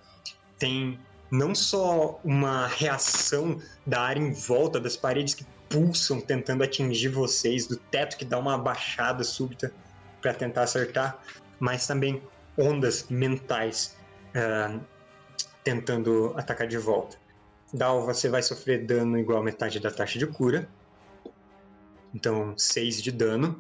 [0.59, 0.99] tem
[1.31, 7.67] não só uma reação da área em volta das paredes que pulsam tentando atingir vocês,
[7.67, 9.73] do teto que dá uma abaixada súbita
[10.21, 11.19] para tentar acertar,
[11.59, 12.23] mas também
[12.59, 13.97] ondas mentais
[14.35, 14.79] ah,
[15.65, 17.17] tentando atacar de volta.
[17.73, 20.69] Dal, você vai sofrer dano igual a metade da taxa de cura.
[22.15, 23.59] Então, 6 de dano.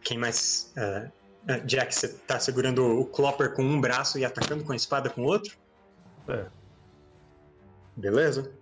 [0.00, 0.72] Quem mais.
[0.76, 1.08] ah,
[1.48, 5.08] ah, Jack, você tá segurando o Clopper com um braço e atacando com a espada
[5.08, 5.56] com o outro?
[6.28, 6.46] É.
[7.96, 8.52] Beleza?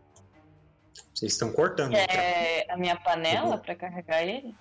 [1.21, 1.95] Vocês estão cortando.
[1.95, 4.55] É a minha panela pra carregar ele?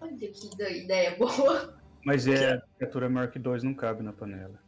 [0.00, 1.74] Olha que ideia boa.
[2.02, 4.58] Mas é, a criatura maior que 2 não cabe na panela.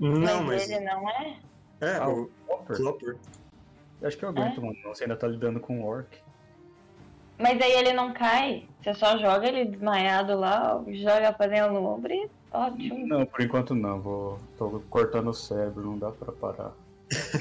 [0.00, 0.70] Não, mas.
[0.70, 1.38] ele não é?
[1.82, 2.30] É, Ah, o?
[2.66, 3.18] Clopper.
[4.00, 4.74] Eu acho que eu aguento, mano.
[4.84, 6.16] Você ainda tá lidando com o Orc.
[7.36, 8.66] Mas aí ele não cai.
[8.82, 13.06] Você só joga ele desmaiado lá, joga a panela no ombro e ótimo.
[13.06, 14.00] Não, por enquanto não.
[14.00, 14.38] Vou...
[14.56, 16.85] Tô cortando o cérebro, não dá pra parar.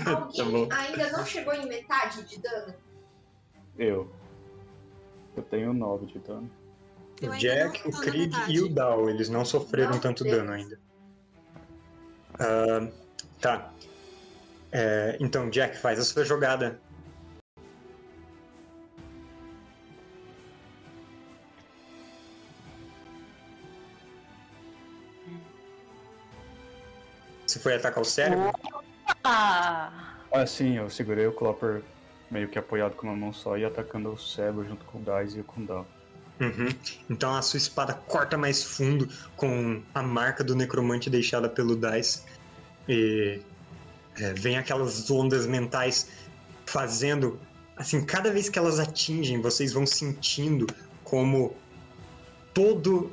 [0.05, 0.69] Alguém bom.
[0.71, 2.73] ainda não chegou em metade de dano?
[3.77, 4.11] Eu.
[5.35, 6.49] Eu tenho 9 de dano.
[7.21, 10.37] Eu O Jack, o Krieg e o Dal, eles não sofreram Não, tanto Deus.
[10.37, 10.79] dano ainda.
[12.39, 12.87] Ah,
[13.39, 13.73] tá.
[14.71, 16.79] É, então, Jack, faz a sua jogada.
[27.45, 28.51] Você foi atacar o cérebro?
[29.23, 29.91] Ah!
[30.47, 31.81] Sim, eu segurei o Clopper
[32.29, 35.39] meio que apoiado com uma mão só e atacando o cérebro junto com o Dice
[35.39, 35.87] e com o Dal.
[36.39, 36.67] Uhum.
[37.09, 39.07] Então a sua espada corta mais fundo
[39.37, 42.23] com a marca do necromante deixada pelo Dice.
[42.89, 43.39] E
[44.19, 46.09] é, vem aquelas ondas mentais
[46.65, 47.39] fazendo.
[47.77, 50.67] Assim, cada vez que elas atingem, vocês vão sentindo
[51.03, 51.55] como
[52.53, 53.11] todo.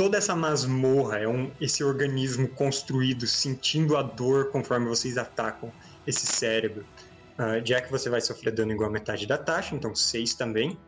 [0.00, 5.70] Toda essa masmorra é um, esse organismo construído, sentindo a dor conforme vocês atacam
[6.06, 6.86] esse cérebro.
[7.36, 10.78] Ah, Jack, você vai sofrer dano igual a metade da taxa, então 6 também.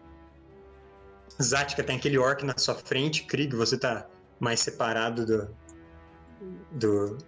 [1.42, 3.24] Zatka tem aquele orc na sua frente.
[3.24, 4.08] Krieg, você tá
[4.40, 5.56] mais separado do.
[6.70, 7.18] do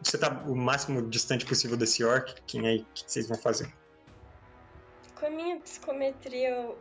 [0.00, 2.32] você tá o máximo distante possível desse orc.
[2.46, 2.82] Quem aí?
[2.82, 3.74] O que vocês vão fazer?
[5.18, 6.78] Com a minha psicometria, eu,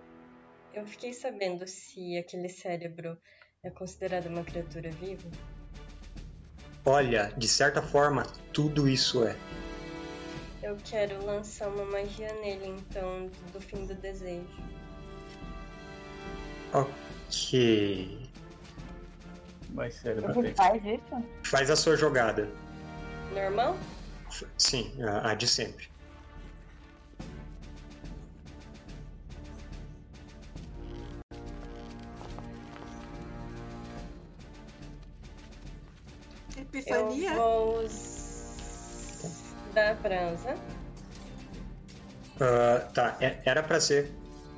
[0.76, 3.18] eu fiquei sabendo se aquele cérebro
[3.64, 5.30] é considerado uma criatura viva.
[6.86, 8.24] Olha, de certa forma,
[8.54, 9.36] tudo isso é.
[10.64, 14.48] Eu quero lançar uma magia nele, então, do fim do desejo.
[16.74, 18.30] Ok.
[19.74, 20.56] Você tem.
[20.56, 21.26] faz isso?
[21.44, 22.50] Faz a sua jogada.
[23.34, 23.78] Normal?
[24.58, 25.89] Sim, a, a de sempre.
[36.96, 37.32] Epifania?
[37.32, 37.84] Eu vou
[40.02, 40.56] pra Anza.
[42.42, 44.12] Ah, tá, é- era pra ser,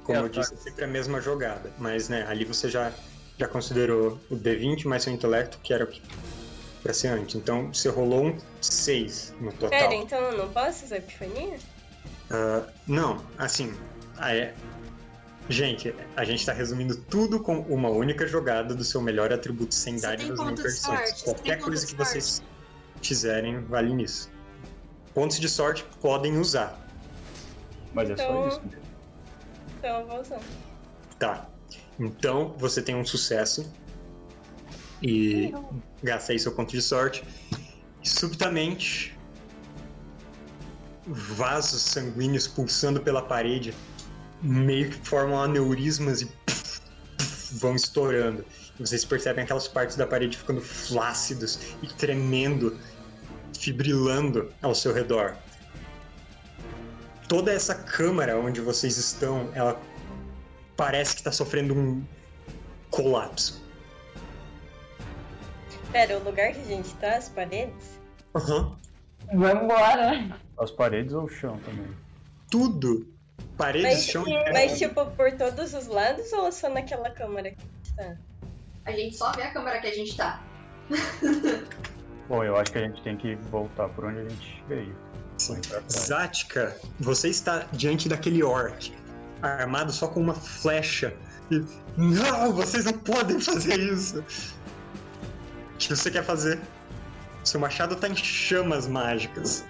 [0.03, 0.41] como É, eu tá.
[0.41, 1.71] disse, sempre a mesma jogada.
[1.77, 2.91] Mas, né, ali você já,
[3.37, 6.01] já considerou o D20 mais seu intelecto, que era o que
[6.81, 7.35] pra ser antes.
[7.35, 9.69] Então, você rolou um 6 no total.
[9.69, 11.57] Pera, então eu não posso usar epifania?
[12.29, 13.73] Ah, não, assim,
[14.21, 14.53] é-
[15.51, 19.97] gente, a gente tá resumindo tudo com uma única jogada do seu melhor atributo sem
[19.97, 22.41] Você sorte, você Qualquer coisa que vocês
[23.01, 24.29] fizerem vale nisso.
[25.13, 26.79] Pontos de sorte podem usar.
[27.93, 28.61] Mas é só Então- isso.
[28.61, 28.77] né?
[29.79, 30.39] Então vou usar.
[31.19, 31.49] Tá.
[31.99, 33.71] Então você tem um sucesso.
[35.03, 35.51] E
[36.03, 37.23] gasta aí seu ponto de sorte.
[38.03, 39.17] E subitamente.
[41.07, 43.73] Vasos sanguíneos pulsando pela parede
[44.41, 46.31] meio que formam aneurismas e
[47.53, 48.45] vão estourando.
[48.79, 52.77] E vocês percebem aquelas partes da parede ficando flácidos e tremendo,
[53.57, 55.35] fibrilando ao seu redor.
[57.27, 59.79] Toda essa câmara onde vocês estão, ela
[60.75, 62.03] parece que está sofrendo um
[62.89, 63.61] colapso.
[65.91, 67.99] Pera, o lugar que a gente tá, as paredes?
[68.35, 68.77] Aham.
[69.33, 70.39] Vambora.
[70.57, 71.87] As paredes ou o chão também?
[72.49, 73.07] Tudo.
[73.61, 77.57] Paredes, Mas, chão e mas tipo, por todos os lados ou só naquela câmara que
[77.61, 78.17] a gente tá?
[78.85, 80.41] A gente só vê a câmera que a gente tá.
[82.27, 84.95] Bom, eu acho que a gente tem que voltar por onde a gente veio.
[85.91, 88.91] Zatka, você está diante daquele orc,
[89.43, 91.13] armado só com uma flecha.
[91.51, 91.63] E.
[91.97, 94.21] Não, vocês não podem fazer isso!
[94.21, 96.59] O que você quer fazer?
[97.43, 99.65] Seu machado tá em chamas mágicas.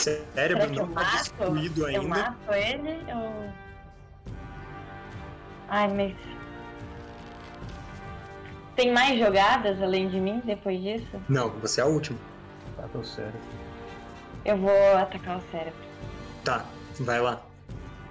[0.00, 2.08] Cérebro Será eu não tá destruído Eu ainda.
[2.08, 3.50] mato ele ou.
[5.68, 6.14] Ai, mas.
[8.76, 11.20] Tem mais jogadas além de mim depois disso?
[11.28, 12.18] Não, você é a última.
[12.76, 13.40] Tá teu cérebro.
[14.44, 15.78] Eu vou atacar o cérebro.
[16.44, 16.64] Tá,
[17.00, 17.42] vai lá.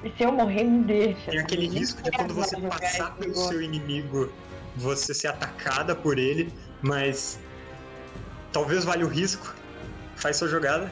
[0.04, 1.32] E se eu morrer, me deixa.
[1.32, 3.48] Tem aquele Eu risco de quando você passar pelo jogo.
[3.48, 4.32] seu inimigo,
[4.76, 7.40] você ser atacada por ele, mas
[8.54, 9.54] talvez valha o risco.
[10.16, 10.92] Faz sua jogada.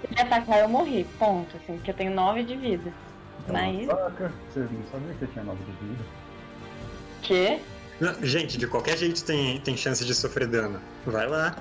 [0.00, 1.06] Se me atacar, eu morri.
[1.18, 1.56] Ponto.
[1.56, 2.92] Assim, porque eu tenho 9 de vida.
[3.40, 6.04] Então, Mas- Saca, você não sabia que eu tinha 9 de vida.
[7.22, 7.60] Que?
[8.00, 10.80] Não, Gente, de qualquer jeito tem, tem chance de sofrer dano.
[11.04, 11.56] Vai lá.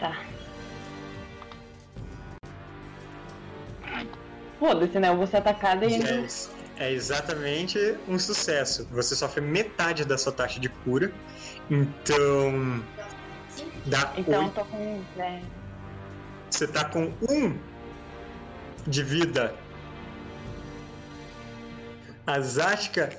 [0.00, 0.16] Tá.
[4.58, 5.08] Foda-se, né?
[5.08, 5.94] Eu vou ser atacada e.
[5.94, 6.26] É,
[6.86, 7.78] é exatamente
[8.08, 8.86] um sucesso.
[8.90, 11.12] Você sofre metade da sua taxa de cura.
[11.70, 12.82] Então.
[13.86, 14.54] Dá Então eu oito.
[14.54, 15.02] tô com.
[15.18, 15.40] É,
[16.54, 17.58] Você tá com um
[18.86, 19.52] de vida.
[22.24, 23.10] A Zatka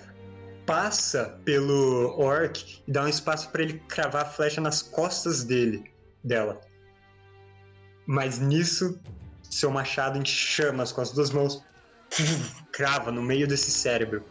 [0.66, 5.92] passa pelo orc e dá um espaço pra ele cravar a flecha nas costas dele,
[6.24, 6.62] dela.
[8.08, 8.98] Mas nisso,
[9.44, 11.62] seu machado em chamas com as duas mãos
[12.72, 14.24] crava no meio desse cérebro.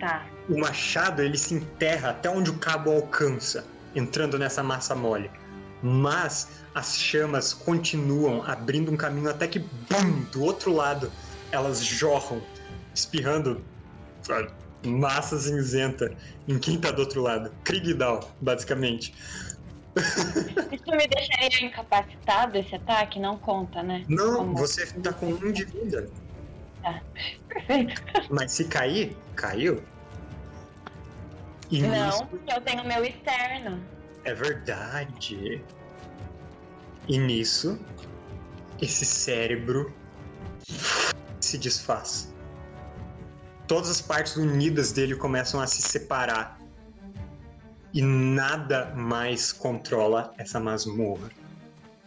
[0.00, 0.26] Tá.
[0.48, 5.30] O machado ele se enterra até onde o cabo alcança, entrando nessa massa mole.
[5.82, 11.10] Mas as chamas continuam abrindo um caminho até que, bum, do outro lado,
[11.52, 12.42] elas jorram,
[12.94, 13.64] espirrando
[14.84, 16.14] massa cinzenta
[16.46, 17.52] em quem tá do outro lado.
[17.64, 19.14] Krigdal, basicamente.
[20.72, 23.18] Isso me deixaria incapacitado esse ataque?
[23.18, 24.04] Não conta, né?
[24.08, 24.56] Não, Como?
[24.56, 26.08] você tá com um de vida.
[27.48, 28.02] Perfeito.
[28.30, 29.82] Mas se cair, caiu.
[31.70, 33.82] E Não, porque eu tenho meu externo.
[34.28, 35.64] É verdade.
[37.08, 37.78] E nisso,
[38.78, 39.90] esse cérebro
[41.40, 42.30] se desfaz.
[43.66, 46.60] Todas as partes unidas dele começam a se separar.
[47.94, 51.30] E nada mais controla essa masmorra.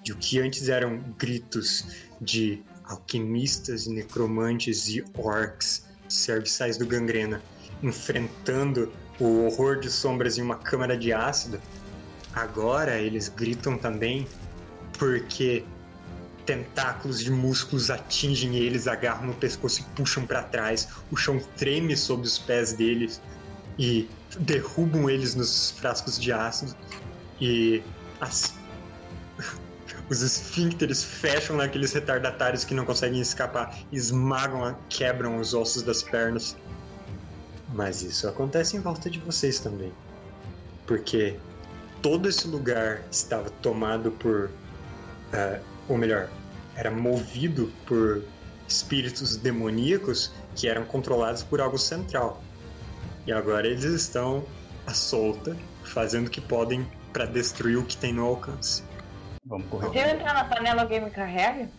[0.04, 7.42] De o que antes eram gritos de alquimistas, necromantes e orcs, serviçais do gangrena,
[7.82, 11.60] enfrentando o horror de sombras em uma câmara de ácido,
[12.34, 14.28] agora eles gritam também
[14.98, 15.64] porque
[16.46, 20.88] tentáculos de músculos atingem eles, agarram no pescoço e puxam para trás.
[21.12, 23.22] O chão treme sob os pés deles
[23.78, 24.10] e
[24.40, 26.76] derrubam eles nos frascos de ácido.
[27.40, 27.82] E
[28.20, 28.54] as...
[30.10, 36.56] os esfíncteres fecham naqueles retardatários que não conseguem escapar, esmagam, quebram os ossos das pernas.
[37.74, 39.94] Mas isso acontece em volta de vocês também.
[40.86, 41.38] Porque
[42.02, 44.50] todo esse lugar estava tomado por.
[45.34, 46.30] ah, ou melhor,
[46.76, 48.24] era movido por
[48.68, 52.42] espíritos demoníacos que eram controlados por algo central.
[53.28, 54.44] E agora eles estão
[54.88, 58.84] à solta, fazendo o que podem para destruir o que tem no alcance.
[59.46, 59.90] Vamos correr.
[59.90, 61.70] Se eu entrar na panela, alguém me carrega?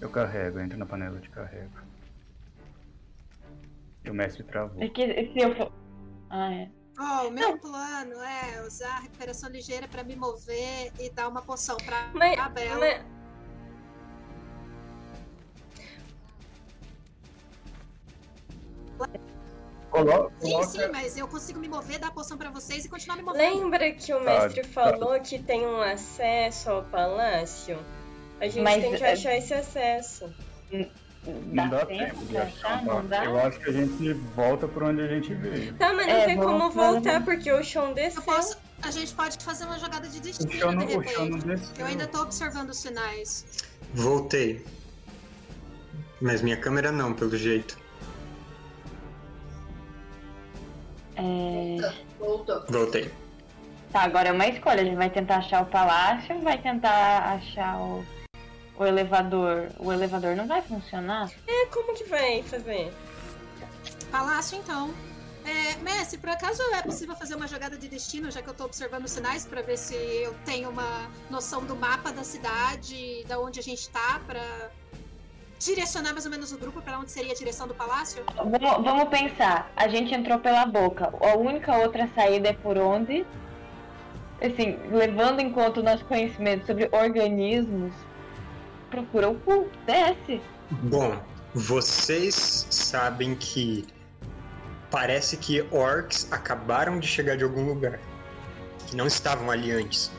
[0.00, 1.70] Eu carrego, entra na panela de carrego.
[4.04, 4.82] E o mestre travou.
[4.82, 5.72] É que se eu for.
[6.30, 6.68] Ah, é.
[6.98, 11.42] Ó, o meu plano é usar a recuperação ligeira pra me mover e dar uma
[11.42, 12.80] poção pra Mas, a Bela.
[12.80, 13.16] mas-
[20.40, 23.22] Sim, sim, mas eu consigo me mover, dar a poção pra vocês e continuar me
[23.22, 23.40] movendo.
[23.40, 24.68] lembra que o Tá, mestre tá.
[24.68, 27.78] falou que tem um acesso ao palácio?
[28.38, 30.30] A gente Mas, tem que é- achar esse acesso.
[31.26, 33.24] Não Dá dá tempo tempo de achar Não dá?
[33.24, 35.74] Eu acho que a gente volta por onde a gente veio.
[35.74, 38.20] Tá, mas não É, tem como voltar porque o chão desceu.
[38.22, 38.58] Eu posso.
[38.82, 41.36] A gente pode fazer uma jogada de O destino, chão não, de o chão não
[41.38, 41.46] repente.
[41.46, 41.74] desceu.
[41.78, 43.64] Eu ainda tô observando os sinais.
[43.94, 44.64] Voltei.
[46.20, 47.76] Mas minha câmera não, pelo jeito.
[51.16, 51.92] É...
[52.18, 52.64] Voltou.
[52.68, 53.10] Voltei.
[53.92, 54.82] Tá, agora é uma escolha.
[54.82, 58.04] A gente vai tentar achar o palácio, vai tentar achar o,
[58.78, 59.68] o elevador.
[59.78, 61.30] O elevador não vai funcionar?
[61.46, 62.92] É, como que vai fazer?
[64.10, 64.92] Palácio, então.
[65.44, 68.64] É, Messi, por acaso é possível fazer uma jogada de destino, já que eu tô
[68.64, 73.38] observando os sinais, pra ver se eu tenho uma noção do mapa da cidade, da
[73.38, 74.42] onde a gente tá, pra
[75.58, 78.24] direcionar mais ou menos o grupo pra onde seria a direção do palácio?
[78.34, 79.70] Vamos, vamos pensar.
[79.76, 81.12] A gente entrou pela boca.
[81.20, 83.24] A única outra saída é por onde?
[84.42, 87.92] Assim, levando em conta o nosso conhecimento sobre organismos,
[88.96, 89.68] procura o cu.
[89.84, 90.40] Desce.
[90.70, 91.20] Bom,
[91.54, 93.86] vocês sabem que
[94.90, 98.00] parece que orcs acabaram de chegar de algum lugar.
[98.86, 100.10] Que não estavam ali antes.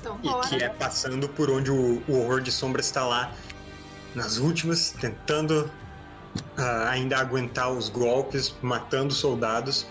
[0.00, 3.32] Então, E que é passando por onde o, o horror de sombras está lá.
[4.14, 5.70] Nas últimas, tentando
[6.56, 9.86] ah, ainda aguentar os golpes, matando soldados.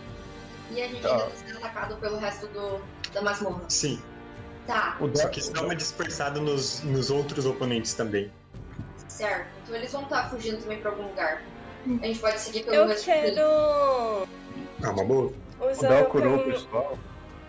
[0.72, 1.12] E a gente Tá.
[1.12, 2.82] ainda tá sendo atacado pelo resto do,
[3.14, 3.62] da masmorra.
[3.70, 4.02] Sim,
[4.67, 8.31] Tá, O só Doc- que isso dá uma dispersada nos, nos outros oponentes também.
[9.07, 9.47] certo.
[9.63, 11.41] Então eles vão estar fugindo também pra algum lugar.
[12.01, 13.03] A gente pode seguir pelo Eu caminho.
[13.05, 13.41] quero
[14.83, 15.31] Ah, uma boa.
[15.59, 15.65] O
[16.01, 16.97] o curou o pessoal.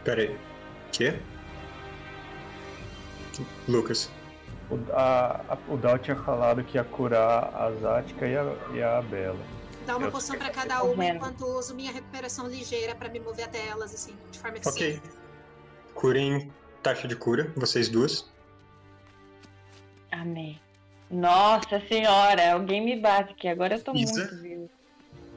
[0.04, 0.38] Pera aí.
[0.92, 1.18] Quê?
[3.68, 4.10] Lucas.
[4.70, 8.44] O, a, a- o Dal tinha falado que ia curar a Zática e a,
[8.74, 9.38] e a Bela.
[9.86, 11.16] Dá uma Eu- poção pra cada uma Correndo.
[11.16, 14.68] enquanto uso minha recuperação ligeira pra me mover até elas, assim, de forma Ok.
[14.70, 15.02] eficiente.
[15.94, 16.50] Curem
[16.86, 18.24] taxa de cura, vocês duas.
[20.12, 20.60] Amém.
[21.10, 23.48] Nossa senhora, alguém me bate aqui.
[23.48, 24.20] Agora eu tô Isa?
[24.20, 24.70] muito vivo.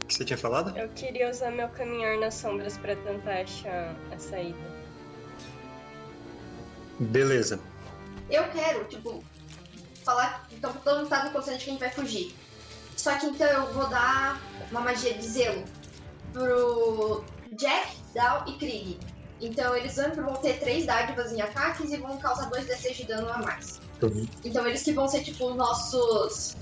[0.03, 0.77] O que você tinha falado?
[0.77, 4.59] Eu queria usar meu caminhar nas sombras pra tentar achar a saída.
[6.99, 7.59] Beleza.
[8.29, 9.23] Eu quero, tipo,
[10.05, 10.47] falar.
[10.51, 12.35] Então todo mundo tá consciente que a gente vai fugir.
[12.95, 14.39] Só que então eu vou dar
[14.69, 15.63] uma magia de zelo
[16.31, 17.23] pro
[17.53, 18.99] Jack, Dal e Krieg.
[19.41, 23.37] Então eles vão ter três dádivas em ataques e vão causar 2d6 de dano a
[23.39, 23.79] mais.
[24.01, 24.27] Uhum.
[24.43, 26.55] Então eles que vão ser tipo nossos.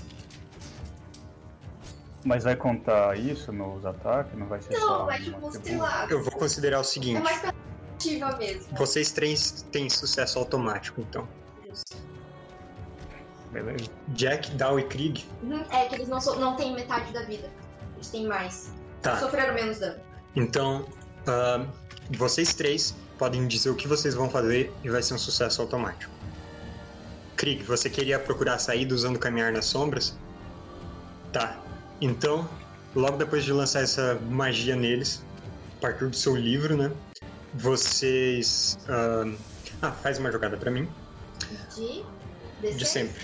[2.24, 4.36] Mas vai contar isso nos ataques?
[4.38, 4.98] Não vai ser só.
[4.98, 6.06] Não, vai uma tipo, sei lá.
[6.10, 7.54] Eu vou considerar o É seguinte: mais pra
[7.94, 8.76] ativa mesmo.
[8.76, 11.26] vocês três têm sucesso automático, então.
[13.52, 13.90] Beleza.
[14.08, 15.24] Jack, Dow e Krieg.
[15.42, 17.50] Uhum, É que eles não, so- não têm metade da vida.
[17.94, 18.72] Eles têm mais.
[19.00, 19.16] Tá.
[19.18, 20.00] Sofreram menos dano.
[20.36, 20.84] Então,
[21.26, 21.64] ah,
[22.10, 26.12] vocês três podem dizer o que vocês vão fazer e vai ser um sucesso automático.
[27.36, 30.18] Krieg, você queria procurar a saída usando caminhar nas sombras?
[31.32, 31.62] Tá.
[32.00, 32.48] Então,
[32.94, 35.24] logo depois de lançar essa magia neles,
[35.78, 36.90] a partir do seu livro, né?
[37.54, 38.76] Vocês.
[38.88, 39.24] ah,
[39.82, 40.88] ah, faz uma jogada pra mim.
[41.74, 42.04] De.
[42.62, 42.76] D6?
[42.76, 43.22] De sempre.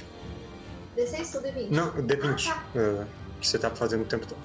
[0.97, 1.71] D6 ou D20?
[1.71, 2.49] Não, o D20.
[2.49, 3.07] Ah, ah,
[3.41, 4.41] que você tá fazendo o tempo todo.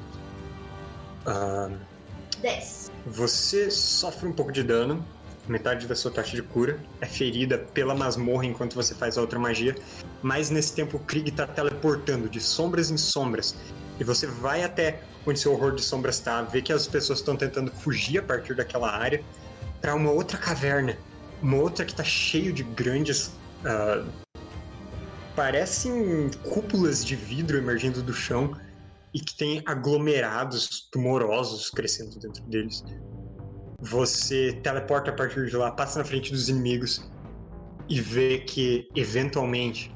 [2.41, 2.78] 10.
[3.11, 5.03] Você sofre um pouco de dano,
[5.47, 9.39] metade da sua taxa de cura, é ferida pela masmorra enquanto você faz a outra
[9.39, 9.75] magia,
[10.21, 13.55] mas nesse tempo o Krieg tá teleportando de sombras em sombras.
[13.99, 17.35] E você vai até onde seu horror de sombras tá, vê que as pessoas estão
[17.35, 19.23] tentando fugir a partir daquela área
[19.81, 20.95] para uma outra caverna,
[21.41, 23.31] uma outra que tá cheio de grandes.
[23.65, 24.05] ah,
[25.35, 28.55] parecem cúpulas de vidro emergindo do chão
[29.13, 32.83] e que tem aglomerados tumorosos crescendo dentro deles.
[33.81, 37.09] Você teleporta a partir de lá, passa na frente dos inimigos
[37.87, 39.95] e vê que, eventualmente,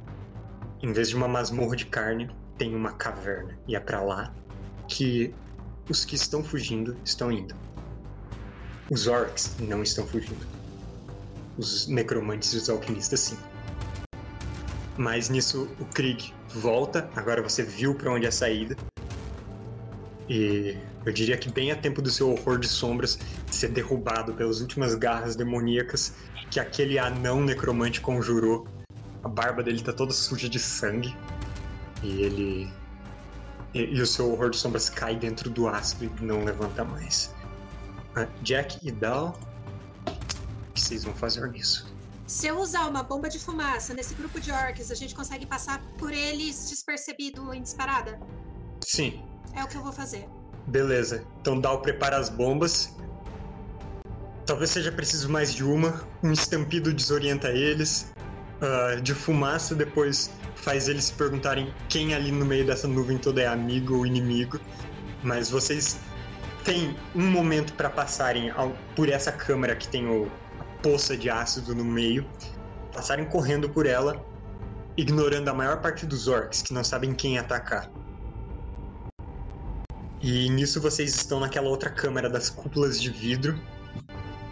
[0.82, 3.58] em vez de uma masmorra de carne, tem uma caverna.
[3.68, 4.34] E é pra lá
[4.88, 5.34] que
[5.90, 7.56] os que estão fugindo estão indo.
[8.90, 10.46] Os orcs não estão fugindo.
[11.58, 13.38] Os necromantes e os alquimistas, sim.
[14.98, 18.76] Mas nisso o Krieg volta, agora você viu pra onde é a saída.
[20.30, 23.20] E eu diria que bem a tempo do seu horror de sombras
[23.52, 26.14] ser derrubado pelas últimas garras demoníacas
[26.50, 28.68] que aquele anão necromante conjurou.
[29.24, 31.16] A barba dele tá toda suja de sangue.
[32.02, 32.74] E ele.
[33.74, 37.34] E, e o seu horror de sombras cai dentro do ácido e não levanta mais.
[38.16, 39.38] Ah, Jack e Dal.
[40.06, 41.92] O que vocês vão fazer nisso?
[42.28, 45.82] Se eu usar uma bomba de fumaça nesse grupo de orcs, a gente consegue passar
[45.98, 48.20] por eles despercebido em disparada?
[48.82, 49.22] Sim,
[49.56, 50.28] É o que eu vou fazer.
[50.68, 51.26] Beleza.
[51.42, 52.96] Então Dal prepara as bombas.
[54.46, 56.04] Talvez seja preciso mais de uma.
[56.24, 58.12] Um estampido desorienta eles.
[58.62, 63.42] ah, de fumaça, depois faz eles se perguntarem quem ali no meio dessa nuvem toda
[63.42, 64.60] é amigo ou inimigo.
[65.22, 66.00] Mas vocês
[66.64, 71.30] têm um momento para passarem ao- por essa câmara que tem o, a poça de
[71.30, 72.26] ácido no meio,
[72.94, 74.26] passarem correndo por ela,
[74.96, 77.90] ignorando a maior parte dos orcs que não sabem quem atacar.
[80.24, 83.60] E nisso vocês estão naquela outra câmara das cúpulas de vidro.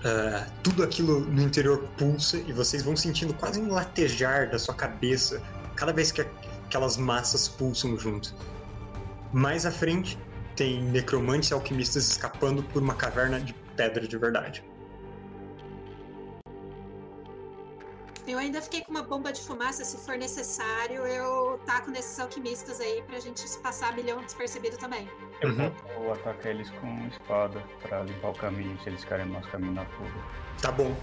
[0.04, 4.76] Ah, tudo aquilo no interior pulsa e vocês vão sentindo quase um latejar da sua
[4.76, 5.42] cabeça
[5.76, 6.22] cada vez que
[6.66, 8.36] aquelas massas pulsam junto.
[9.32, 10.20] Mais à frente
[10.58, 14.62] tem necromantes e alquimistas escapando por uma caverna de pedra de verdade.
[18.28, 22.80] Eu ainda fiquei com uma bomba de fumaça, se for necessário, eu taco nesses alquimistas
[22.80, 25.10] aí pra gente passar milhão despercebido também.
[25.42, 25.72] Eu Uhum.
[25.98, 29.86] vou atacar eles com espada pra limpar o caminho, se eles querem nosso caminho na
[29.86, 30.14] fuga.
[30.62, 30.96] Tá bom.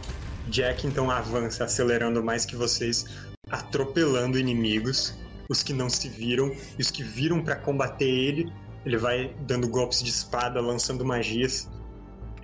[0.46, 3.04] Jack então avança, acelerando mais que vocês,
[3.50, 5.14] atropelando inimigos,
[5.48, 8.52] os que não se viram e os que viram pra combater ele.
[8.86, 11.68] Ele vai dando golpes de espada, lançando magias.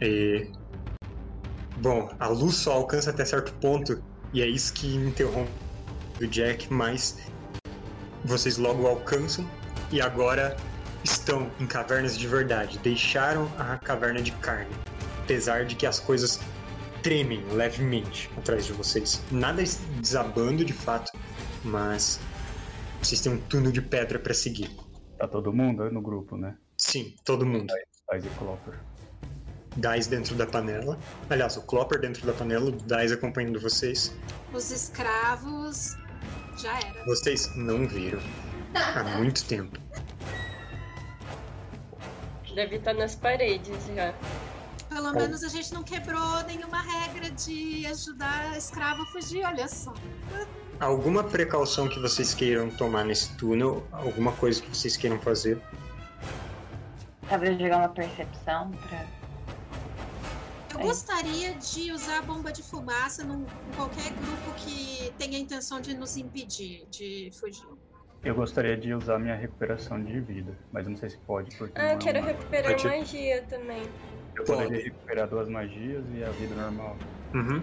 [0.03, 0.51] E...
[1.79, 4.03] Bom, a luz só alcança até certo ponto
[4.35, 5.53] e é isso que interrompe
[6.21, 7.19] o Jack, mas
[8.25, 9.49] vocês logo alcançam
[9.93, 10.57] e agora
[11.05, 12.79] estão em cavernas de verdade.
[12.79, 14.75] Deixaram a caverna de carne,
[15.23, 16.41] apesar de que as coisas
[17.01, 19.23] tremem levemente atrás de vocês.
[19.31, 19.63] Nada
[20.01, 21.13] desabando de fato,
[21.63, 22.19] mas
[23.01, 24.69] vocês têm um túnel de pedra para seguir.
[25.17, 26.57] Tá todo mundo no grupo, né?
[26.77, 27.73] Sim, todo mundo.
[28.07, 28.75] Faz e Clopper.
[29.77, 30.99] Dais dentro da panela.
[31.29, 34.15] Aliás, o Clopper dentro da panela, o Dais acompanhando vocês.
[34.53, 35.97] Os escravos.
[36.57, 37.05] Já era.
[37.05, 38.21] Vocês não viram
[38.75, 39.79] há muito tempo.
[42.55, 44.15] Deve estar nas paredes já.
[44.89, 49.93] Pelo menos a gente não quebrou nenhuma regra de ajudar escravo a fugir, olha só.
[50.79, 53.85] Alguma precaução que vocês queiram tomar nesse túnel?
[53.91, 55.61] Alguma coisa que vocês queiram fazer?
[57.29, 59.24] Talvez jogar uma percepção pra.
[60.75, 60.83] Eu É.
[60.85, 65.81] gostaria de usar a bomba de fumaça num, em qualquer grupo que tenha a intenção
[65.81, 67.67] de nos impedir de fugir.
[68.25, 71.89] Eu gostaria de usar minha recuperação de vida, mas não sei se pode, porque não
[71.89, 72.87] Ah, é quero uma- recuperar Pode.
[72.89, 73.83] magia também.
[74.37, 76.97] Eu poderia recuperar duas magias e a vida normal.
[77.35, 77.63] Uhum,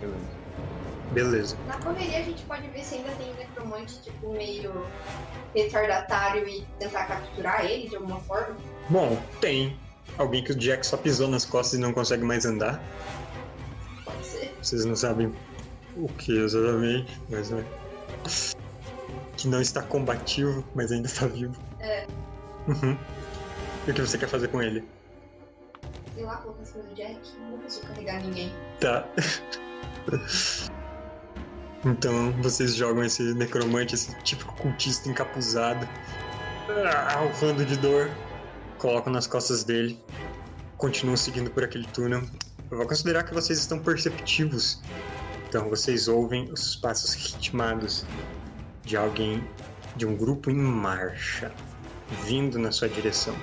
[0.00, 0.26] Beleza.
[1.12, 1.56] beleza.
[1.66, 4.72] Na correria a gente pode ver se ainda tem um necromante, tipo, meio
[5.54, 8.56] retardatário e tentar capturar ele de alguma forma.
[8.90, 9.78] Bom, tem.
[10.20, 12.78] Alguém que o Jack só pisou nas costas e não consegue mais andar.
[14.04, 14.54] Pode ser.
[14.62, 15.34] Vocês não sabem
[15.96, 17.64] o que exatamente, mas é.
[19.38, 21.58] Que não está combativo, mas ainda está vivo.
[21.78, 22.06] É.
[22.68, 22.98] Uhum.
[23.88, 24.86] E o que você quer fazer com ele?
[26.14, 27.18] Sei lá, colocar em cima do Jack.
[27.50, 28.52] Não consigo carregar ninguém.
[28.78, 29.08] Tá.
[31.82, 35.88] Então vocês jogam esse necromante, esse típico cultista encapuzado,
[36.68, 38.10] ah, urrando de dor,
[38.80, 40.02] colocam nas costas dele,
[40.78, 42.22] continuam seguindo por aquele túnel.
[42.70, 44.80] Eu vou considerar que vocês estão perceptivos.
[45.46, 48.06] Então vocês ouvem os passos ritmados
[48.82, 49.44] de alguém,
[49.96, 51.52] de um grupo em marcha,
[52.24, 53.36] vindo na sua direção.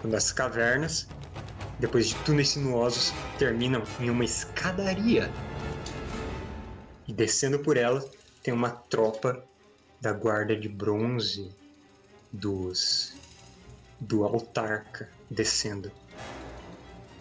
[0.00, 1.06] Quando as cavernas,
[1.78, 5.30] depois de túneis sinuosos, terminam em uma escadaria.
[7.06, 8.04] E descendo por ela,
[8.42, 9.44] tem uma tropa
[10.00, 11.54] da guarda de bronze
[12.32, 13.14] dos
[14.02, 15.90] do autarca descendo.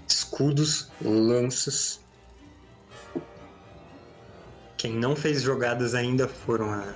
[0.07, 2.01] Escudos, lanças.
[4.77, 6.93] Quem não fez jogadas ainda foram a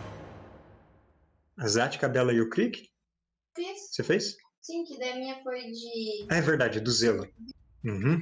[1.57, 2.89] a Zatka, a Bela e o Krieg.
[3.55, 3.89] Fiz.
[3.95, 4.35] Você fez?
[4.61, 6.27] Sim, que daí a minha foi de.
[6.29, 7.25] Ah, é verdade, do Zelo.
[7.85, 8.21] Uhum.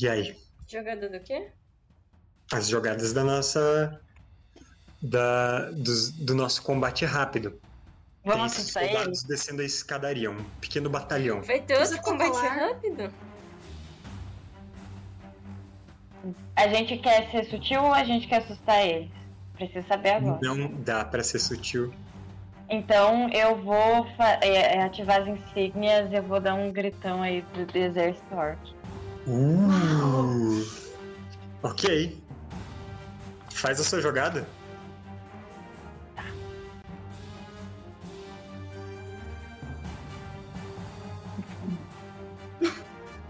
[0.00, 0.36] E aí?
[0.68, 1.50] Jogada do quê?
[2.52, 4.00] as jogadas da nossa
[5.02, 7.58] da dos- do, nosso combate rápido.
[8.24, 9.12] Vamos Tem ele?
[9.28, 11.42] descendo a escadaria, um pequeno batalhão.
[11.42, 13.12] Vai ter outro combate rápido?
[16.56, 19.10] A gente quer ser sutil ou a gente quer assustar eles?
[19.54, 20.38] Preciso saber agora.
[20.42, 21.92] Não dá pra ser sutil.
[22.70, 24.06] Então eu vou
[24.40, 28.34] é, é, ativar as insígnias e eu vou dar um gritão aí pro do exército
[28.34, 28.58] orc.
[29.26, 30.66] Uh!
[31.62, 32.18] Ok.
[33.50, 34.46] Faz a sua jogada.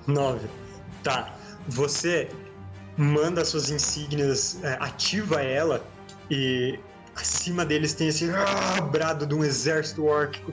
[0.07, 0.49] Nove.
[1.03, 1.35] Tá.
[1.69, 2.29] Você
[2.97, 5.85] manda suas insígnias, é, ativa ela
[6.31, 6.79] e
[7.17, 8.29] acima deles tem esse
[8.91, 10.53] brado de um exército órquico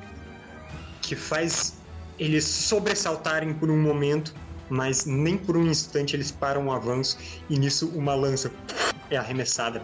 [1.02, 1.76] que faz
[2.18, 4.34] eles sobressaltarem por um momento,
[4.70, 7.18] mas nem por um instante eles param o avanço
[7.50, 8.52] e nisso uma lança
[9.10, 9.82] é arremessada,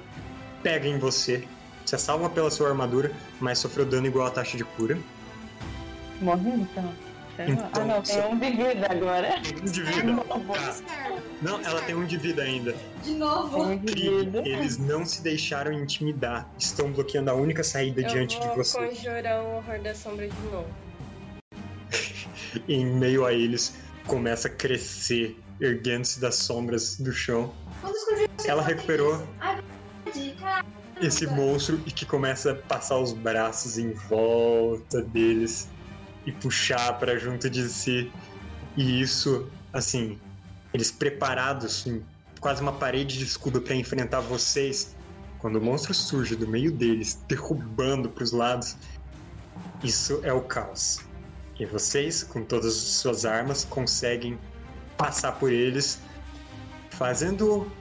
[0.64, 1.48] pega em você.
[1.86, 4.98] Você salva pela sua armadura, mas sofreu dano igual a taxa de cura.
[6.22, 6.94] Morri então.
[7.38, 7.46] Lá.
[7.48, 9.36] Então, ah, não, tem um de vida agora.
[9.38, 9.92] Um de vida.
[9.92, 10.26] Externo.
[11.42, 12.76] Não, ela tem um de vida ainda.
[13.04, 13.62] De novo.
[13.62, 14.40] Um de vida.
[14.40, 16.50] eles não se deixaram intimidar.
[16.58, 18.78] Estão bloqueando a única saída Eu diante de vou você.
[18.78, 20.68] conjurar o horror da sombra de novo.
[22.68, 23.76] Em meio a eles,
[24.08, 27.54] começa a crescer, erguendo-se das sombras do chão.
[28.46, 29.22] Ela recuperou
[31.02, 35.70] esse monstro e que começa a passar os braços em volta deles
[36.28, 38.12] e puxar para junto de si.
[38.76, 40.20] E isso, assim,
[40.74, 42.04] eles preparados em
[42.42, 44.96] quase uma parede de escudo para enfrentar vocês.
[45.40, 48.76] Quando o monstro surge do meio deles, derrubando para os lados,
[49.84, 51.00] isso é o caos.
[51.58, 54.38] E vocês, com todas as suas armas, conseguem
[54.98, 56.00] passar por eles,
[56.90, 57.72] fazendo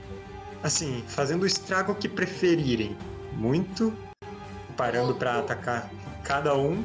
[0.63, 2.97] assim, fazendo o estrago que preferirem.
[3.33, 3.93] Muito
[4.75, 5.91] parando para atacar
[6.23, 6.83] cada um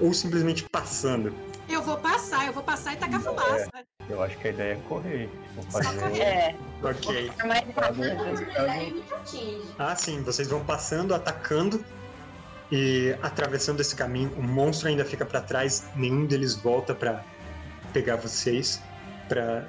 [0.00, 1.34] ou simplesmente passando.
[1.68, 3.68] Eu vou passar, eu vou passar e tacar fumaça.
[4.08, 5.28] Eu acho que a ideia é correr.
[5.58, 6.00] Tipo, Só fazer.
[6.00, 6.20] correr.
[6.20, 7.32] É, Ok.
[7.38, 9.62] é me atinge.
[9.78, 11.84] Ah, sim, vocês vão passando, atacando
[12.72, 14.32] e atravessando esse caminho.
[14.36, 17.22] O monstro ainda fica para trás, nenhum deles volta para
[17.92, 18.80] pegar vocês.
[19.28, 19.68] Pra,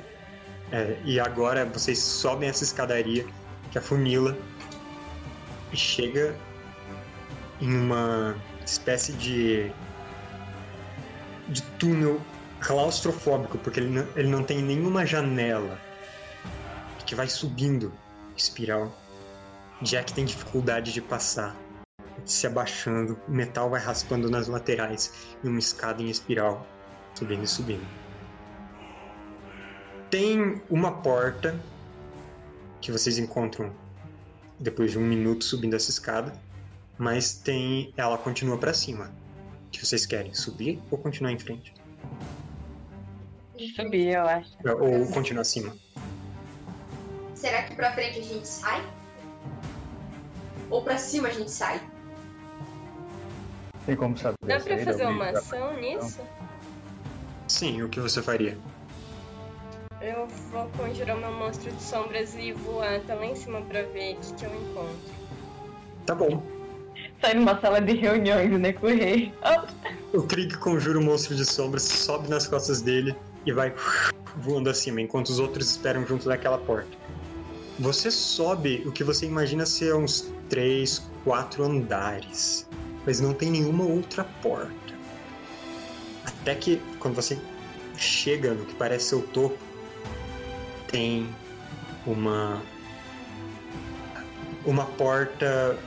[0.71, 3.25] é, e agora vocês sobem essa escadaria
[3.71, 4.37] que afunila
[5.73, 6.33] e chega
[7.59, 8.35] em uma
[8.65, 9.69] espécie de
[11.49, 12.21] de túnel
[12.59, 15.79] claustrofóbico, porque ele não, ele não tem nenhuma janela
[17.05, 17.91] que vai subindo
[18.37, 18.95] espiral.
[19.81, 21.55] Jack tem dificuldade de passar,
[22.25, 25.11] se abaixando, o metal vai raspando nas laterais
[25.43, 26.67] e uma escada em espiral,
[27.15, 27.87] subindo e subindo.
[30.09, 31.59] Tem uma porta
[32.81, 33.73] que vocês encontram
[34.59, 36.33] depois de um minuto subindo essa escada,
[36.97, 39.11] mas tem ela continua para cima.
[39.69, 40.33] O que vocês querem?
[40.33, 41.71] Subir ou continuar em frente?
[43.75, 44.49] Subir, eu acho.
[44.65, 45.75] Ou continuar acima?
[47.35, 48.83] Será que pra frente a gente sai?
[50.71, 51.79] Ou pra cima a gente sai?
[53.85, 56.19] Tem como saber Dá pra fazer uma ação nisso?
[57.47, 58.57] Sim, o que você faria?
[60.01, 64.15] Eu vou conjurar meu monstro de sombras e voar até lá em cima pra ver
[64.15, 65.13] o que, que eu encontro.
[66.07, 66.58] Tá bom.
[67.21, 69.33] Sai numa sala de reuniões, né, com o rei.
[70.13, 73.15] O Krieg conjura o monstro de sombras, sobe nas costas dele
[73.45, 73.73] e vai
[74.37, 76.97] voando acima, enquanto os outros esperam junto daquela porta.
[77.79, 82.67] Você sobe o que você imagina ser uns 3, 4 andares,
[83.05, 84.73] mas não tem nenhuma outra porta.
[86.25, 87.39] Até que, quando você
[87.97, 89.57] chega no que parece ser o topo,
[90.87, 91.29] tem
[92.05, 92.61] uma.
[94.65, 95.77] Uma porta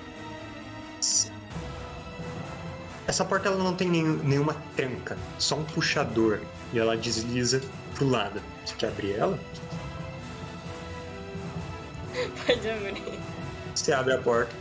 [3.06, 6.40] essa porta ela não tem nenhum- nenhuma tranca, só um puxador
[6.72, 7.60] e ela desliza
[7.94, 8.40] pro lado.
[8.64, 9.38] Você quer abrir ela?
[12.46, 13.20] Pode abrir.
[13.74, 14.54] Você abre a porta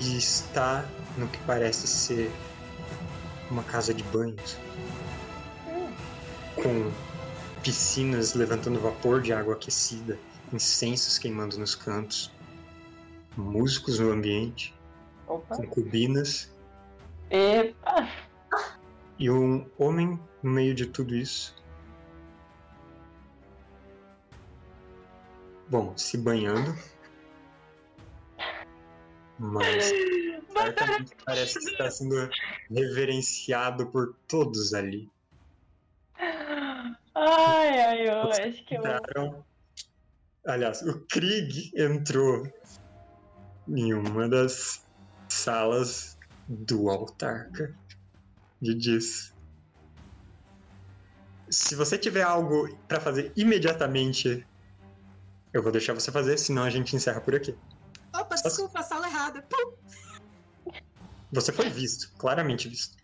[0.00, 0.84] e está
[1.16, 2.30] no que parece ser
[3.50, 4.56] uma casa de banhos
[6.54, 6.90] com
[7.62, 10.18] piscinas levantando vapor de água aquecida,
[10.52, 12.30] incensos queimando nos cantos,
[13.36, 14.72] músicos no ambiente,
[15.26, 15.56] opa.
[15.56, 16.50] concubinas
[17.30, 18.08] Epa.
[19.18, 21.56] E um homem no meio de tudo isso.
[25.68, 26.76] Bom, se banhando.
[29.38, 29.86] Mas
[30.52, 32.30] certamente parece que está sendo
[32.70, 35.10] reverenciado por todos ali.
[37.14, 38.78] Ai, ai, eu acho que eu.
[38.78, 39.44] Entraram.
[40.46, 42.46] Aliás, o Krieg entrou
[43.68, 44.85] em uma das
[45.28, 46.16] salas
[46.48, 47.74] do Altarca
[48.62, 49.32] e disse:
[51.50, 54.46] Se você tiver algo para fazer imediatamente,
[55.52, 57.56] eu vou deixar você fazer, senão a gente encerra por aqui.
[58.14, 59.42] Opa, desculpa, a sala errada.
[59.42, 59.72] Pum.
[61.32, 62.96] Você foi visto, claramente visto.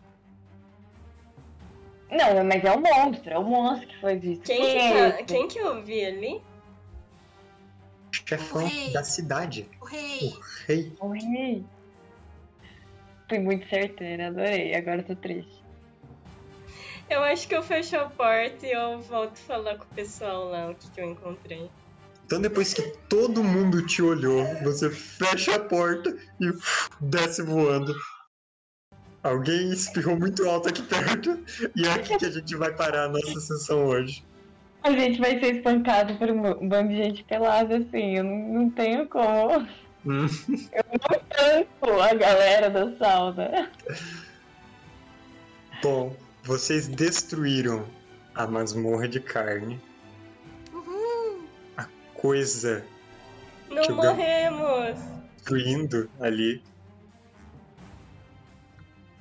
[2.09, 4.43] Não, mas é um monstro, é um monstro que foi visto.
[4.43, 5.23] Quem que, é esse?
[5.23, 6.41] quem que eu vi ali?
[8.11, 8.93] Chefão O rei.
[8.93, 10.29] da cidade, O rei.
[10.29, 10.95] o rei.
[10.99, 11.65] O rei.
[13.33, 14.75] Fui muito certeira, adorei.
[14.75, 15.63] Agora eu tô triste.
[17.09, 20.69] Eu acho que eu fecho a porta e eu volto falar com o pessoal lá
[20.69, 21.67] o que, que eu encontrei.
[22.27, 26.51] Então depois que todo mundo te olhou, você fecha a porta e
[27.01, 27.95] desce voando.
[29.23, 31.43] Alguém espirrou muito alto aqui perto
[31.75, 34.23] e é aqui que a gente vai parar a nossa sessão hoje.
[34.83, 38.15] A gente vai ser espancado por um bando de gente pelada, assim.
[38.15, 39.67] Eu não tenho como.
[40.05, 40.27] Hum.
[40.71, 43.71] Eu não tanco a galera da sauna.
[45.81, 47.87] Bom, vocês destruíram
[48.35, 49.81] a masmorra de carne.
[50.73, 51.43] Uhul!
[52.15, 52.85] Coisa
[53.69, 53.91] Não ver.
[53.93, 55.13] morremos!
[55.43, 56.61] fluindo ali.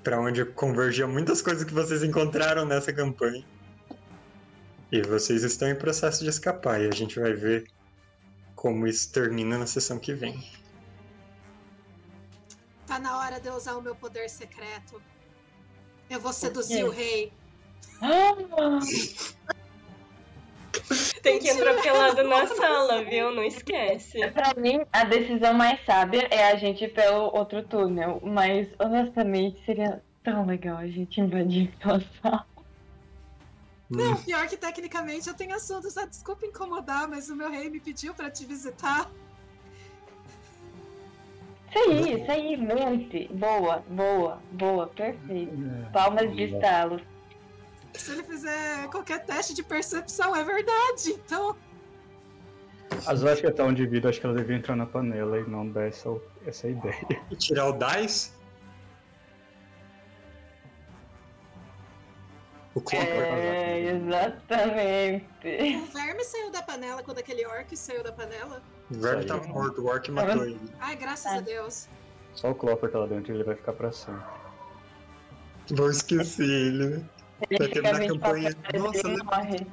[0.02, 3.44] Pra onde convergia muitas coisas que vocês encontraram nessa campanha.
[4.90, 6.80] E vocês estão em processo de escapar.
[6.80, 7.68] E a gente vai ver
[8.54, 10.42] como isso termina na sessão que vem.
[12.86, 15.00] Tá na hora de eu usar o meu poder secreto.
[16.10, 17.32] Eu vou seduzir o rei.
[18.00, 18.34] Ah,
[21.22, 23.30] Tem que entrar pelado na sala, viu?
[23.32, 24.18] Não esquece.
[24.30, 28.20] pra mim, a decisão mais sábia é a gente ir pelo outro túnel.
[28.22, 32.46] Mas, honestamente, seria tão legal a gente invadir aquela sala.
[33.88, 35.96] Não, pior que tecnicamente eu tenho assuntos.
[35.96, 39.10] Ah, desculpa incomodar, mas o meu rei me pediu pra te visitar.
[41.74, 43.28] Isso aí, isso aí, monte.
[43.32, 45.52] Boa, boa, boa, perfeito.
[45.90, 47.00] Palmas de estalo.
[47.94, 51.10] Se ele fizer qualquer teste de percepção, é verdade.
[51.10, 51.56] Então,
[53.06, 55.66] As acho que até onde vida, acho que ela devia entrar na panela e não
[55.66, 56.10] dar essa,
[56.46, 57.06] essa ideia.
[57.30, 58.32] E tirar o dice.
[62.74, 63.20] O Clockwork.
[63.20, 65.26] É, exatamente.
[65.76, 68.62] o verme saiu da panela quando aquele orc saiu da panela.
[68.92, 70.60] O verme tava morto, o Orc matou ele.
[70.78, 71.88] Ai, graças a Deus.
[72.34, 74.22] Só o Clopper tá lá dentro e ele vai ficar pra sempre.
[75.70, 77.04] Vou esquecer ele, né?
[77.50, 78.56] Ele fica terminar a 24 campanha.
[78.78, 79.22] Nossa, e né?
[79.24, 79.66] morre.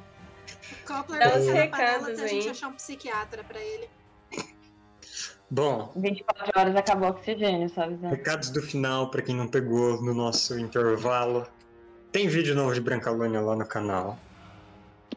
[0.86, 3.88] Coppler Dá vai sair da panela recados até a gente achar um psiquiatra pra ele.
[5.50, 8.14] Bom, 24 horas acabou o oxigênio, só avisando.
[8.14, 11.46] recados do final pra quem não pegou no nosso intervalo.
[12.12, 14.16] Tem vídeo novo de Brancalônia lá no canal.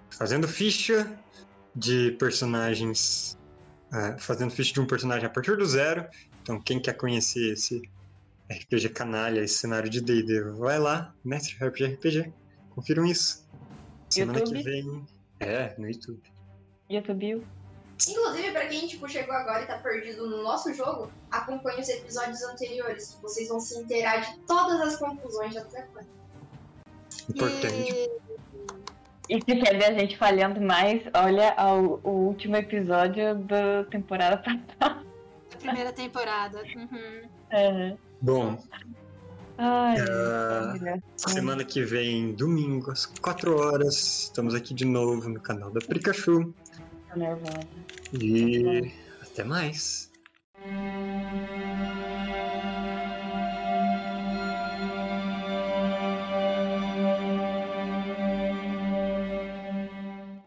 [0.10, 1.12] Fazendo ficha
[1.76, 3.38] de personagens.
[3.94, 6.08] É, fazendo ficha de um personagem a partir do zero.
[6.42, 7.82] Então, quem quer conhecer esse
[8.52, 12.34] RPG canalha, esse cenário de DD, vai lá, Mestre RPG RPG.
[12.72, 13.48] Confiram isso.
[14.10, 14.64] Semana que YouTube?
[14.64, 15.06] vem.
[15.40, 16.22] É, no YouTube.
[16.90, 17.46] YouTube.
[18.08, 22.42] Inclusive, pra quem tipo, chegou agora e tá perdido no nosso jogo, acompanhe os episódios
[22.44, 23.14] anteriores.
[23.14, 26.08] que Vocês vão se inteirar de todas as conclusões até agora.
[27.30, 27.92] Importante.
[27.92, 28.10] E
[29.30, 34.38] E se quer ver a gente falhando mais, olha ao- o último episódio da temporada
[34.38, 35.02] passada.
[35.54, 36.62] a primeira temporada.
[36.76, 37.22] Uhum.
[37.52, 37.96] É.
[38.22, 38.58] Bom,
[39.58, 41.04] Ai, olha.
[41.16, 46.54] semana que vem, domingo, às 4 horas, estamos aqui de novo no canal da Pikachu.
[47.14, 47.60] Tô nervosa.
[48.14, 48.92] E
[49.22, 50.12] até mais.